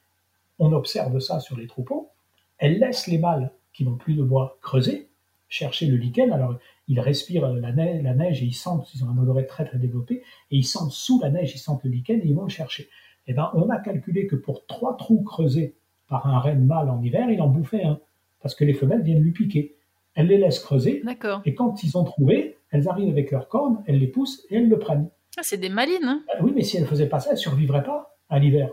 on 0.59 0.73
observe 0.73 1.19
ça 1.21 1.41
sur 1.41 1.57
les 1.57 1.67
troupeaux, 1.67 2.11
elles 2.59 2.79
laissent 2.79 3.07
les 3.07 3.19
mâles 3.19 3.53
qui 3.73 3.85
n'ont 3.85 3.97
plus 3.97 4.15
de 4.15 4.23
bois 4.23 4.59
creuser 4.63 5.09
chercher 5.57 5.87
le 5.87 5.97
lichen. 5.97 6.33
Alors, 6.33 6.59
ils 6.89 7.01
respirent 7.01 7.49
la 7.49 7.73
neige, 7.73 8.03
la 8.03 8.15
neige 8.15 8.43
et 8.43 8.47
ils 8.47 8.55
sentent, 8.55 8.89
ils 8.95 9.05
ont 9.05 9.09
un 9.09 9.19
odorat 9.19 9.43
très 9.43 9.65
très 9.65 9.79
développé, 9.79 10.23
et 10.51 10.57
ils 10.57 10.65
sentent 10.65 10.93
sous 10.93 11.21
la 11.21 11.31
neige, 11.31 11.53
ils 11.55 11.59
sentent 11.59 11.83
le 11.85 11.91
lichen 11.91 12.21
et 12.21 12.27
ils 12.27 12.35
vont 12.35 12.45
le 12.45 12.49
chercher. 12.49 12.89
Eh 13.27 13.33
ben, 13.33 13.51
on 13.55 13.69
a 13.71 13.79
calculé 13.79 14.27
que 14.27 14.37
pour 14.37 14.67
trois 14.67 14.97
trous 14.97 15.23
creusés 15.23 15.75
par 16.09 16.27
un 16.27 16.39
renne 16.39 16.65
mâle 16.65 16.89
en 16.89 17.03
hiver, 17.03 17.29
il 17.31 17.41
en 17.41 17.49
bouffait 17.49 17.83
un, 17.83 17.99
parce 18.41 18.55
que 18.55 18.65
les 18.65 18.75
femelles 18.75 19.03
viennent 19.03 19.23
lui 19.23 19.33
piquer. 19.33 19.75
Elles 20.15 20.29
les 20.29 20.39
laissent 20.39 20.61
creuser, 20.61 21.03
et 21.45 21.55
quand 21.55 21.83
ils 21.83 21.99
ont 21.99 22.05
trouvé, 22.05 22.57
elles 22.71 22.89
arrivent 22.89 23.11
avec 23.11 23.31
leurs 23.31 23.49
cornes, 23.49 23.83
elles 23.87 23.99
les 23.99 24.07
poussent 24.07 24.47
et 24.51 24.57
elles 24.57 24.69
le 24.69 24.79
prennent. 24.79 25.11
Ah, 25.37 25.43
c'est 25.43 25.59
des 25.59 25.69
malines. 25.69 26.05
Hein 26.05 26.23
ah 26.33 26.39
oui, 26.43 26.53
mais 26.55 26.63
si 26.63 26.77
elles 26.77 26.85
ne 26.85 26.89
faisaient 26.89 27.09
pas 27.09 27.21
ça, 27.21 27.31
elles 27.31 27.37
ne 27.37 27.41
survivraient 27.41 27.83
pas 27.83 28.17
à 28.31 28.39
l'hiver. 28.39 28.71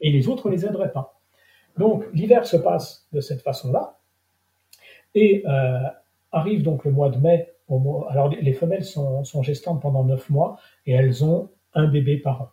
Et 0.00 0.12
les 0.12 0.28
autres 0.28 0.48
ne 0.48 0.54
les 0.54 0.64
aideraient 0.64 0.92
pas. 0.92 1.18
Donc 1.76 2.04
l'hiver 2.12 2.46
se 2.46 2.56
passe 2.56 3.06
de 3.12 3.20
cette 3.20 3.42
façon-là. 3.42 3.98
Et 5.14 5.42
euh, 5.46 5.78
Arrive 6.36 6.62
donc 6.62 6.84
le 6.84 6.90
mois 6.90 7.08
de 7.08 7.16
mai. 7.16 7.50
alors 8.10 8.28
les 8.28 8.52
femelles 8.52 8.84
sont, 8.84 9.42
gestantes 9.42 9.80
pendant 9.80 10.04
9 10.04 10.28
mois 10.28 10.58
et 10.84 10.92
elles 10.92 11.24
ont 11.24 11.48
un 11.72 11.88
bébé 11.88 12.18
par 12.18 12.42
an. 12.42 12.48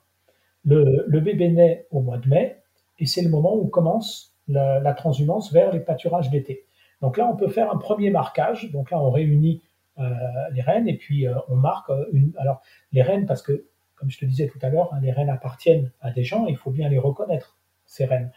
Le, 0.63 1.19
bébé 1.19 1.49
naît 1.49 1.85
au 1.91 1.99
mois 1.99 2.17
de 2.17 2.29
mai 2.29 2.61
et 2.99 3.05
c'est 3.05 3.21
le 3.21 3.27
moment 3.29 3.53
où 3.57 3.67
commence 3.67 4.37
la, 4.47 4.93
transhumance 4.93 5.51
vers 5.51 5.73
les 5.73 5.81
pâturages 5.81 6.29
d'été. 6.29 6.65
Donc 7.01 7.17
là, 7.17 7.27
on 7.29 7.35
peut 7.35 7.49
faire 7.49 7.69
un 7.73 7.77
premier 7.77 8.09
marquage. 8.09 8.71
Donc 8.71 8.89
là, 8.89 9.01
on 9.01 9.11
réunit 9.11 9.61
euh, 9.99 10.09
les 10.53 10.61
rennes 10.61 10.87
et 10.87 10.95
puis 10.95 11.27
euh, 11.27 11.33
on 11.49 11.57
marque 11.57 11.91
une. 12.13 12.31
Alors 12.37 12.61
les 12.93 13.01
rennes, 13.01 13.25
parce 13.25 13.41
que 13.41 13.67
comme 13.95 14.09
je 14.09 14.17
te 14.17 14.23
disais 14.23 14.47
tout 14.47 14.59
à 14.61 14.69
l'heure, 14.69 14.93
hein, 14.93 14.99
les 15.01 15.11
rennes 15.11 15.29
appartiennent 15.29 15.91
à 15.99 16.11
des 16.11 16.23
gens, 16.23 16.45
il 16.45 16.55
faut 16.55 16.71
bien 16.71 16.87
les 16.87 16.99
reconnaître 16.99 17.57
ces 17.85 18.05
rennes. 18.05 18.31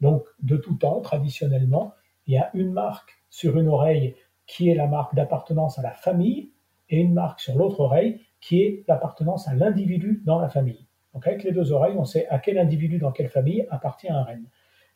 Donc 0.00 0.22
de 0.40 0.56
tout 0.56 0.76
temps, 0.76 1.00
traditionnellement, 1.00 1.92
il 2.28 2.34
y 2.34 2.38
a 2.38 2.50
une 2.54 2.72
marque 2.72 3.20
sur 3.30 3.58
une 3.58 3.66
oreille 3.66 4.14
qui 4.52 4.68
est 4.68 4.74
la 4.74 4.86
marque 4.86 5.14
d'appartenance 5.14 5.78
à 5.78 5.82
la 5.82 5.92
famille 5.92 6.50
et 6.90 7.00
une 7.00 7.14
marque 7.14 7.40
sur 7.40 7.56
l'autre 7.56 7.80
oreille 7.80 8.20
qui 8.42 8.60
est 8.60 8.84
l'appartenance 8.86 9.48
à 9.48 9.54
l'individu 9.54 10.22
dans 10.26 10.38
la 10.38 10.50
famille. 10.50 10.86
Donc 11.14 11.26
avec 11.26 11.42
les 11.42 11.52
deux 11.52 11.72
oreilles, 11.72 11.96
on 11.96 12.04
sait 12.04 12.28
à 12.28 12.38
quel 12.38 12.58
individu 12.58 12.98
dans 12.98 13.12
quelle 13.12 13.30
famille 13.30 13.66
appartient 13.70 14.10
un 14.10 14.22
renne. 14.22 14.44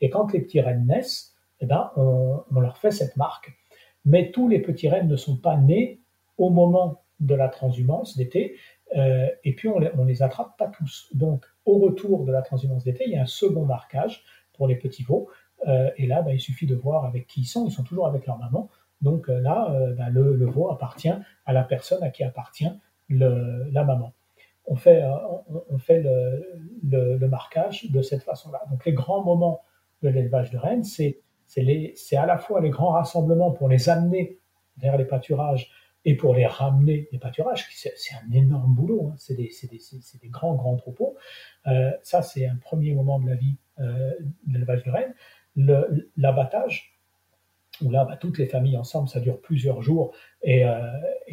Et 0.03 0.11
quand 0.11 0.31
les 0.35 0.41
petits 0.41 0.61
rennes 0.61 0.87
naissent, 0.87 1.35
eh 1.61 1.67
ben, 1.67 1.91
on, 1.97 2.61
leur 2.61 2.77
fait 2.77 2.91
cette 2.91 3.17
marque. 3.17 3.57
Mais 4.05 4.31
tous 4.31 4.47
les 4.47 4.59
petits 4.59 4.91
rennes 4.91 5.09
ne 5.09 5.17
sont 5.17 5.39
pas 5.39 5.57
nés 5.57 6.03
au 6.37 6.51
moment 6.51 7.01
de 7.21 7.35
la 7.35 7.49
transhumance 7.49 8.15
d'été, 8.15 8.57
euh, 8.95 9.27
et 9.43 9.55
puis 9.55 9.69
on 9.69 9.79
les, 9.79 9.91
les 10.07 10.23
attrape 10.23 10.59
pas 10.59 10.69
tous. 10.69 11.09
Donc 11.15 11.47
au 11.65 11.79
retour 11.79 12.27
de 12.27 12.33
la 12.33 12.43
transhumance 12.43 12.85
d'été, 12.85 13.05
il 13.07 13.13
y 13.13 13.17
a 13.17 13.23
un 13.23 13.27
second 13.27 13.65
marquage 13.65 14.23
pour 14.53 14.69
les 14.69 14.77
petits 14.77 15.03
veaux, 15.03 15.31
euh, 15.67 15.91
et 15.97 16.07
là, 16.07 16.21
ben, 16.21 16.33
il 16.33 16.41
suffit 16.41 16.67
de 16.67 16.75
voir 16.75 17.07
avec 17.07 17.27
qui 17.27 17.41
ils 17.41 17.47
sont. 17.47 17.67
Ils 17.67 17.73
sont 17.73 17.85
toujours 17.85 18.07
avec 18.07 18.27
leur 18.27 18.39
maman. 18.39 18.69
Donc 19.03 19.29
euh, 19.29 19.41
là, 19.41 19.75
ben, 19.97 20.09
le, 20.09 20.47
veau 20.47 20.71
appartient 20.71 21.13
à 21.45 21.53
la 21.53 21.63
personne 21.63 22.03
à 22.03 22.11
qui 22.11 22.25
appartient 22.25 22.71
la 23.09 23.85
maman 23.85 24.13
on 24.67 24.75
fait, 24.75 25.03
on, 25.71 25.79
fait 25.79 26.03
le, 26.03 27.27
marquage 27.29 27.91
de 27.91 28.03
cette 28.03 28.23
façon-là. 28.23 28.63
Donc 28.71 28.85
les 28.85 28.93
grands 28.93 29.23
moments 29.23 29.63
de 30.03 30.09
l'élevage 30.09 30.51
de 30.51 30.59
rennes, 30.59 30.85
c'est 30.85 31.23
à 32.17 32.27
la 32.27 32.39
fois 32.39 32.61
les 32.61 32.71
grands 32.71 32.91
rassemblements 32.91 33.53
pour 33.53 33.69
les 33.69 33.89
amener 33.89 34.39
vers 34.79 34.97
les 34.97 35.05
pâturages 35.05 35.71
et 36.05 36.17
pour 36.17 36.35
les 36.35 36.47
ramener 36.47 37.09
des 37.13 37.19
pâturages. 37.19 37.67
C'est 37.73 38.15
un 38.15 38.33
énorme 38.33 38.75
boulot, 38.75 39.11
hein. 39.13 39.15
c'est 39.19 39.35
des, 39.35 39.51
des, 39.71 40.29
grands, 40.29 40.55
grands 40.55 40.77
troupeaux. 40.77 41.17
Euh, 41.67 41.91
ça, 42.03 42.23
c'est 42.23 42.47
un 42.47 42.57
premier 42.57 42.93
moment 42.95 43.19
de 43.19 43.29
la 43.29 43.35
vie 43.35 43.57
euh, 43.81 44.13
de 44.47 44.53
l'élevage 44.53 44.85
de 44.85 44.91
rennes. 44.91 45.15
L'abattage, 46.17 46.96
où 47.83 47.91
là, 47.91 48.05
bah, 48.05 48.17
toutes 48.17 48.39
les 48.39 48.47
familles 48.47 48.77
ensemble, 48.77 49.09
ça 49.09 49.21
dure 49.21 49.41
plusieurs 49.41 49.83
jours, 49.83 50.15
et, 50.43 50.65
euh, 50.65 50.79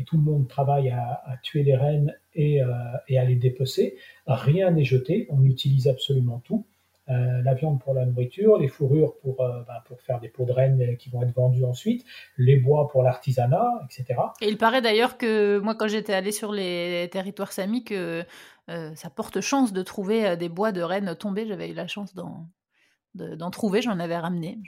tout 0.06 0.18
le 0.18 0.24
monde 0.24 0.48
travaille 0.48 0.90
à, 0.90 1.22
tuer 1.44 1.64
les 1.64 1.76
rennes 1.76 2.14
et, 2.36 2.60
et, 3.08 3.18
à 3.18 3.26
les 3.26 3.36
dépecer. 3.36 3.96
Rien 4.28 4.72
n'est 4.72 4.84
jeté, 4.84 5.28
on 5.30 5.44
utilise 5.46 5.88
absolument 5.88 6.42
tout. 6.44 6.66
Euh, 7.10 7.42
la 7.42 7.54
viande 7.54 7.82
pour 7.82 7.94
la 7.94 8.06
nourriture, 8.06 8.58
les 8.58 8.70
fourrures 8.70 9.18
pour, 9.18 9.42
euh, 9.42 9.62
bah, 9.68 9.84
faire 9.98 10.22
des 10.22 10.30
peaux 10.30 10.46
de 10.46 10.54
rennes 10.54 10.96
qui 10.98 11.10
vont 11.10 11.22
être 11.22 11.36
vendues 11.36 11.66
ensuite, 11.66 12.06
les 12.38 12.56
bois 12.56 12.88
pour 12.88 13.04
l'artisanat, 13.04 13.70
etc. 13.84 14.20
Et 14.40 14.48
il 14.48 14.58
paraît 14.58 14.82
d'ailleurs 14.82 15.18
que 15.18 15.60
moi, 15.60 15.76
quand 15.76 15.90
j'étais 15.90 16.14
allé 16.14 16.32
sur 16.32 16.54
les 16.54 17.10
territoires 17.12 17.52
samiques, 17.52 17.92
euh, 17.92 18.24
ça 18.68 19.10
porte 19.10 19.42
chance 19.42 19.74
de 19.74 19.82
trouver 19.82 20.38
des 20.38 20.48
bois 20.48 20.72
de 20.72 20.82
rennes 20.82 21.14
tombés. 21.16 21.46
J'avais 21.46 21.70
eu 21.70 21.74
la 21.74 21.88
chance 21.88 22.16
d'en 22.16 23.52
trouver, 23.52 23.82
j'en 23.82 24.00
avais 24.00 24.18
ramené. 24.18 24.60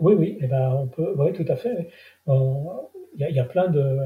Oui, 0.00 0.14
oui, 0.14 0.38
eh 0.40 0.46
ben, 0.46 0.70
on 0.70 0.88
peut, 0.88 1.14
oui, 1.16 1.32
tout 1.32 1.44
à 1.46 1.56
fait. 1.56 1.88
Il 2.26 2.32
y, 3.18 3.38
a 3.38 3.44
plein 3.44 3.68
de, 3.68 3.98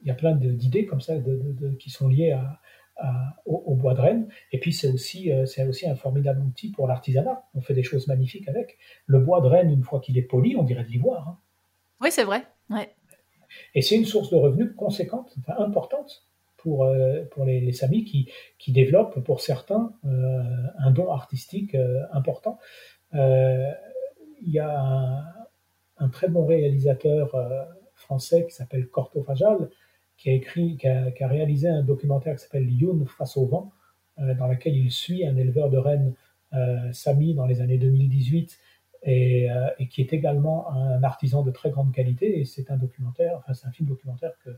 il 0.00 0.08
y 0.08 0.10
a 0.10 0.14
plein 0.14 0.34
d'idées 0.34 0.86
comme 0.86 1.00
ça 1.00 1.18
de, 1.18 1.76
qui 1.78 1.90
sont 1.90 2.08
liées 2.08 2.32
à, 2.32 2.60
au, 3.44 3.74
bois 3.74 3.94
de 3.94 4.00
Rennes. 4.00 4.28
Et 4.52 4.58
puis 4.58 4.72
c'est 4.72 4.88
aussi, 4.88 5.32
euh, 5.32 5.46
c'est 5.46 5.66
aussi 5.66 5.88
un 5.88 5.94
formidable 5.94 6.42
outil 6.42 6.70
pour 6.70 6.86
l'artisanat. 6.86 7.44
On 7.54 7.60
fait 7.60 7.74
des 7.74 7.82
choses 7.82 8.06
magnifiques 8.06 8.48
avec. 8.48 8.78
Le 9.06 9.18
bois 9.18 9.40
de 9.40 9.48
Rennes, 9.48 9.70
une 9.70 9.82
fois 9.82 10.00
qu'il 10.00 10.18
est 10.18 10.22
poli, 10.22 10.56
on 10.56 10.62
dirait 10.62 10.84
de 10.84 10.88
l'ivoire. 10.88 11.28
Hein. 11.28 11.38
Oui, 12.00 12.10
c'est 12.10 12.24
vrai. 12.24 12.44
Ouais. 12.70 12.90
Et 13.74 13.82
c'est 13.82 13.96
une 13.96 14.04
source 14.04 14.30
de 14.30 14.36
revenus 14.36 14.72
conséquente, 14.76 15.34
enfin, 15.40 15.62
importante 15.62 16.26
pour, 16.56 16.84
euh, 16.84 17.24
pour 17.30 17.44
les, 17.44 17.60
les, 17.60 17.72
Samis 17.72 18.04
qui, 18.04 18.30
qui 18.58 18.72
développent 18.72 19.22
pour 19.24 19.40
certains 19.40 19.92
euh, 20.06 20.42
un 20.78 20.90
don 20.90 21.10
artistique 21.10 21.76
important. 22.12 22.58
Il 23.14 24.50
y 24.50 24.58
a 24.58 24.80
un, 24.80 25.22
un, 26.02 26.08
très 26.08 26.28
bon 26.28 26.44
réalisateur 26.46 27.36
français 27.94 28.44
qui 28.46 28.54
s'appelle 28.54 28.88
Corto 28.88 29.22
Fajal, 29.22 29.70
qui 30.22 30.30
a 30.30 30.34
écrit, 30.34 30.76
qui 30.76 30.86
a, 30.86 31.28
réalisé 31.28 31.68
un 31.68 31.82
documentaire 31.82 32.36
qui 32.36 32.42
s'appelle 32.42 32.70
Youn 32.70 33.06
face 33.06 33.36
au 33.36 33.46
vent, 33.46 33.72
euh, 34.20 34.34
dans 34.34 34.46
lequel 34.46 34.76
il 34.76 34.90
suit 34.90 35.26
un 35.26 35.36
éleveur 35.36 35.70
de 35.70 35.78
rennes, 35.78 36.14
euh, 36.52 36.92
Sami, 36.92 37.34
dans 37.34 37.46
les 37.46 37.60
années 37.60 37.78
2018, 37.78 38.58
et, 39.04 39.50
euh, 39.50 39.68
qui 39.90 40.00
est 40.00 40.12
également 40.12 40.70
un 40.70 41.02
artisan 41.02 41.42
de 41.42 41.50
très 41.50 41.70
grande 41.70 41.92
qualité. 41.92 42.38
Et 42.38 42.44
c'est 42.44 42.70
un 42.70 42.76
documentaire, 42.76 43.38
enfin 43.38 43.54
c'est 43.54 43.66
un 43.66 43.72
film 43.72 43.88
documentaire 43.88 44.32
que, 44.44 44.50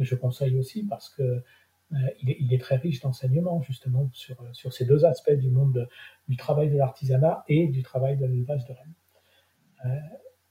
je 0.00 0.14
conseille 0.14 0.56
aussi 0.56 0.84
parce 0.84 1.08
que 1.08 1.42
il 2.22 2.54
est, 2.54 2.60
très 2.60 2.76
riche 2.76 3.00
d'enseignements 3.00 3.60
justement 3.62 4.08
sur 4.12 4.72
ces 4.72 4.84
deux 4.84 5.04
aspects 5.04 5.32
du 5.32 5.50
monde 5.50 5.88
du 6.28 6.36
travail 6.36 6.70
de 6.70 6.76
l'artisanat 6.76 7.42
et 7.48 7.66
du 7.66 7.82
travail 7.82 8.16
de 8.16 8.24
l'élevage 8.24 8.64
de 8.66 8.74
rennes. 8.74 8.94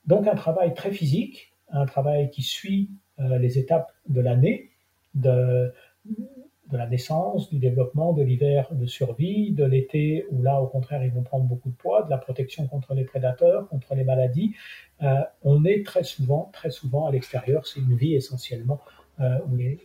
Donc 0.08 0.26
un 0.28 0.36
travail 0.36 0.74
très 0.74 0.92
physique, 0.92 1.54
un 1.70 1.86
travail 1.86 2.30
qui 2.30 2.42
suit 2.42 2.90
euh, 3.20 3.38
les 3.38 3.60
étapes 3.60 3.92
de 4.08 4.22
l'année, 4.22 4.72
de, 5.16 5.74
de 6.06 6.78
la 6.78 6.88
naissance, 6.88 7.50
du 7.50 7.60
développement, 7.60 8.14
de 8.14 8.24
l'hiver 8.24 8.70
de 8.72 8.86
survie, 8.86 9.52
de 9.52 9.66
l'été 9.66 10.26
où 10.32 10.42
là 10.42 10.62
au 10.62 10.68
contraire 10.68 11.04
ils 11.04 11.12
vont 11.12 11.24
prendre 11.24 11.46
beaucoup 11.46 11.70
de 11.70 11.76
poids, 11.76 12.04
de 12.04 12.10
la 12.10 12.18
protection 12.18 12.68
contre 12.68 12.94
les 12.94 13.04
prédateurs, 13.04 13.68
contre 13.68 13.96
les 13.96 14.06
maladies. 14.06 14.56
Euh, 15.04 15.22
on 15.44 15.66
est 15.66 15.86
très 15.86 16.04
souvent, 16.04 16.50
très 16.54 16.72
souvent 16.72 17.06
à 17.06 17.12
l'extérieur. 17.12 17.68
C'est 17.68 17.82
une 17.82 17.96
vie 17.96 18.16
essentiellement 18.16 18.80
euh, 19.20 19.38
où, 19.50 19.58
les, 19.58 19.80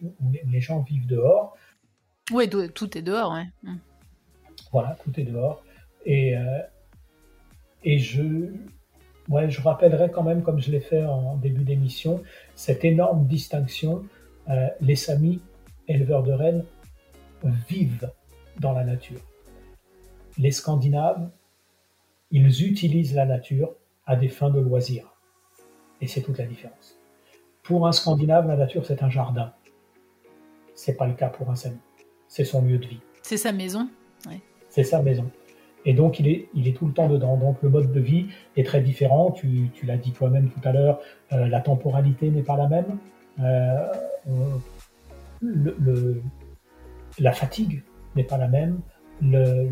les, 0.46 0.60
gens 0.60 0.82
vivent 0.82 1.06
dehors. 1.06 1.56
Oui, 2.30 2.48
tout 2.48 2.96
est 2.96 3.02
dehors. 3.02 3.32
Ouais. 3.32 3.46
Mm. 3.64 3.78
Voilà, 4.70 4.96
tout 5.02 5.18
est 5.18 5.24
dehors. 5.24 5.64
Et, 6.04 6.34
et 7.84 7.98
je, 7.98 8.50
Ouais, 9.32 9.48
je 9.48 9.62
rappellerai 9.62 10.10
quand 10.10 10.22
même, 10.22 10.42
comme 10.42 10.60
je 10.60 10.70
l'ai 10.70 10.80
fait 10.80 11.06
en 11.06 11.36
début 11.36 11.64
d'émission, 11.64 12.22
cette 12.54 12.84
énorme 12.84 13.26
distinction. 13.26 14.04
Euh, 14.50 14.68
les 14.82 14.94
Samis, 14.94 15.40
éleveurs 15.88 16.22
de 16.22 16.32
rennes, 16.32 16.66
vivent 17.42 18.10
dans 18.60 18.72
la 18.72 18.84
nature. 18.84 19.20
Les 20.36 20.50
Scandinaves, 20.50 21.30
ils 22.30 22.66
utilisent 22.66 23.14
la 23.14 23.24
nature 23.24 23.74
à 24.04 24.16
des 24.16 24.28
fins 24.28 24.50
de 24.50 24.60
loisirs. 24.60 25.16
Et 26.02 26.06
c'est 26.06 26.20
toute 26.20 26.36
la 26.36 26.44
différence. 26.44 27.00
Pour 27.62 27.86
un 27.86 27.92
Scandinave, 27.92 28.46
la 28.46 28.56
nature, 28.56 28.84
c'est 28.84 29.02
un 29.02 29.08
jardin. 29.08 29.54
C'est 30.74 30.98
pas 30.98 31.06
le 31.06 31.14
cas 31.14 31.30
pour 31.30 31.48
un 31.48 31.56
Sami. 31.56 31.78
C'est 32.28 32.44
son 32.44 32.66
lieu 32.66 32.76
de 32.76 32.86
vie. 32.86 33.00
C'est 33.22 33.38
sa 33.38 33.50
maison. 33.50 33.88
C'est 34.68 34.84
sa 34.84 35.00
maison. 35.00 35.30
Et 35.84 35.94
donc, 35.94 36.20
il 36.20 36.28
est, 36.28 36.48
il 36.54 36.68
est 36.68 36.76
tout 36.76 36.86
le 36.86 36.92
temps 36.92 37.08
dedans. 37.08 37.36
Donc, 37.36 37.56
le 37.62 37.68
mode 37.68 37.92
de 37.92 38.00
vie 38.00 38.26
est 38.56 38.64
très 38.64 38.80
différent. 38.80 39.30
Tu, 39.30 39.70
tu 39.74 39.86
l'as 39.86 39.96
dit 39.96 40.12
toi-même 40.12 40.48
tout 40.48 40.60
à 40.64 40.72
l'heure, 40.72 41.00
euh, 41.32 41.48
la 41.48 41.60
temporalité 41.60 42.30
n'est 42.30 42.42
pas 42.42 42.56
la 42.56 42.68
même. 42.68 42.98
Euh, 43.40 43.88
le, 45.40 46.22
la 47.18 47.32
fatigue 47.32 47.82
n'est 48.14 48.24
pas 48.24 48.38
la 48.38 48.48
même. 48.48 48.80
Le, 49.20 49.70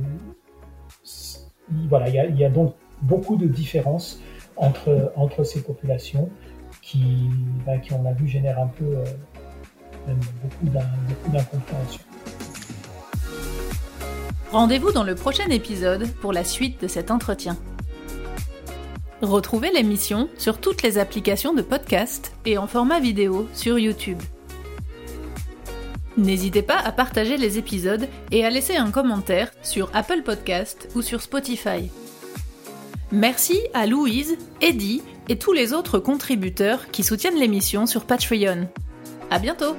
voilà, 1.88 2.08
il 2.08 2.14
y, 2.14 2.18
a, 2.18 2.26
il 2.26 2.38
y, 2.38 2.44
a, 2.44 2.50
donc 2.50 2.74
beaucoup 3.02 3.36
de 3.36 3.46
différences 3.46 4.20
entre, 4.56 5.12
entre 5.16 5.44
ces 5.44 5.62
populations 5.62 6.28
qui, 6.82 7.28
bah, 7.64 7.78
qui, 7.78 7.92
on 7.92 8.02
l'a 8.02 8.12
vu, 8.12 8.26
génèrent 8.26 8.60
un 8.60 8.66
peu 8.66 8.96
euh, 8.96 10.14
beaucoup 10.42 10.66
d'incompréhension. 11.30 12.02
Rendez-vous 14.52 14.90
dans 14.90 15.04
le 15.04 15.14
prochain 15.14 15.48
épisode 15.48 16.10
pour 16.20 16.32
la 16.32 16.42
suite 16.42 16.82
de 16.82 16.88
cet 16.88 17.12
entretien. 17.12 17.56
Retrouvez 19.22 19.70
l'émission 19.70 20.28
sur 20.38 20.58
toutes 20.58 20.82
les 20.82 20.98
applications 20.98 21.54
de 21.54 21.62
podcast 21.62 22.32
et 22.44 22.58
en 22.58 22.66
format 22.66 22.98
vidéo 22.98 23.48
sur 23.54 23.78
YouTube. 23.78 24.18
N'hésitez 26.16 26.62
pas 26.62 26.78
à 26.78 26.90
partager 26.90 27.36
les 27.36 27.58
épisodes 27.58 28.08
et 28.32 28.44
à 28.44 28.50
laisser 28.50 28.74
un 28.76 28.90
commentaire 28.90 29.52
sur 29.62 29.88
Apple 29.94 30.22
Podcast 30.24 30.88
ou 30.96 31.02
sur 31.02 31.22
Spotify. 31.22 31.88
Merci 33.12 33.60
à 33.72 33.86
Louise, 33.86 34.36
Eddie 34.60 35.02
et 35.28 35.38
tous 35.38 35.52
les 35.52 35.72
autres 35.72 36.00
contributeurs 36.00 36.90
qui 36.90 37.04
soutiennent 37.04 37.38
l'émission 37.38 37.86
sur 37.86 38.04
Patreon. 38.04 38.68
À 39.30 39.38
bientôt! 39.38 39.76